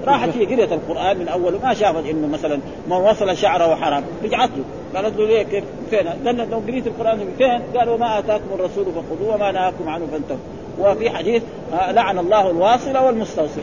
راحت 0.05 0.29
هي 0.29 0.45
قريت 0.45 0.71
القرآن 0.71 1.17
من 1.17 1.27
أول 1.27 1.59
ما 1.63 1.73
شافت 1.73 2.05
إنه 2.05 2.27
مثلا 2.27 2.59
من 2.87 2.95
وصل 2.95 3.37
شعره 3.37 3.75
حرام 3.75 4.03
رجعت 4.23 4.49
له 4.49 4.63
قالت 4.95 5.17
له 5.17 5.27
ليه؟ 5.27 5.43
كيف؟ 5.43 5.63
فين؟ 5.89 6.07
قال 6.07 6.49
لو 6.49 6.57
قريت 6.57 6.87
القرآن 6.87 7.19
فين؟ 7.37 7.61
قال 7.77 7.89
وما 7.89 8.19
آتاكم 8.19 8.53
الرسول 8.53 8.85
فخذوه 8.85 9.35
وما 9.35 9.51
نهاكم 9.51 9.89
عنه 9.89 10.05
فانتهوا. 10.11 10.37
وفي 10.79 11.09
حديث 11.09 11.43
آه، 11.73 11.91
لعن 11.91 12.19
الله 12.19 12.49
الواصل 12.51 12.97
والمستوصل. 12.97 13.61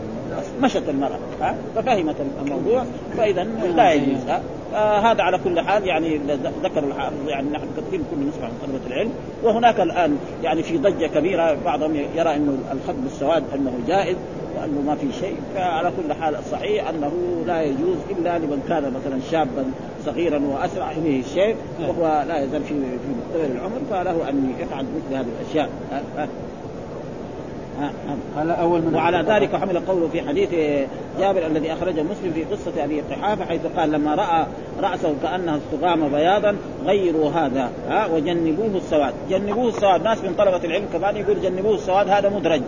مشت 0.63 0.83
المرأة 0.89 1.19
ففهمت 1.77 2.17
الموضوع. 2.45 2.85
فإذا 3.17 3.45
لا 3.77 3.93
يجوز 3.93 4.21
هذا 4.75 5.23
على 5.23 5.39
كل 5.45 5.61
حال 5.61 5.87
يعني 5.87 6.21
ذكر 6.63 6.85
الحافظ 6.85 7.29
يعني 7.29 7.51
نحن 7.51 7.67
كثير 7.77 8.01
كنا 8.11 8.25
نسمع 8.29 8.49
من 8.49 8.59
طلبة 8.63 8.87
العلم. 8.87 9.11
وهناك 9.43 9.81
الآن 9.81 10.19
يعني 10.43 10.63
في 10.63 10.79
ضجة 10.79 11.07
كبيرة 11.07 11.57
بعضهم 11.65 11.97
يرى 12.17 12.37
أنه 12.37 12.59
الخط 12.73 12.95
بالسواد 13.03 13.45
أنه 13.55 13.73
جائز. 13.89 14.17
وأنه 14.65 14.81
ما 14.87 14.95
في 14.95 15.13
شيء. 15.21 15.37
فعلى 15.55 15.93
كل 15.97 16.13
حال 16.13 16.37
الصحيح 16.37 16.89
أنه 16.89 17.13
لا 17.47 17.63
يجوز 17.63 17.97
إلا 18.11 18.39
لمن 18.39 18.63
كان 18.69 18.83
مثلا 18.83 19.21
شابا 19.31 19.65
صغيرا 20.07 20.39
وأسرع 20.39 20.91
إليه 20.91 21.21
الشيء 21.21 21.57
وهو 21.81 22.25
لا 22.29 22.45
يزال 22.45 22.63
في 22.63 22.75
في 22.75 23.09
مقتبل 23.21 23.57
العمر 23.57 23.81
فله 23.91 24.29
أن 24.29 24.55
يفعل 24.61 24.85
مثل 24.85 25.17
هذه 25.17 25.27
الأشياء. 25.41 25.69
هذا 28.37 28.53
أول 28.53 28.81
من 28.83 28.95
وعلى 28.95 29.25
ذلك 29.29 29.57
حمل 29.57 29.79
قوله 29.79 30.09
في 30.09 30.23
حديث 30.23 30.51
جابر 31.21 31.47
الذي 31.47 31.73
اخرجه 31.73 32.03
مسلم 32.03 32.33
في 32.35 32.45
قصة 32.45 32.85
أبي 32.85 33.01
قحافة 33.01 33.45
حيث 33.45 33.61
قال 33.77 33.93
لما 33.93 34.15
رأى 34.15 34.47
رأسه 34.83 35.15
كانها 35.23 35.57
استقام 35.57 36.09
بياضا 36.09 36.57
غيروا 36.87 37.31
هذا. 37.31 37.71
ها 37.89 38.07
وجنبوه 38.07 38.77
السواد. 38.77 39.15
جنبوه 39.31 39.69
السواد. 39.69 40.03
ناس 40.03 40.19
من 40.19 40.35
طلبة 40.39 40.65
العلم 40.65 40.85
كمان 40.93 41.17
يقول 41.17 41.43
جنبوه 41.43 41.75
السواد 41.75 42.09
هذا 42.09 42.29
مدرج. 42.29 42.63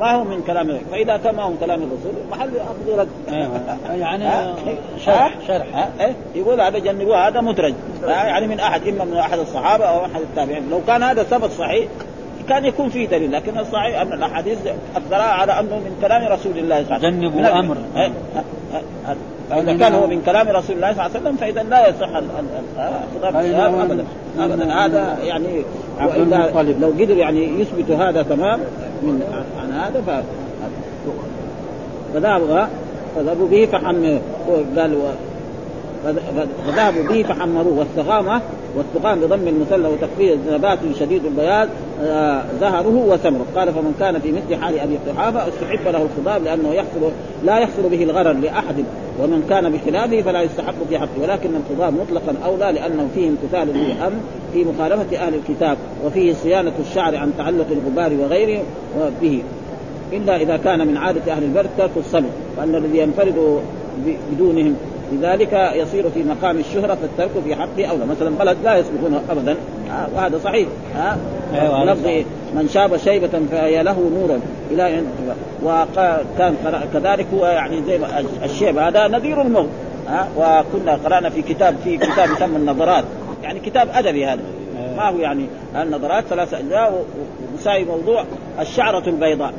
ما 0.00 0.10
هو 0.10 0.24
من 0.24 0.42
كلام 0.42 0.78
فإذا 0.90 1.16
كان 1.16 1.34
ما 1.34 1.42
هو 1.42 1.50
من 1.50 1.56
كلام 1.56 1.82
الرسول 1.82 2.12
محل 2.30 2.50
أخذ 2.56 2.98
رد 2.98 3.08
أيوة. 3.28 3.60
يعني 3.96 4.54
شرح 5.04 5.34
شرح. 5.48 5.88
إيه؟ 6.00 6.14
يقول 6.34 6.60
هذا 6.60 6.78
جنبوه 6.78 7.28
هذا 7.28 7.40
مدرج. 7.40 7.74
يعني 8.06 8.46
من 8.46 8.60
أحد 8.60 8.88
إما 8.88 9.04
من 9.04 9.16
أحد 9.16 9.38
الصحابة 9.38 9.84
أو 9.84 10.04
أحد 10.04 10.20
التابعين. 10.20 10.70
لو 10.70 10.80
كان 10.86 11.02
هذا 11.02 11.22
ثبت 11.22 11.50
صحيح 11.50 11.88
كان 12.48 12.64
يكون 12.64 12.88
فيه 12.88 13.08
دليل 13.08 13.32
لكن 13.32 13.58
الصحيح 13.58 14.00
أن 14.00 14.12
الأحاديث 14.12 14.58
اكثرها 14.96 15.22
على 15.22 15.60
أنه 15.60 15.76
من 15.76 15.98
كلام 16.00 16.32
رسول 16.32 16.58
الله 16.58 16.84
صلى 16.84 16.96
الله 16.96 17.06
عليه 17.06 17.08
وسلم. 17.08 17.20
جنبوا 17.20 17.60
أمر. 17.60 17.76
فاذا 19.50 19.76
كان 19.76 19.94
هو 19.94 20.06
من 20.06 20.22
كلام 20.22 20.48
رسول 20.48 20.76
الله 20.76 20.92
صلى 20.92 21.06
الله 21.06 21.10
عليه 21.16 21.20
وسلم 21.20 21.36
فإذا 21.36 21.62
لا 21.62 21.88
يصح 21.88 22.20
خطاب 23.22 23.74
ابدا. 23.74 24.04
ابدا. 24.38 24.72
هذا 24.72 25.18
يعني 25.22 25.62
والا 26.54 26.72
لو 26.80 26.88
قدر 26.88 27.16
يعني 27.16 27.60
يثبت 27.60 27.90
هذا 27.90 28.22
تمام 28.22 28.60
من 29.02 29.22
عن 29.62 29.72
هذا 29.72 30.02
ف 30.06 30.24
فذهبوا 32.14 32.66
فذهبوا 33.16 33.48
به 33.48 33.66
فحم 33.72 34.18
قال 34.76 34.96
فذهبوا 36.66 37.02
به 37.02 37.22
فحمروه. 37.22 37.78
والثغامه 37.78 38.40
والثقام 38.76 39.20
بضم 39.20 39.48
المثلى 39.48 39.88
وتكفير 39.88 40.38
نبات 40.50 40.78
شديد 41.00 41.24
البياض 41.24 41.68
آه 42.02 42.42
زهره 42.60 43.04
وثمره. 43.08 43.46
قال 43.56 43.72
فمن 43.72 43.94
كان 44.00 44.20
في 44.20 44.32
مثل 44.32 44.62
حال 44.62 44.78
أبي 44.78 44.98
قحافة 45.08 45.48
استحب 45.48 45.88
له 45.88 46.02
الخضاب 46.02 46.44
لأنه 46.44 46.74
يحصل 46.74 47.10
لا 47.44 47.58
يحصل 47.58 47.82
به 47.90 48.02
الغرر 48.02 48.32
لأحد. 48.32 48.84
ومن 49.22 49.46
كان 49.50 49.72
بخلافه 49.72 50.22
فلا 50.22 50.42
يستحق 50.42 50.74
في 50.88 50.98
حقه. 50.98 51.22
ولكن 51.22 51.50
الخضاب 51.54 51.94
مطلقا 51.94 52.34
أولى 52.44 52.72
لأنه 52.72 53.08
فيه 53.14 53.28
امتثال 53.28 53.68
للامر 53.68 54.16
في 54.52 54.64
مخالفة 54.64 55.16
أهل 55.18 55.34
الكتاب 55.34 55.76
وفيه 56.06 56.32
صيانة 56.32 56.72
الشعر 56.80 57.16
عن 57.16 57.32
تعلق 57.38 57.66
الغبار 57.70 58.12
وغيره 58.20 58.62
به. 59.22 59.42
إلا 60.12 60.36
إذا 60.36 60.56
كان 60.56 60.86
من 60.86 60.96
عادة 60.96 61.32
أهل 61.32 61.42
البلد 61.42 61.70
ترك 61.78 61.90
الصلاه 61.96 62.30
وأن 62.58 62.74
الذي 62.74 62.98
ينفرد 62.98 63.60
بدونهم 64.32 64.76
لذلك 65.12 65.52
يصير 65.74 66.10
في 66.10 66.22
مقام 66.22 66.58
الشهرة 66.58 66.94
فالترك 66.94 67.42
في 67.44 67.54
حقه 67.54 67.86
أولى. 67.86 68.06
مثلا 68.06 68.30
بلد 68.30 68.56
لا 68.64 68.76
يسبقونه 68.76 69.20
أبدا. 69.30 69.56
آه 69.90 70.06
وهذا 70.16 70.38
صحيح. 70.38 70.68
ها 70.94 71.18
آه 71.54 71.84
لفظ 71.84 72.06
من 72.54 72.68
شاب 72.68 72.96
شيبة 72.96 73.40
فهي 73.50 73.82
له 73.82 74.10
نورا 74.14 74.40
إلى 74.70 75.02
وكان 75.64 76.54
كذلك 76.92 77.26
هو 77.34 77.46
يعني 77.46 77.82
زي 77.82 78.00
الشيب 78.44 78.78
هذا 78.78 79.08
نذير 79.08 79.42
الموت. 79.42 79.68
ها 80.08 80.28
وكنا 80.36 80.98
قرأنا 81.04 81.30
في 81.30 81.42
كتاب 81.42 81.76
في 81.84 81.96
كتاب 81.96 82.30
يسمى 82.30 82.56
النظرات. 82.56 83.04
يعني 83.42 83.60
كتاب 83.60 83.88
أدبي 83.94 84.26
هذا. 84.26 84.42
ما 84.96 85.08
هو 85.08 85.18
يعني 85.18 85.46
النظرات؟ 85.76 86.24
ثلاث 86.24 86.54
أجزاء 86.54 87.04
ومساوي 87.52 87.84
موضوع 87.84 88.24
الشعرة 88.60 89.08
البيضاء. 89.08 89.52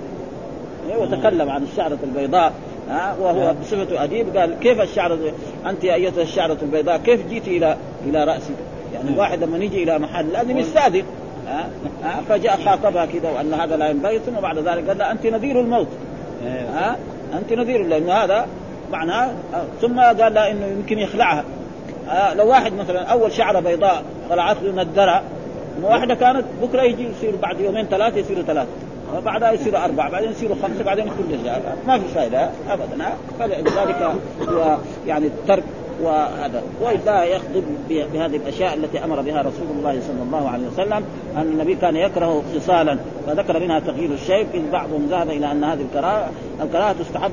وتكلم 1.00 1.50
عن 1.50 1.64
الشعرة 1.64 1.98
البيضاء. 2.04 2.54
ها 2.90 3.16
وهو 3.22 3.54
بصفته 3.62 4.04
أديب 4.04 4.38
قال 4.38 4.60
كيف 4.60 4.82
الشعر 4.82 5.18
أنت 5.66 5.86
أيتها 5.86 6.24
الشعرة 6.24 6.58
البيضاء 6.62 6.98
كيف 6.98 7.28
جيت 7.28 7.48
إلى 7.48 7.78
إلى 8.06 8.24
راسي؟ 8.24 8.54
يعني 8.94 9.10
الواحد 9.10 9.44
لما 9.44 9.58
يجي 9.58 9.84
إلى 9.84 10.00
محل 10.00 10.28
لازم 10.34 10.58
يستاذن 10.58 11.04
ها 12.04 12.22
فجاء 12.30 12.60
خاطبها 12.66 13.06
كذا 13.06 13.30
وان 13.30 13.54
هذا 13.54 13.78
لا 13.78 13.90
ينبغي 13.90 14.20
ثم 14.20 14.34
بعد 14.42 14.58
ذلك 14.58 14.88
قال 14.88 15.02
أنت 15.02 15.26
نذير 15.26 15.60
الموت. 15.62 15.88
ها 16.74 16.98
أنت 17.34 17.54
نذير 17.54 17.88
لأنه 17.88 18.14
هذا 18.14 18.48
معناه 18.92 19.32
ثم 19.82 20.00
قال 20.00 20.34
لا 20.34 20.52
إنه 20.52 20.66
يمكن 20.66 21.00
يخلعها. 21.00 21.44
لو 22.36 22.48
واحد 22.48 22.74
مثلا 22.74 23.04
أول 23.04 23.32
شعرة 23.32 23.60
بيضاء 23.60 24.04
طلعت 24.30 24.58
له 24.64 24.84
ندره 24.84 25.24
واحدة 25.84 26.16
كانت 26.16 26.46
بكرة 26.62 26.82
يجي 26.82 27.08
يصير 27.08 27.36
بعد 27.36 27.60
يومين 27.60 27.86
ثلاثة 27.86 28.18
يصيروا 28.18 28.44
ثلاثة. 28.44 28.70
وبعدها 29.18 29.52
يصيروا 29.52 29.86
أربعة 29.86 30.12
بعدين 30.12 30.32
يصيروا 30.32 30.56
خمسة 30.64 30.84
بعدين 30.84 31.06
كل 31.06 31.38
ما 31.88 32.00
في 32.00 32.08
فائدة 32.08 32.50
أبدا. 32.70 33.14
فلذلك 33.40 34.12
هو 34.50 34.78
يعني 35.08 35.26
الترك 35.28 35.64
وهذا. 36.02 36.64
وإذا 36.82 37.24
يخضب 37.24 37.64
بهذه 37.90 38.36
الأشياء 38.36 38.74
التي 38.74 39.04
أمر 39.04 39.22
بها 39.22 39.42
رسول 39.42 39.68
الله 39.78 40.02
صلى 40.02 40.24
الله 40.24 40.50
عليه 40.50 40.68
وسلم 40.68 41.04
أن 41.36 41.42
النبي 41.42 41.76
كان 41.76 41.96
يكره 41.96 42.44
خصالا 42.56 42.98
فذكر 43.28 43.60
منها 43.60 43.80
تغيير 43.80 44.12
الشيب 44.12 44.48
إذ 44.54 44.72
بعضهم 44.72 45.08
ذهب 45.10 45.30
إلى 45.30 45.52
أن 45.52 45.64
هذه 45.64 45.82
الكراهة 45.82 46.30
الكراهة 46.62 46.94
تستحب 46.94 47.32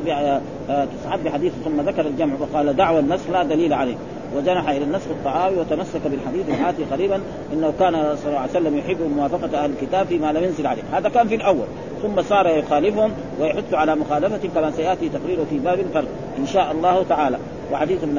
تستحب 0.68 1.24
بحديث 1.24 1.52
ثم 1.64 1.80
ذكر 1.80 2.06
الجمع 2.06 2.34
وقال 2.40 2.76
دعوى 2.76 3.00
النسخ 3.00 3.30
لا 3.30 3.42
دليل 3.42 3.72
عليه. 3.72 3.94
وجنح 4.36 4.68
إلى 4.68 4.84
النسخ 4.84 5.10
الطعاوي 5.10 5.56
وتمسك 5.56 6.00
بالحديث 6.04 6.48
الآتي 6.48 6.84
قريبا 6.84 7.20
إنه 7.52 7.72
كان 7.78 7.92
صلى 7.92 8.26
الله 8.26 8.38
عليه 8.38 8.50
وسلم 8.50 8.78
يحب 8.78 8.96
موافقة 9.16 9.64
أهل 9.64 9.70
الكتاب 9.70 10.06
فيما 10.06 10.32
لم 10.32 10.44
ينزل 10.44 10.66
عليه، 10.66 10.82
هذا 10.92 11.08
كان 11.08 11.28
في 11.28 11.34
الأول، 11.34 11.66
ثم 12.02 12.22
صار 12.22 12.46
يخالفهم 12.46 13.12
ويحث 13.40 13.74
على 13.74 13.96
مخالفة 13.96 14.48
كما 14.54 14.70
سيأتي 14.70 15.08
تقريره 15.08 15.44
في 15.50 15.58
باب 15.58 15.80
الفرق. 15.80 16.08
إن 16.38 16.46
شاء 16.46 16.72
الله 16.72 17.04
تعالى، 17.08 17.38
وحديث 17.72 18.02
ابن 18.02 18.18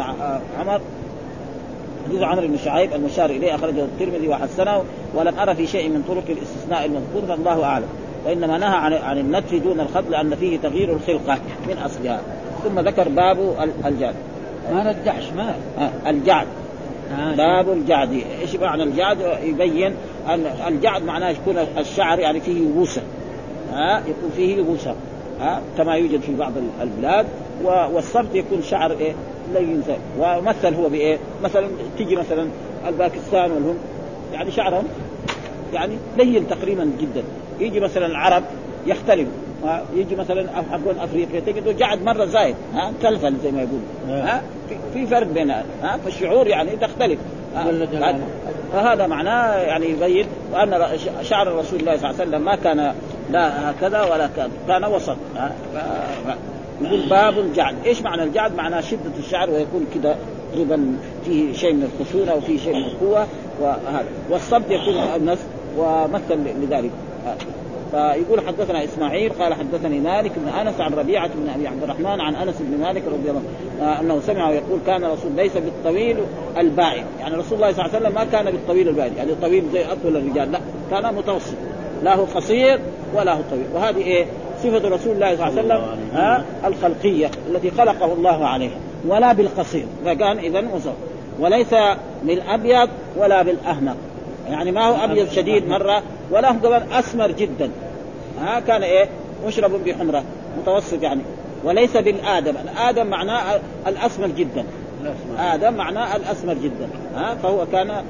عمر 0.59 0.82
حديث 2.07 2.22
عمرو 2.22 2.47
بن 2.47 2.57
شعيب 2.57 2.93
المشار 2.93 3.30
إليه 3.30 3.55
أخرجه 3.55 3.84
الترمذي 3.84 4.28
وحسنه. 4.28 4.84
ولم 5.16 5.39
أرى 5.39 5.55
في 5.55 5.68
شيء 5.68 5.89
من 5.89 6.03
طرق 6.07 6.24
الاستثناء 6.30 6.86
المذكور 6.86 7.22
فالله 7.28 7.64
أعلم. 7.64 7.88
وإنما 8.26 8.57
نهى 8.57 8.76
عن 8.76 8.93
عن 8.93 9.18
النتف 9.18 9.53
دون 9.53 9.80
الخط 9.80 10.03
لأن 10.09 10.36
فيه 10.36 10.57
تغيير 10.57 10.93
الخلقة 10.93 11.38
من 11.68 11.78
أصلها. 11.78 12.22
ثم 12.64 12.80
ذكر 12.80 13.09
باب 13.09 13.38
الجاد 13.86 14.16
ما 14.72 14.91
الجحش 14.91 15.30
ما. 15.36 15.55
آه 15.78 16.09
الجعد. 16.09 16.47
آه 17.20 17.36
باب 17.36 17.70
الجعد. 17.70 18.24
إيش 18.41 18.55
معنى 18.55 18.84
الجعد؟ 18.84 19.18
يبين 19.43 19.93
أن 20.30 20.45
الجعد 20.68 21.03
معناه 21.03 21.30
يكون 21.30 21.57
الشعر 21.78 22.20
يعني 22.20 22.39
فيه 22.39 22.68
ها 23.72 23.97
آه 23.97 23.99
يكون 23.99 24.32
فيه 24.36 24.57
يبوسه 24.57 24.95
ها 25.39 25.61
كما 25.78 25.95
يوجد 25.95 26.22
في 26.22 26.36
بعض 26.36 26.51
البلاد. 26.82 27.26
والصبت 27.64 28.36
يكون 28.36 28.61
شعر 28.61 28.91
إيه 28.91 29.14
لين 29.53 29.84
ومثل 30.20 30.74
هو 30.74 30.89
بإيه؟ 30.89 31.18
مثلا 31.43 31.68
تيجي 31.97 32.16
مثلا 32.16 32.47
الباكستان 32.88 33.51
والهم 33.51 33.78
يعني 34.34 34.51
شعرهم 34.51 34.84
يعني 35.74 35.97
لين 36.18 36.47
تقريبا 36.47 36.91
جدا. 36.99 37.24
يجي 37.59 37.80
مثلا 37.80 38.05
العرب 38.05 38.43
يختلف. 38.86 39.28
يجي 39.95 40.16
مثلا 40.16 40.47
حقون 40.72 40.99
أفريقيا 40.99 41.39
تجده 41.39 41.72
جعد 41.72 42.03
مرة 42.03 42.26
زايد 42.26 42.55
ها؟ 42.74 42.93
كلفل 43.01 43.36
زي 43.43 43.51
ما 43.51 43.61
يقول 43.61 43.80
ها؟ 44.07 44.41
في 44.93 45.07
فرق 45.07 45.28
بينها 45.28 45.64
ها؟ 45.84 45.97
فالشعور 45.97 46.47
يعني 46.47 46.72
تختلف. 46.72 47.20
فهذا 48.74 49.07
معناه 49.07 49.55
يعني 49.55 49.86
يبين 49.86 50.26
وان 50.53 50.97
شعر 51.22 51.47
الرسول 51.47 51.80
الله 51.80 51.97
صلى 51.97 52.09
الله 52.09 52.20
عليه 52.20 52.30
وسلم 52.30 52.45
ما 52.45 52.55
كان 52.55 52.93
لا 53.32 53.72
هكذا 53.72 54.01
ولا 54.01 54.30
كان 54.36 54.49
كان 54.68 54.86
وسط 54.86 55.18
يقول 56.82 57.09
باب 57.09 57.39
الجعد. 57.39 57.76
إيش 57.86 58.01
معنى 58.01 58.24
الجعد؟ 58.24 58.55
معناه 58.55 58.82
شدة 58.82 59.11
الشعر 59.20 59.49
ويكون 59.49 59.86
كذا 59.93 60.18
تقريبا 60.51 60.97
فيه 61.26 61.53
شيء 61.53 61.74
من 61.74 61.89
الخشونة 61.99 62.36
وفيه 62.36 62.57
شيء 62.57 62.76
من 62.76 62.84
القوة 62.84 63.28
وهذا. 63.61 64.05
والصبت 64.30 64.72
يكون 64.72 64.95
النفس 65.16 65.45
ومثل 65.78 66.38
لذلك 66.61 66.91
فيقول 67.93 68.41
حدثنا 68.47 68.83
إسماعيل 68.83 69.31
قال 69.39 69.53
حدثني 69.53 69.99
مالك 69.99 70.31
بن 70.37 70.47
أنس 70.47 70.81
عن 70.81 70.93
ربيعة 70.93 71.27
بن 71.27 71.49
أبي 71.49 71.67
عبد 71.67 71.83
الرحمن 71.83 72.21
عن 72.21 72.35
أنس 72.35 72.55
بن 72.59 72.83
مالك 72.83 73.03
رضي 73.07 73.29
الله 73.29 73.41
عنه 73.79 73.89
آه 73.89 74.01
أنه 74.01 74.19
سمعه 74.19 74.51
يقول 74.51 74.79
كان 74.87 75.03
رسول 75.03 75.31
ليس 75.35 75.57
بالطويل 75.57 76.17
البائن 76.57 77.05
يعني 77.19 77.35
رسول 77.35 77.53
الله 77.55 77.71
صلى 77.71 77.85
الله 77.85 77.95
عليه 77.95 78.05
وسلم 78.07 78.15
ما 78.15 78.25
كان 78.31 78.45
بالطويل 78.51 78.87
البائن 78.87 79.13
يعني 79.17 79.31
طويل 79.41 79.63
زي 79.73 79.85
أطول 79.85 80.17
الرجال 80.17 80.51
لا 80.51 80.59
كان 80.91 81.15
متوسط. 81.15 81.55
لا 82.03 82.15
هو 82.15 82.23
قصير 82.23 82.79
ولا 83.15 83.33
هو 83.33 83.41
طويل. 83.49 83.65
وهذه 83.73 83.97
إيه؟ 83.97 84.25
صفة 84.63 84.89
رسول 84.89 85.15
الله 85.15 85.35
صلى 85.35 85.61
الله 85.61 85.73
عليه 85.73 85.85
وسلم 85.85 85.99
ها 86.13 86.43
آه 86.63 86.67
الخلقية 86.67 87.31
التي 87.49 87.71
خلقه 87.71 88.13
الله 88.13 88.45
عليها. 88.47 88.77
ولا 89.07 89.33
بالقصير. 89.33 89.85
فكان 90.05 90.37
اذا 90.37 90.63
وسط 90.73 90.93
وليس 91.39 91.75
بالأبيض 92.23 92.89
ولا 93.17 93.41
بالأحمر. 93.41 93.95
يعني 94.49 94.71
ما 94.71 94.85
هو 94.85 95.05
أبيض 95.05 95.29
شديد 95.29 95.67
مرة 95.67 96.03
ولا 96.31 96.51
هو 96.51 96.59
كمان 96.59 96.81
أسمر 96.91 97.31
جدا. 97.31 97.69
ها 98.41 98.59
كان 98.59 98.84
إيه؟ 98.84 99.09
مشرب 99.47 99.71
بحمرة 99.86 100.23
متوسط 100.61 101.03
يعني. 101.03 101.21
وليس 101.63 101.97
بالآدم. 101.97 102.53
الآدم 102.63 103.07
معناه 103.07 103.59
الأسمر 103.88 104.27
جدا. 104.27 104.65
آدم 105.39 105.73
معناه 105.73 106.15
الأسمر 106.15 106.53
جدا. 106.53 106.89
ها 107.15 107.36
فهو 107.36 107.65
كان 107.71 108.03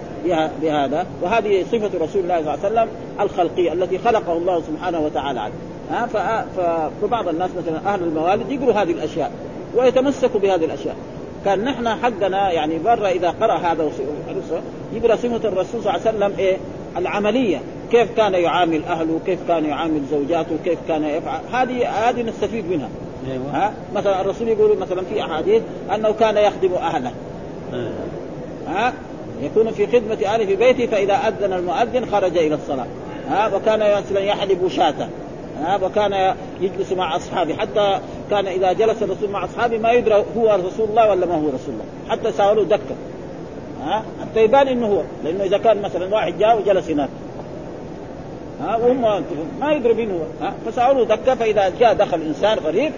بهذا. 0.61 1.05
وهذه 1.21 1.65
صفة 1.71 1.89
رسول 1.99 2.21
الله 2.21 2.41
صلى 2.41 2.53
الله 2.53 2.65
عليه 2.65 2.65
وسلم 2.65 2.88
الخلقية 3.19 3.74
التي 3.74 3.97
خلقه 3.97 4.34
الله 4.34 4.61
سبحانه 4.61 4.99
وتعالى 4.99 5.39
عنه 5.39 5.53
ها 5.91 6.45
فبعض 7.01 7.28
الناس 7.28 7.49
مثلا 7.57 7.93
أهل 7.93 8.03
الموالد 8.03 8.51
يقروا 8.51 8.74
هذه 8.74 8.91
الأشياء 8.91 9.32
ويتمسكوا 9.76 10.39
بهذه 10.39 10.65
الأشياء. 10.65 10.95
كان 11.45 11.63
نحن 11.63 11.88
حقنا 11.88 12.51
يعني 12.51 12.80
برا 12.80 13.09
إذا 13.09 13.30
قرأ 13.30 13.57
هذا 13.57 13.89
يقرأ 14.93 15.15
صفة 15.15 15.49
الرسول 15.49 15.84
صلى 15.84 15.95
الله 15.95 16.07
عليه 16.07 16.17
وسلم 16.17 16.34
إيه؟ 16.39 16.57
العملية. 16.97 17.61
كيف 17.94 18.18
كان 18.18 18.34
يعامل 18.34 18.84
أهله؟ 18.86 19.20
كيف 19.26 19.39
كان 19.48 19.66
يعامل 19.66 20.02
زوجاته؟ 20.12 20.58
كيف 20.66 20.80
كان 20.88 21.04
يفعل؟ 21.04 21.39
هذه 21.54 21.89
هذه 21.89 22.22
نستفيد 22.22 22.70
منها. 22.70 22.89
أيوة. 23.32 23.46
ها؟ 23.54 23.74
مثلا 23.96 24.22
الرسول 24.22 24.48
يقول 24.48 24.78
مثلا 24.78 25.02
في 25.02 25.22
أحاديث 25.22 25.62
أنه 25.96 26.12
كان 26.12 26.38
يخدم 26.38 26.74
أهله. 26.74 27.12
أيوة. 27.74 27.91
ها؟ 28.68 28.94
يكون 29.41 29.72
في 29.72 29.88
خدمة 29.88 30.18
أهله 30.26 30.46
في 30.46 30.56
بيته 30.56 30.86
فإذا 30.86 31.14
أذن 31.14 31.54
المؤذن 31.54 32.06
خرج 32.12 32.38
إلى 32.38 32.56
الصلاة. 32.56 32.86
ها؟ 33.30 33.56
وكان 33.56 33.80
مثلا 33.80 34.20
يحلب 34.20 34.68
شاة. 34.68 35.08
ها؟ 35.62 35.80
وكان 35.84 36.36
يجلس 36.62 36.91
مع 36.91 37.16
أصحابه. 37.16 37.54
حتى 37.56 38.00
كان 38.30 38.48
إذا 38.48 38.74
جلس 38.74 39.04
الرسول 39.04 39.30
مع 39.30 39.46
أصحابه 39.46 39.78
ما 39.78 39.91
يدرى 39.91 40.26
هو 40.38 40.60
رسول 40.68 40.89
الله 40.89 41.10
ولا 41.10 41.26
ما 41.26 41.36
هو 41.36 41.48
رسول 41.48 41.74
الله. 41.74 41.86
حتى 42.10 42.32
سألوا 42.32 42.64
دكة 42.64 42.96
ها؟ 43.84 44.04
حتى 44.22 44.44
يبان 44.44 44.68
إنه 44.68 44.88
هو. 44.88 45.02
لأنه 45.24 45.44
إذا 45.44 45.58
كان 45.58 45.82
مثلا 45.82 46.16
واحد 46.16 46.39
جاء 46.39 46.62
وجلس 46.62 46.89
هناك. 46.89 47.10
ها 48.64 48.78
وهم 48.78 49.24
ما 49.59 49.72
يدري 49.72 49.93
مين 49.93 50.11
هو 50.11 50.45
ها 50.45 50.53
فسألوا 50.66 51.05
دكه 51.05 51.36
فإذا 51.36 51.72
جاء 51.80 51.93
دخل 51.93 52.22
إنسان 52.22 52.57
غريب 52.57 52.91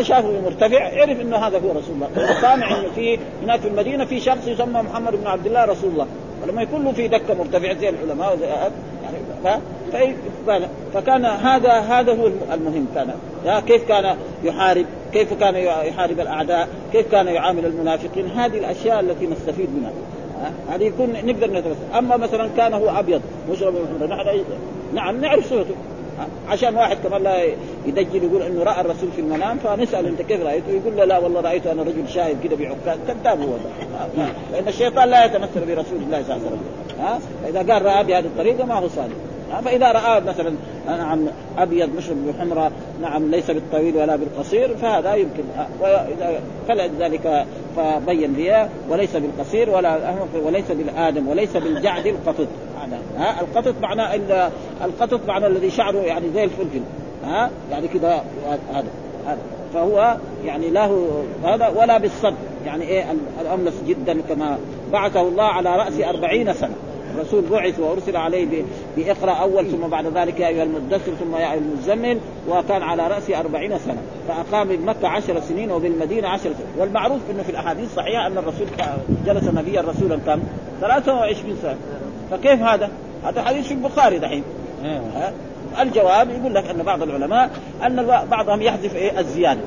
شافه 0.00 0.40
مرتفع 0.40 1.00
عرف 1.00 1.20
إنه 1.20 1.36
هذا 1.36 1.58
هو 1.58 1.70
رسول 1.70 1.94
الله. 1.94 2.40
سامع 2.40 2.78
انه 2.78 2.88
في 2.94 3.18
هناك 3.42 3.60
في 3.60 3.68
المدينة 3.68 4.04
في 4.04 4.20
شخص 4.20 4.46
يسمى 4.46 4.82
محمد 4.82 5.12
بن 5.12 5.26
عبد 5.26 5.46
الله 5.46 5.64
رسول 5.64 5.90
الله. 5.90 6.06
ولما 6.42 6.62
يكون 6.62 6.84
له 6.84 6.92
في 6.92 7.08
دكة 7.08 7.34
مرتفع 7.34 7.72
زي 7.72 7.88
العلماء 7.88 8.34
وزي 8.34 8.46
يعني 9.92 10.16
فكان 10.94 11.24
هذا 11.24 11.72
هذا 11.72 12.12
هو 12.12 12.30
المهم 12.54 12.86
كان 12.94 13.10
كيف 13.60 13.88
كان 13.88 14.16
يحارب 14.44 14.86
كيف 15.12 15.34
كان 15.34 15.54
يحارب 15.86 16.20
الأعداء 16.20 16.68
كيف 16.92 17.10
كان 17.12 17.26
يعامل 17.26 17.66
المنافقين 17.66 18.26
هذه 18.26 18.58
الأشياء 18.58 19.00
التي 19.00 19.26
نستفيد 19.26 19.68
منها. 19.76 19.92
هذه 20.68 20.84
يكون 20.84 21.12
نقدر 21.24 21.50
نتمثل 21.50 21.98
أما 21.98 22.16
مثلا 22.16 22.48
كان 22.56 22.74
هو 22.74 22.90
أبيض 22.98 23.20
مشرب 23.50 23.74
نحن 24.10 24.44
نعم 24.94 25.20
نعرف 25.20 25.48
صورته 25.48 25.74
عشان 26.48 26.76
واحد 26.76 26.96
كمان 26.96 27.22
لا 27.22 27.44
يدجل 27.86 28.24
يقول 28.24 28.42
إنه 28.42 28.62
رأى 28.62 28.80
الرسول 28.80 29.08
في 29.16 29.20
المنام 29.20 29.58
فنسأل 29.58 30.06
أنت 30.06 30.22
كيف 30.22 30.42
رأيته؟ 30.42 30.70
يقول 30.70 30.96
له 30.96 31.04
لا 31.04 31.18
والله 31.18 31.40
رايته 31.40 31.72
أنا 31.72 31.82
رجل 31.82 32.08
شاهد 32.08 32.36
كذا 32.44 32.56
بعكاز 32.56 32.98
كذاب 33.08 33.40
هو. 33.40 33.54
لأن 34.52 34.68
الشيطان 34.68 35.08
لا 35.08 35.24
يتمثل 35.24 35.66
برسول 35.66 36.02
الله 36.02 36.22
صلى 36.22 36.36
الله 36.36 36.46
عليه 36.46 36.46
وسلم. 36.46 36.60
ها؟ 37.00 37.20
فاذا 37.42 37.72
قال 37.72 37.82
رأى 37.82 38.04
بهذه 38.04 38.24
الطريقة 38.24 38.64
ما 38.64 38.74
هو 38.74 38.88
صالح 38.88 39.14
فاذا 39.64 39.92
رأى 39.92 40.20
مثلا 40.20 40.54
نعم 40.86 41.26
أبيض 41.58 41.94
مشرب 41.96 42.16
بحمرة 42.26 42.70
نعم 43.02 43.30
ليس 43.30 43.50
بالطويل 43.50 43.96
ولا 43.96 44.16
بالقصير 44.16 44.76
فهذا 44.76 45.14
يمكن. 45.14 45.42
واذا 45.80 46.40
فلذلك 46.68 47.46
فبين 47.76 48.32
بها 48.32 48.68
وليس 48.88 49.16
بالقصير 49.16 49.70
ولا 49.70 49.98
وليس 50.44 50.70
بالآدم 50.70 51.28
وليس 51.28 51.56
بالجعد 51.56 52.06
القطط. 52.06 52.46
ها 53.18 53.40
القطط 53.40 53.74
معناه 53.82 54.14
القطط 54.84 55.20
معناه 55.28 55.46
الذي 55.46 55.70
شعره 55.70 55.98
يعني 55.98 56.30
زي 56.34 56.44
الفلفل 56.44 56.80
ها 57.24 57.50
يعني 57.70 57.88
كذا 57.88 58.24
هذا 58.70 58.84
هذا. 59.26 59.38
فهو 59.74 60.16
يعني 60.44 60.70
له 60.70 61.22
هذا 61.44 61.68
ولا 61.68 61.98
بالصد 61.98 62.34
يعني 62.66 62.84
إيه 62.84 63.04
الأملس 63.40 63.74
جدا 63.86 64.20
كما 64.28 64.58
بعثه 64.92 65.20
الله 65.20 65.44
على 65.44 65.76
رأس 65.76 66.00
أربعين 66.00 66.52
سنة. 66.52 66.74
الرسول 67.16 67.44
بعث 67.50 67.80
وأرسل 67.80 68.16
عليه 68.16 68.64
بإقرأ 68.96 69.32
أول 69.32 69.70
ثم 69.70 69.88
بعد 69.88 70.06
ذلك 70.06 70.40
يا 70.40 70.48
أيها 70.48 70.62
المدثر 70.62 71.12
ثم 71.12 71.36
يا 71.36 71.52
أيها 71.52 71.54
المزمل 71.54 72.18
وكان 72.48 72.82
على 72.82 73.08
راس 73.08 73.30
أربعين 73.30 73.78
سنة. 73.78 74.02
فأقام 74.28 74.68
بمكه 74.68 75.08
عشر 75.08 75.40
سنين 75.40 75.70
وبالمدينه 75.70 76.28
عشر 76.28 76.42
سنين. 76.42 76.72
والمعروف 76.78 77.20
إنه 77.30 77.42
في 77.42 77.50
الأحاديث 77.50 77.84
الصحيحه 77.84 78.26
أن 78.26 78.38
الرسول 78.38 78.66
جلس 79.26 79.44
نبيا 79.44 79.80
رسولا 79.80 80.16
كم؟ 80.16 80.42
23 80.80 81.56
سنة. 81.62 81.76
فكيف 82.30 82.62
هذا؟ 82.62 82.90
هذا 83.24 83.42
حديث 83.42 83.66
في 83.66 83.74
البخاري 83.74 84.18
دحين. 84.18 84.42
أيوه. 84.84 85.32
الجواب 85.80 86.30
يقول 86.30 86.54
لك 86.54 86.64
أن 86.70 86.82
بعض 86.82 87.02
العلماء 87.02 87.50
أن 87.86 88.06
بعضهم 88.30 88.62
يحذف 88.62 88.96
إيه؟ 88.96 89.20
الزيادة. 89.20 89.60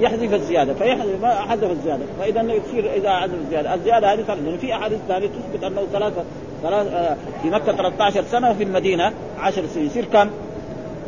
يحذف 0.00 0.34
الزيادة 0.34 0.74
فيحذف 0.74 1.24
حذف 1.24 1.70
الزيادة 1.70 2.02
فإذا 2.20 2.42
يصير 2.42 2.92
إذا 2.94 3.10
حذف 3.10 3.34
الزيادة. 3.34 3.74
الزيادة 3.74 4.12
هذه 4.12 4.20
لأنه 4.28 4.56
في 4.56 4.74
أحاديث 4.74 4.98
ثانية 5.08 5.26
تثبت 5.26 5.64
أنه 5.64 5.82
ثلاثة 5.92 6.24
ثلاث 6.62 6.92
آه، 6.92 7.16
في 7.42 7.50
مكة 7.50 7.72
13 7.72 8.24
سنة 8.30 8.50
وفي 8.50 8.62
المدينة 8.62 9.12
10 9.40 9.66
سنين 9.66 9.86
يصير 9.86 10.04
كم؟ 10.04 10.30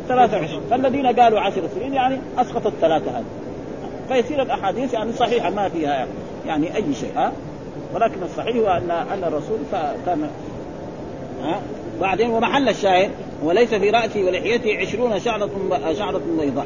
23 0.07 0.61
فالذين 0.69 1.07
قالوا 1.07 1.39
10 1.39 1.61
سنين 1.75 1.93
يعني 1.93 2.17
اسقطوا 2.37 2.71
الثلاثه 2.71 3.11
هذه. 3.11 3.25
فيصير 4.09 4.41
الأحاديث 4.41 4.93
يعني 4.93 5.13
صحيحة 5.13 5.49
ما 5.49 5.69
فيها 5.69 6.07
يعني 6.47 6.75
أي 6.75 6.93
شيء 6.93 7.11
ها؟ 7.15 7.31
ولكن 7.95 8.23
الصحيح 8.23 8.55
هو 8.55 8.67
ان 8.67 8.91
أن 8.91 9.23
الرسول 9.23 9.57
كان 10.05 10.29
ها؟ 11.43 11.59
بعدين 12.01 12.29
ومحل 12.29 12.69
الشاهد 12.69 13.11
وليس 13.43 13.73
في 13.73 13.89
رأسه 13.89 14.23
ولحيته 14.23 14.77
عشرون 14.77 15.19
شعرة 15.19 15.49
شعرة 15.93 16.21
بيضاء. 16.39 16.65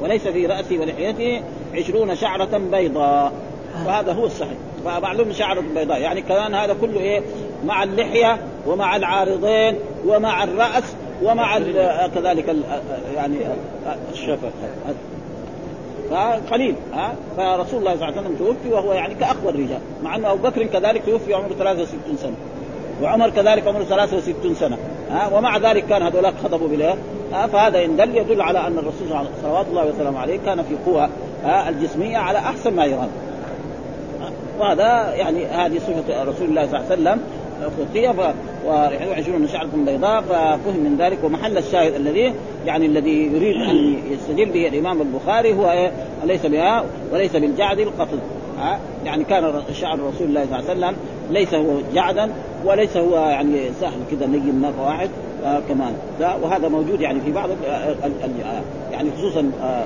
وليس 0.00 0.28
في 0.28 0.46
رأسه 0.46 0.78
ولحيته 0.78 1.42
عشرون 1.74 2.16
شعرة 2.16 2.58
بيضاء. 2.58 3.32
وهذا 3.86 4.12
هو 4.12 4.26
الصحيح. 4.26 4.58
فمعلوم 4.84 5.32
شعرة 5.32 5.62
بيضاء. 5.74 6.00
يعني 6.00 6.22
كمان 6.22 6.54
هذا 6.54 6.76
كله 6.80 7.00
إيه؟ 7.00 7.22
مع 7.64 7.82
اللحية 7.82 8.38
ومع 8.66 8.96
العارضين 8.96 9.76
ومع 10.06 10.44
الرأس 10.44 10.94
ومع 11.22 11.58
كذلك 12.14 12.56
يعني 13.14 13.36
الشفة. 14.12 14.50
فقليل. 16.10 16.74
ها؟ 16.92 17.14
فرسول 17.36 17.78
الله 17.78 17.96
صلى 17.96 18.08
الله 18.08 18.18
عليه 18.18 18.20
وسلم 18.20 18.36
توفي 18.36 18.74
وهو 18.74 18.92
يعني 18.92 19.14
كأقوى 19.14 19.50
الرجال. 19.50 19.80
مع 20.02 20.16
أن 20.16 20.24
أبو 20.24 20.48
بكر 20.48 20.64
كذلك 20.64 21.02
توفي 21.06 21.34
عمره 21.34 21.54
63 21.58 22.16
سنة. 22.16 22.36
وعمر 23.02 23.30
كذلك 23.30 23.66
عمره 23.66 23.84
63 23.84 24.54
سنة. 24.54 24.78
ها 25.10 25.28
ومع 25.34 25.58
ذلك 25.58 25.86
كان 25.86 26.02
هذولاك 26.02 26.34
خطبوا 26.44 26.68
بالايه 26.68 26.94
فهذا 27.52 27.84
إن 27.84 27.96
دل 27.96 28.16
يدل 28.16 28.42
على 28.42 28.66
أن 28.66 28.78
الرسول 28.78 29.26
صلوات 29.42 29.66
الله 29.70 29.86
وسلامه 29.86 30.18
عليه 30.18 30.38
كان 30.46 30.62
في 30.62 30.76
قوة 30.86 31.08
الجسمية 31.68 32.16
على 32.16 32.38
أحسن 32.38 32.74
ما 32.74 32.84
يرام 32.84 33.08
وهذا 34.58 35.14
يعني 35.14 35.44
هذه 35.44 35.78
صفة 35.78 36.22
رسول 36.22 36.48
الله 36.48 36.66
صلى 36.66 36.76
الله 36.76 36.90
عليه 36.90 37.02
وسلم 37.02 37.20
خطيه 37.78 38.34
وعشرون 38.66 39.48
شعرة 39.48 39.68
بيضاء 39.74 40.20
ففهم 40.22 40.76
من 40.76 40.96
ذلك 40.98 41.18
ومحل 41.24 41.58
الشاهد 41.58 41.94
الذي 41.94 42.34
يعني 42.66 42.86
الذي 42.86 43.26
يريد 43.26 43.56
أن 43.56 43.98
يستدل 44.10 44.52
به 44.52 44.68
الإمام 44.68 45.02
البخاري 45.02 45.54
هو 45.54 45.70
إيه؟ 45.70 45.92
ليس 46.24 46.46
بها 46.46 46.84
وليس 47.12 47.36
بالجعد 47.36 47.78
القطن 47.78 48.18
ها 48.58 48.78
يعني 49.04 49.24
كان 49.24 49.62
شعر 49.72 49.98
رسول 50.00 50.26
الله 50.28 50.46
صلى 50.46 50.58
الله 50.58 50.70
عليه 50.70 50.78
وسلم 50.78 50.96
ليس 51.30 51.54
هو 51.54 51.74
جعدا 51.94 52.30
وليس 52.64 52.96
هو 52.96 53.16
يعني 53.16 53.70
سهل 53.80 53.98
كذا 54.10 54.26
نجم 54.26 54.62
مره 54.62 54.86
واحد 54.86 55.10
آه 55.44 55.60
كمان. 55.68 55.92
وهذا 56.42 56.68
موجود 56.68 57.00
يعني 57.00 57.20
في 57.20 57.32
بعض 57.32 57.48
يعني 58.92 59.10
خصوصا 59.18 59.50
آه 59.62 59.84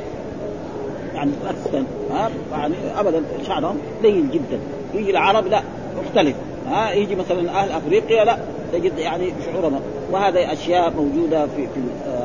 يعني 1.14 1.31
باكستان 1.45 1.85
ها 2.11 2.31
يعني 2.53 2.75
ابدا 2.99 3.23
شعرهم 3.47 3.79
لين 4.03 4.31
جدا. 4.31 4.59
يجي 4.95 5.11
العرب 5.11 5.47
لا 5.47 5.62
مختلف 6.05 6.37
ها 6.71 6.93
يجي 6.93 7.14
مثلا 7.16 7.51
أهل 7.51 7.73
أفريقيا 7.73 8.25
لا 8.25 8.37
تجد 8.73 8.99
يعني 8.99 9.33
شعورهم. 9.47 9.81
وهذه 10.12 10.53
أشياء 10.53 10.93
موجودة 10.97 11.47
في 11.47 11.66
في 11.66 11.81
آه 12.09 12.20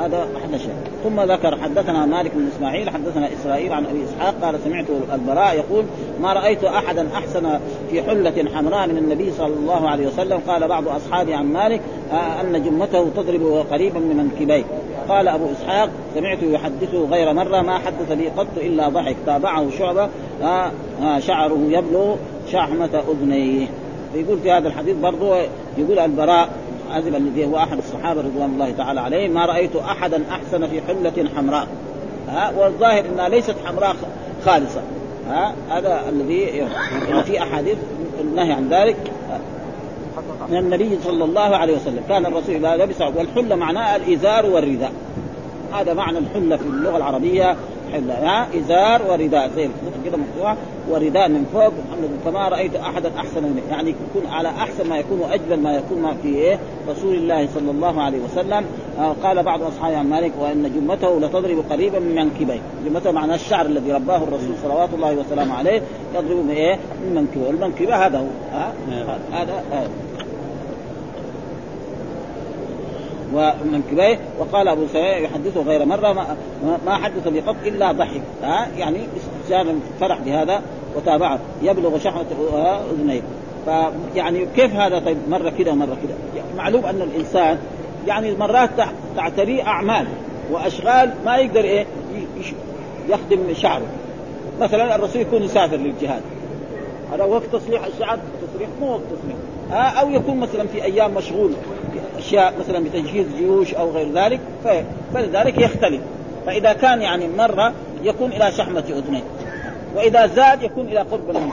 هذا 0.00 0.26
محل 0.34 0.60
شيء 0.60 0.74
ثم 1.04 1.20
ذكر 1.20 1.56
حدثنا 1.56 2.06
مالك 2.06 2.34
بن 2.34 2.48
إسماعيل 2.56 2.90
حدثنا 2.90 3.28
إسرائيل 3.32 3.72
عن 3.72 3.86
أبي 3.86 4.04
إسحاق 4.04 4.34
قال 4.42 4.58
سمعت 4.64 4.86
البراء 5.14 5.54
يقول 5.54 5.84
ما 6.20 6.32
رأيت 6.32 6.64
أحدا 6.64 7.08
أحسن 7.14 7.58
في 7.90 8.02
حلة 8.02 8.50
حمراء 8.54 8.86
من 8.86 8.98
النبي 8.98 9.32
صلى 9.32 9.54
الله 9.54 9.88
عليه 9.88 10.06
وسلم؟ 10.06 10.40
قال 10.48 10.68
بعض 10.68 10.88
أصحابي 10.88 11.34
عن 11.34 11.52
مالك 11.52 11.80
آه 12.12 12.40
أن 12.40 12.64
جمته 12.64 13.08
تضرب 13.16 13.66
قريبا 13.70 13.98
من 14.00 14.16
منكبيه 14.16 14.64
قال 15.08 15.28
أبو 15.28 15.44
إسحاق 15.52 15.90
سمعته 16.14 16.46
يحدثه 16.46 17.04
غير 17.10 17.32
مرة 17.32 17.60
ما 17.62 17.78
حدث 17.78 18.12
لي 18.12 18.28
قط 18.28 18.46
إلا 18.56 18.88
ضحك. 18.88 19.16
تابعه 19.26 19.70
شعبة 19.78 20.08
آه 20.42 20.70
آه 21.02 21.18
شعره 21.18 21.58
يبلغ 21.68 22.16
شحمة 22.52 23.02
أذنيه. 23.10 23.66
يقول 24.14 24.38
في 24.38 24.50
هذا 24.50 24.68
الحديث 24.68 24.96
برضه 24.96 25.36
يقول 25.78 25.98
البراء 25.98 26.48
عزب 26.90 27.14
الذي 27.14 27.44
هو 27.44 27.56
أحد 27.56 27.78
الصحابة 27.78 28.20
رضوان 28.20 28.50
الله 28.50 28.72
تعالى 28.72 29.00
عليهم 29.00 29.30
ما 29.30 29.46
رأيت 29.46 29.76
أحدا 29.76 30.22
أحسن 30.30 30.66
في 30.66 30.80
حلة 30.80 31.28
حمراء. 31.36 31.66
ها 32.28 32.52
والظاهر 32.58 33.04
إنها 33.04 33.28
ليست 33.28 33.54
حمراء 33.64 33.96
خالصة. 34.44 34.80
ها 35.28 35.54
هذا 35.70 36.02
الذي 36.08 36.40
يعني 36.40 37.22
في 37.24 37.42
أحاديث 37.42 37.78
النهي 38.20 38.52
عن 38.52 38.68
ذلك. 38.68 38.96
من 40.48 40.56
النبي 40.56 40.98
صلى 41.04 41.24
الله 41.24 41.56
عليه 41.56 41.76
وسلم. 41.76 42.02
كان 42.08 42.26
الرسول 42.26 42.54
إذا 42.54 42.84
لبس 42.84 43.00
والحلة 43.00 43.56
معناها 43.56 43.96
الإزار 43.96 44.46
والرداء. 44.46 44.92
هذا 45.72 45.94
معنى 45.94 46.18
الحلة 46.18 46.56
في 46.56 46.66
اللغة 46.66 46.96
العربية. 46.96 47.56
ها 47.94 48.46
إزار 48.58 49.02
ورداء. 49.10 49.50
زي 49.56 49.68
كده 50.04 50.16
مفتوحه 50.16 50.56
ورداء 50.90 51.28
من 51.28 51.46
فوق. 51.52 51.72
فما 52.24 52.48
رأيت 52.48 52.76
أحدا 52.76 53.12
أحسن 53.16 53.42
منه 53.42 53.62
يعني 53.70 53.90
يكون 53.90 54.30
على 54.30 54.48
أحسن 54.48 54.88
ما 54.88 54.98
يكون 54.98 55.20
وأجمل 55.20 55.62
ما 55.62 55.76
يكون 55.76 56.02
ما 56.02 56.14
في 56.22 56.28
إيه؟ 56.28 56.58
رسول 56.88 57.14
الله 57.14 57.48
صلى 57.54 57.70
الله 57.70 58.02
عليه 58.02 58.18
وسلم. 58.18 58.64
آه 58.98 59.14
قال 59.22 59.42
بعض 59.42 59.62
اصحاب 59.62 59.94
عن 59.94 60.10
مالك 60.10 60.32
وإن 60.40 60.72
جمته 60.74 61.20
لتضرب 61.20 61.64
قريبا 61.70 61.98
من 61.98 62.14
منكبيه. 62.14 62.60
جمته 62.84 63.10
معناه 63.10 63.34
الشعر 63.34 63.66
الذي 63.66 63.92
رباه 63.92 64.16
الرسول 64.16 64.54
صلوات 64.62 64.88
الله 64.94 65.14
وسلامه 65.14 65.54
عليه 65.54 65.82
يضرب 66.14 66.44
من 66.44 66.50
إيه؟ 66.50 66.78
من 67.04 67.14
منكبه 67.14 67.46
والمنكبة 67.46 68.06
هذا 68.06 68.18
هو. 68.18 68.26
ها 68.52 68.72
هذا 69.32 69.64
آه. 73.36 73.54
ومنكبيه 73.62 74.18
وقال 74.38 74.68
أبو 74.68 74.86
سعيد 74.92 75.24
يحدثه 75.24 75.62
غير 75.62 75.84
مرة 75.84 76.12
ما, 76.12 76.36
ما 76.86 76.96
حدث 76.96 77.28
بقط 77.28 77.56
إلا 77.66 77.92
ضحك. 77.92 78.22
ها؟ 78.42 78.68
يعني 78.78 78.98
استبشار 79.16 79.74
فرح 80.00 80.18
بهذا 80.20 80.62
وتابعه. 80.96 81.38
يبلغ 81.62 81.98
شحمة 81.98 82.24
أذنيه. 82.92 83.22
فيعني 83.64 84.46
كيف 84.56 84.74
هذا؟ 84.74 84.98
طيب 84.98 85.16
مرة 85.28 85.52
كذا 85.58 85.70
ومرة 85.72 85.86
كذا. 85.86 86.14
يعني 86.36 86.48
معلوم 86.56 86.84
أن 86.84 87.02
الإنسان 87.02 87.58
يعني 88.06 88.34
مرات 88.36 88.70
تعتريه 89.16 89.66
أعمال 89.66 90.06
وأشغال 90.50 91.10
ما 91.24 91.36
يقدر 91.36 91.64
إيه؟ 91.64 91.86
يخدم 93.08 93.54
شعره. 93.54 93.86
مثلا 94.60 94.94
الرسول 94.94 95.22
يكون 95.22 95.42
يسافر 95.42 95.76
للجهاد. 95.76 96.22
هذا 97.12 97.24
وقت 97.24 97.44
تصليح 97.52 97.84
الشعر 97.84 98.18
تصريح 98.52 98.68
مو 98.80 98.92
وقت 98.92 99.02
تصليح. 99.02 99.36
أو 100.00 100.10
يكون 100.10 100.40
مثلا 100.40 100.66
في 100.66 100.84
أيام 100.84 101.14
مشغول. 101.14 101.52
أشياء 102.20 102.54
مثلا 102.60 102.84
بتجهيز 102.84 103.26
جيوش 103.38 103.74
أو 103.74 103.90
غير 103.90 104.12
ذلك 104.12 104.40
فلذلك 105.14 105.58
يختلف. 105.58 106.00
فإذا 106.46 106.72
كان 106.72 107.02
يعني 107.02 107.28
مرة 107.28 107.72
يكون 108.02 108.32
إلى 108.32 108.52
شحمة 108.52 108.84
اذنيه 108.88 109.22
وإذا 109.96 110.26
زاد 110.26 110.62
يكون 110.62 110.86
إلى 110.86 110.98
قرب 110.98 111.28
من 111.28 111.52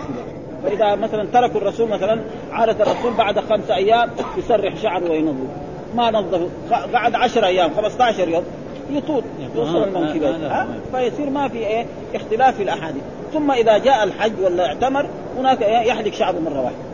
فإذا 0.64 0.96
مثلا 0.96 1.28
تركوا 1.34 1.62
الرسول 1.62 1.90
مثلا 1.90 2.22
عادة 2.52 2.84
الرسول 2.84 3.14
بعد 3.14 3.40
خمسة 3.40 3.76
أيام 3.76 4.10
يسرح 4.38 4.76
شعره 4.76 5.12
وينظف 5.12 5.50
ما 5.96 6.12
نظفه 6.12 6.48
قعد 6.94 7.16
10 7.16 7.46
أيام 7.46 7.72
15 7.76 8.30
يوم 8.30 8.44
يطول 8.92 9.24
يوصل 9.56 9.84
المنكبين 9.84 10.50
فيصير 10.92 11.30
ما 11.30 11.48
في 11.48 11.58
إيه؟ 11.58 11.86
اختلاف 12.16 12.56
في 12.56 12.64
الأحاديث. 12.64 13.02
ثم 13.34 13.52
إذا 13.52 13.78
جاء 13.78 14.04
الحج 14.04 14.32
ولا 14.44 14.66
اعتمر 14.66 15.06
هناك 15.38 15.62
يحلق 15.62 16.14
شعره 16.14 16.40
مرة 16.40 16.62
واحدة. 16.62 16.88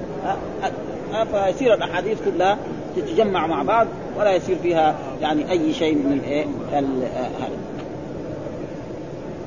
فيصير 1.23 1.73
الأحاديث 1.73 2.17
كلها 2.25 2.57
تتجمع 2.95 3.47
مع 3.47 3.63
بعض 3.63 3.87
ولا 4.19 4.35
يصير 4.35 4.57
فيها 4.63 4.95
يعني 5.21 5.51
أي 5.51 5.73
شيء 5.73 5.95
من 5.95 6.21
إيه 6.27 6.45
هذا. 6.71 6.87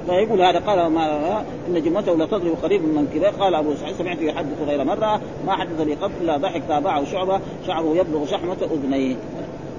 فيقول 0.06 0.42
هذا 0.42 0.58
قال 0.58 0.86
ما 0.86 1.44
إن 1.68 1.82
جمته 1.82 2.16
لتضرب 2.16 2.56
قريب 2.62 2.82
من 2.82 3.08
كذا. 3.14 3.30
قال 3.30 3.54
أبو 3.54 3.74
سعيد 3.74 3.94
سمعته 3.94 4.22
يحدث 4.22 4.62
غير 4.66 4.84
مرة 4.84 5.20
ما 5.46 5.56
حدث 5.56 5.80
لي 5.80 5.94
قط 5.94 6.10
الا 6.20 6.36
ضحك 6.36 6.62
تابعه 6.68 7.04
شعبة 7.04 7.40
شعره 7.66 7.96
يبلغ 7.96 8.26
شحمة 8.26 8.56
أذنيه. 8.62 9.16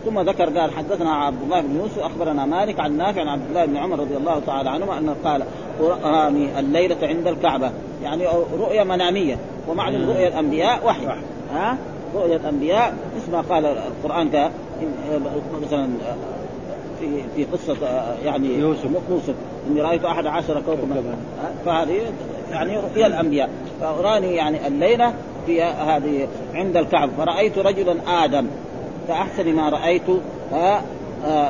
ثم 0.06 0.20
ذكر 0.20 0.60
قال 0.60 0.72
حدثنا 0.72 1.16
عبد 1.16 1.44
الله 1.44 1.62
بن 1.62 1.76
يوسف 1.76 2.00
أخبرنا 2.00 2.46
مالك 2.46 2.80
عن 2.80 2.98
نافع 2.98 3.22
عن 3.22 3.28
عبد 3.28 3.48
الله 3.50 3.66
بن 3.66 3.78
عمر 3.78 4.00
رضي 4.00 4.18
الله 4.18 4.40
تعالى 4.40 4.70
عنهما 4.70 4.98
أنه 4.98 5.16
قال 5.24 5.44
راني 6.04 6.60
الليلة 6.60 6.98
عند 7.02 7.28
الكعبة. 7.28 7.72
يعني 8.04 8.26
رؤيا 8.60 8.84
منامية 8.84 9.38
ومعنى 9.68 10.06
رؤيا 10.06 10.28
الأنبياء 10.28 10.88
وحي. 10.88 11.06
ها؟ 11.54 11.78
رؤيا 12.16 12.36
الأنبياء 12.36 12.96
مثل 13.16 13.32
ما 13.32 13.42
قال 13.42 13.66
القرآن 13.66 14.50
مثلا 15.66 15.90
في 17.00 17.08
في 17.36 17.44
قصة 17.44 17.76
يعني 18.26 18.48
يوسف. 18.48 18.88
يوسف 19.10 19.34
إني 19.68 19.82
رأيت 19.82 20.06
أحد 20.06 20.26
عشر 20.26 20.62
كوكبا. 20.66 21.04
فهذه 21.66 22.02
يعني 22.52 22.78
رؤيا 22.78 23.08
الأنبياء. 23.08 23.50
فراني 23.82 24.36
يعني 24.36 24.68
الليلة 24.68 25.14
في 25.46 25.64
هذه 25.64 26.28
عند 26.54 26.78
الكعبة. 26.78 27.12
فرأيت 27.18 27.58
رجلا 27.58 27.96
آدم. 28.08 28.48
كاحسن 29.08 29.54
ما 29.54 29.70
رأيت 29.70 30.10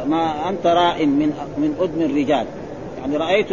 ما 0.08 0.50
أنت 0.50 0.68
راء 0.68 1.06
من 1.06 1.34
من 1.58 1.76
آدم 1.82 2.02
الرجال. 2.02 2.46
يعني 3.02 3.18
رأيت 3.18 3.50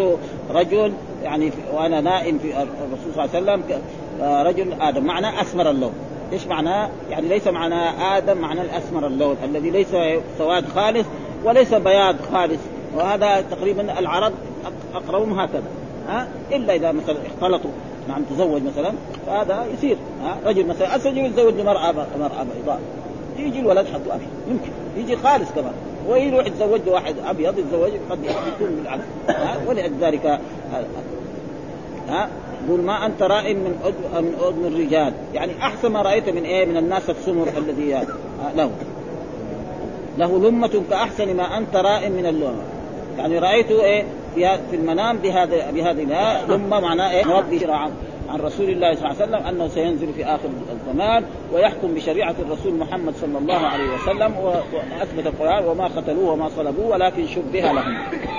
رجل 0.51 0.93
يعني 1.23 1.51
وأنا 1.75 2.01
نائم 2.01 2.39
في 2.39 2.49
الرسول 2.63 3.15
صلى 3.15 3.25
الله 3.25 3.53
عليه 3.53 3.63
وسلم 3.63 3.63
رجل 4.47 4.83
آدم. 4.83 5.05
معناه 5.05 5.43
اسمر 5.43 5.71
اللون. 5.71 5.93
إيش 6.33 6.47
معناه؟ 6.47 6.91
يعني 7.11 7.29
ليس 7.29 7.47
معناه 7.47 8.17
آدم 8.17 8.39
معناه 8.39 8.63
الأسمر 8.63 9.07
اللون 9.07 9.37
الذي 9.45 9.71
ليس 9.71 9.91
سواد 10.39 10.69
خالص 10.69 11.07
وليس 11.45 11.75
بياض 11.75 12.17
خالص. 12.33 12.61
وهذا 12.95 13.41
تقريبا 13.41 13.99
العرب 13.99 14.33
أقربهم 14.95 15.41
هكذا 15.41 15.63
ها؟ 16.09 16.29
إلا 16.53 16.75
إذا 16.75 16.93
مثلا 16.93 17.17
اختلطوا 17.27 17.71
نعم 18.09 18.23
تزوج 18.23 18.63
مثلا 18.63 18.93
فهذا 19.27 19.67
يصير 19.75 19.97
ها؟ 20.23 20.37
رجل 20.47 20.67
مثلا 20.67 20.97
اسود 20.97 21.17
يتزوج 21.17 21.55
بمراه 21.55 21.93
مرأة 21.93 22.47
بيضاء 22.57 22.81
يجي 23.39 23.61
الولد 23.61 23.87
حقه 23.87 24.15
أبيض 24.15 24.29
يمكن 24.49 24.71
يجي 24.97 25.17
خالص 25.17 25.51
كمان 25.55 25.73
ويروح 26.09 26.47
يتزوج 26.47 26.81
واحد 26.87 27.15
أبيض 27.27 27.59
يتزوج 27.59 27.91
قد 28.11 28.25
يكون 28.25 28.77
بالعكس 28.77 29.05
ولذلك 29.67 30.41
ها؟ 32.09 32.29
يقول 32.67 32.81
ما 32.81 33.07
أنت 33.07 33.23
راء 33.23 33.55
من 33.55 33.79
أذن 33.85 34.25
من 34.25 34.35
أذن 34.49 34.75
الرجال. 34.75 35.13
يعني 35.35 35.53
أحسن 35.63 35.89
ما 35.89 36.03
رأيت 36.03 36.29
من 36.29 36.43
إيه؟ 36.43 36.67
من 36.67 36.77
الناس 36.77 37.11
السمر 37.11 37.49
الذي 37.59 37.99
له. 38.57 38.71
له. 40.19 40.39
لمة 40.39 40.83
كأحسن 40.91 41.37
ما 41.37 41.59
أنت 41.59 41.77
راء 41.77 42.09
من 42.09 42.27
اللمة 42.27 42.63
يعني 43.19 43.39
رأيته 43.39 43.85
إيه؟ 43.85 44.05
في 44.71 44.77
المنام 44.77 45.17
بهذا 45.17 45.71
بهذه 45.71 46.45
لمة 46.49 46.81
معناه 46.81 47.11
إيه؟ 47.11 47.27
ربي 47.27 47.59
شرع 47.59 47.91
عن 48.29 48.41
رسول 48.41 48.71
الله 48.71 48.95
صلى 48.95 49.11
الله 49.11 49.23
عليه 49.23 49.25
وسلم 49.25 49.47
أنه 49.47 49.69
سينزل 49.69 50.13
في 50.13 50.25
آخر 50.25 50.49
الزمان 50.73 51.25
ويحكم 51.53 51.95
بشريعة 51.95 52.35
الرسول 52.47 52.75
محمد 52.75 53.15
صلى 53.21 53.39
الله 53.39 53.55
عليه 53.55 53.95
وسلم 53.95 54.35
واثبت 54.37 55.27
القرآن 55.27 55.65
وما 55.65 55.85
قتلوه 55.85 56.33
وما 56.33 56.49
صلبوه 56.49 56.87
ولكن 56.87 57.27
شبه 57.27 57.61
لهم. 57.61 57.95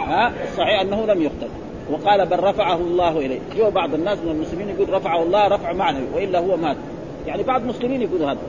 ها؟ 0.07 0.33
الصحيح 0.43 0.81
أنه 0.81 1.05
لم 1.05 1.21
يقتل. 1.21 1.47
وقال 1.91 2.25
بل 2.25 2.39
رفعه 2.39 2.75
الله 2.75 3.17
إليه. 3.17 3.39
جو 3.57 3.69
بعض 3.69 3.93
الناس 3.93 4.17
من 4.19 4.31
المسلمين 4.31 4.69
يقول 4.69 4.93
رفعه 4.93 5.23
الله 5.23 5.47
رفع 5.47 5.73
معنوي 5.73 6.07
وإلا 6.15 6.39
هو 6.39 6.57
مات. 6.57 6.77
يعني 7.27 7.43
بعض 7.43 7.61
المسلمين 7.61 8.01
يقولوا 8.01 8.31
هذا. 8.31 8.39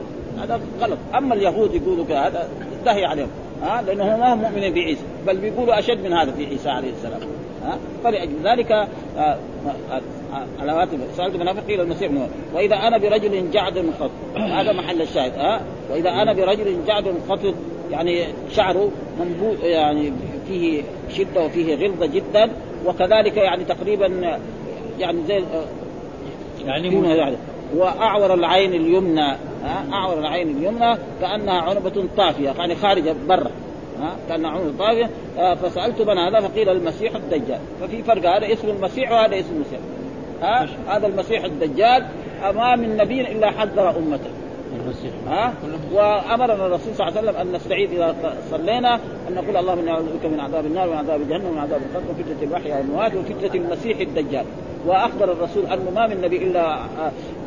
هذا 0.41 0.59
غلط. 0.81 0.97
أما 1.17 1.35
اليهود 1.35 1.73
يقولوا 1.73 2.05
هذا 2.05 2.49
دهي 2.85 3.05
عليهم. 3.05 3.29
ها؟ 3.63 3.81
لأنه 3.81 4.17
ما 4.17 4.33
هم 4.33 4.41
مؤمنين 4.41 4.73
بعيسى 4.73 5.01
بل 5.27 5.37
بيقولوا 5.37 5.79
أشد 5.79 6.03
من 6.03 6.13
هذا 6.13 6.31
في 6.31 6.45
عيسى 6.45 6.69
عليه 6.69 6.91
السلام. 6.91 7.19
ها؟ 7.63 7.77
فلأجل 8.03 8.33
ذلك 8.43 8.71
آه، 9.17 9.37
علامات 10.59 10.87
سألت 11.17 11.35
المنافق 11.35 11.63
قيل 11.67 11.81
المسيح 11.81 12.11
نور 12.11 12.27
وإذا 12.53 12.75
أنا 12.75 12.97
برجل 12.97 13.51
جعد 13.51 13.85
خط 13.99 14.11
هذا 14.57 14.73
محل 14.73 15.01
الشاهد. 15.01 15.31
ها؟ 15.37 15.61
وإذا 15.91 16.09
أنا 16.09 16.33
برجل 16.33 16.77
جعد 16.87 17.13
خط 17.29 17.53
يعني 17.91 18.25
شعره 18.51 18.91
منبوذ 19.19 19.63
يعني 19.63 20.13
فيه 20.47 20.83
شدة 21.09 21.45
وفيه 21.45 21.75
غلظة 21.75 22.05
جدا 22.05 22.49
وكذلك 22.85 23.37
يعني 23.37 23.63
تقريبا 23.63 24.39
يعني 24.99 25.23
زي 25.27 25.43
يعني 26.65 27.17
يعني 27.17 27.35
وأعور 27.75 28.33
العين 28.33 28.73
اليمنى 28.73 29.37
أعور 29.93 30.19
العين 30.19 30.57
اليمنى 30.57 30.97
كأنها 31.21 31.61
عنبة 31.61 32.05
طافية 32.17 32.49
يعني 32.49 32.75
خارجة 32.75 33.15
برا 33.27 33.51
ها 33.99 34.15
كأنها 34.29 34.49
عنبة 34.49 34.77
طافية. 34.79 35.09
آه، 35.37 35.55
فسألت 35.55 36.01
من 36.01 36.17
هذا 36.17 36.39
فقيل 36.47 36.69
المسيح 36.69 37.15
الدجال. 37.15 37.59
ففي 37.81 38.03
فرق 38.03 38.29
هذا 38.35 38.53
اسم 38.53 38.69
المسيح 38.69 39.11
وهذا 39.11 39.39
اسم 39.39 39.49
المسيح 39.55 39.79
ها 40.41 40.67
هذا 40.87 41.07
المسيح 41.07 41.43
الدجال 41.43 42.05
ما 42.55 42.75
من 42.75 42.97
نبي 42.97 43.21
إلا 43.21 43.51
حذر 43.51 43.89
أمته. 43.89 43.97
المسيح 43.97 44.46
ها؟ 45.27 45.53
وأمرنا 45.93 46.65
الرسول 46.65 46.95
صلى 46.95 47.07
الله 47.07 47.17
عليه 47.17 47.29
وسلم 47.29 47.41
أن 47.41 47.55
نستعيذ 47.55 47.91
إذا 47.91 48.35
صلينا 48.51 48.95
أن 48.95 49.35
نقول 49.35 49.57
اللهم 49.57 49.79
إني 49.79 49.91
أعوذ 49.91 50.05
بك 50.17 50.25
من 50.25 50.39
عذاب 50.39 50.65
النار 50.65 50.87
ومن 50.89 50.97
عذاب 50.97 51.29
جهنم 51.29 51.45
ومن 51.45 51.57
عذاب 51.57 51.81
القبر 51.81 52.11
وفتنة 52.11 52.43
المحيا 52.43 52.77
والموات 52.77 53.11
وفتنة 53.15 53.55
المسيح 53.55 53.99
الدجال. 53.99 54.45
وأخبر 54.85 55.31
الرسول 55.31 55.65
انه 55.65 55.91
ما 55.95 56.07
من 56.07 56.21
نبي 56.21 56.37
إلا 56.37 56.79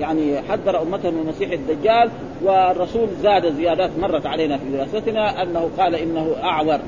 يعني 0.01 0.41
حذر 0.41 0.83
أمته 0.83 1.11
من 1.11 1.21
المسيح 1.21 1.51
الدجال 1.51 2.11
والرسول 2.43 3.09
زاد 3.23 3.55
زيادات 3.55 3.91
مرت 4.01 4.27
علينا 4.27 4.59
في 4.59 4.65
دراستنا 4.71 5.43
أنه 5.43 5.71
قال 5.79 5.95
إنه 5.95 6.37
أعور. 6.43 6.79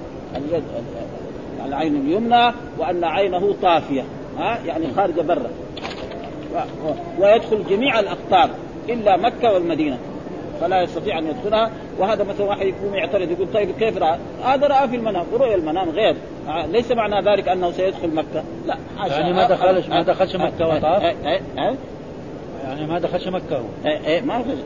العين 1.67 1.97
اليمنى 1.97 2.53
وأن 2.79 3.05
عينه 3.05 3.55
طافية 3.63 4.05
ها؟ 4.39 4.59
يعني 4.67 4.87
خارجة 4.97 5.21
برا. 5.21 5.51
ويدخل 7.19 7.65
جميع 7.71 8.01
الأقطار 8.01 8.51
إلا 8.89 9.17
مكة 9.17 9.53
والمدينة. 9.53 9.99
فلا 10.63 10.83
يستطيع 10.83 11.19
أن 11.19 11.27
يدخلها 11.27 11.71
وهذا 11.99 12.25
مثلا 12.25 12.47
واحد 12.47 12.67
يقوم 12.67 12.95
يعترض 12.95 13.31
يقول 13.31 13.53
طيب 13.55 13.71
كيف 13.71 13.99
رأى؟ 13.99 14.19
هذا 14.45 14.67
راى 14.67 14.89
في 14.89 14.97
المنام. 14.97 15.27
ورؤيا 15.33 15.55
المنام 15.55 15.91
غير. 15.91 16.17
ليس 16.73 16.93
معنى 16.93 17.31
ذلك 17.31 17.49
أنه 17.49 17.71
سيدخل 17.71 18.15
مكة. 18.15 18.45
لا 18.67 18.77
يعني 19.07 19.33
ما 19.33 19.49
دخلش 19.49 19.87
ما 19.87 20.03
دخلش 20.03 20.37
مكة 20.37 20.69
وطاف؟ 20.69 21.03
يعني 22.65 22.87
ما 22.87 22.99
دخلش 22.99 23.29
مكة 23.29 23.57
هو. 23.57 23.65
إيه 23.85 24.07
إيه 24.07 24.21
ما 24.21 24.39
دخلش 24.39 24.59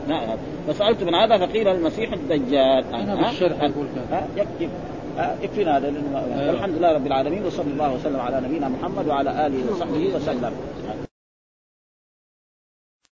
فسألت 0.67 1.03
من 1.03 1.15
هذا 1.15 1.37
فقيل 1.37 1.67
المسيح 1.67 2.13
الدجال. 2.13 2.83
أنا 2.93 3.15
بالشرح 3.15 3.57
كذا. 3.57 4.27
يكفي. 4.37 4.69
يكفينا 5.41 5.77
هذا 5.77 5.93
والحمد 6.47 6.77
لله 6.77 6.93
رب 6.93 7.07
العالمين 7.07 7.45
وصلى 7.45 7.71
الله 7.73 7.93
وسلم 7.93 8.19
على 8.19 8.41
نبينا 8.47 8.67
محمد 8.67 9.07
وعلى 9.07 9.47
آله 9.47 9.71
وصحبه 9.71 10.15
وسلم. 10.15 10.51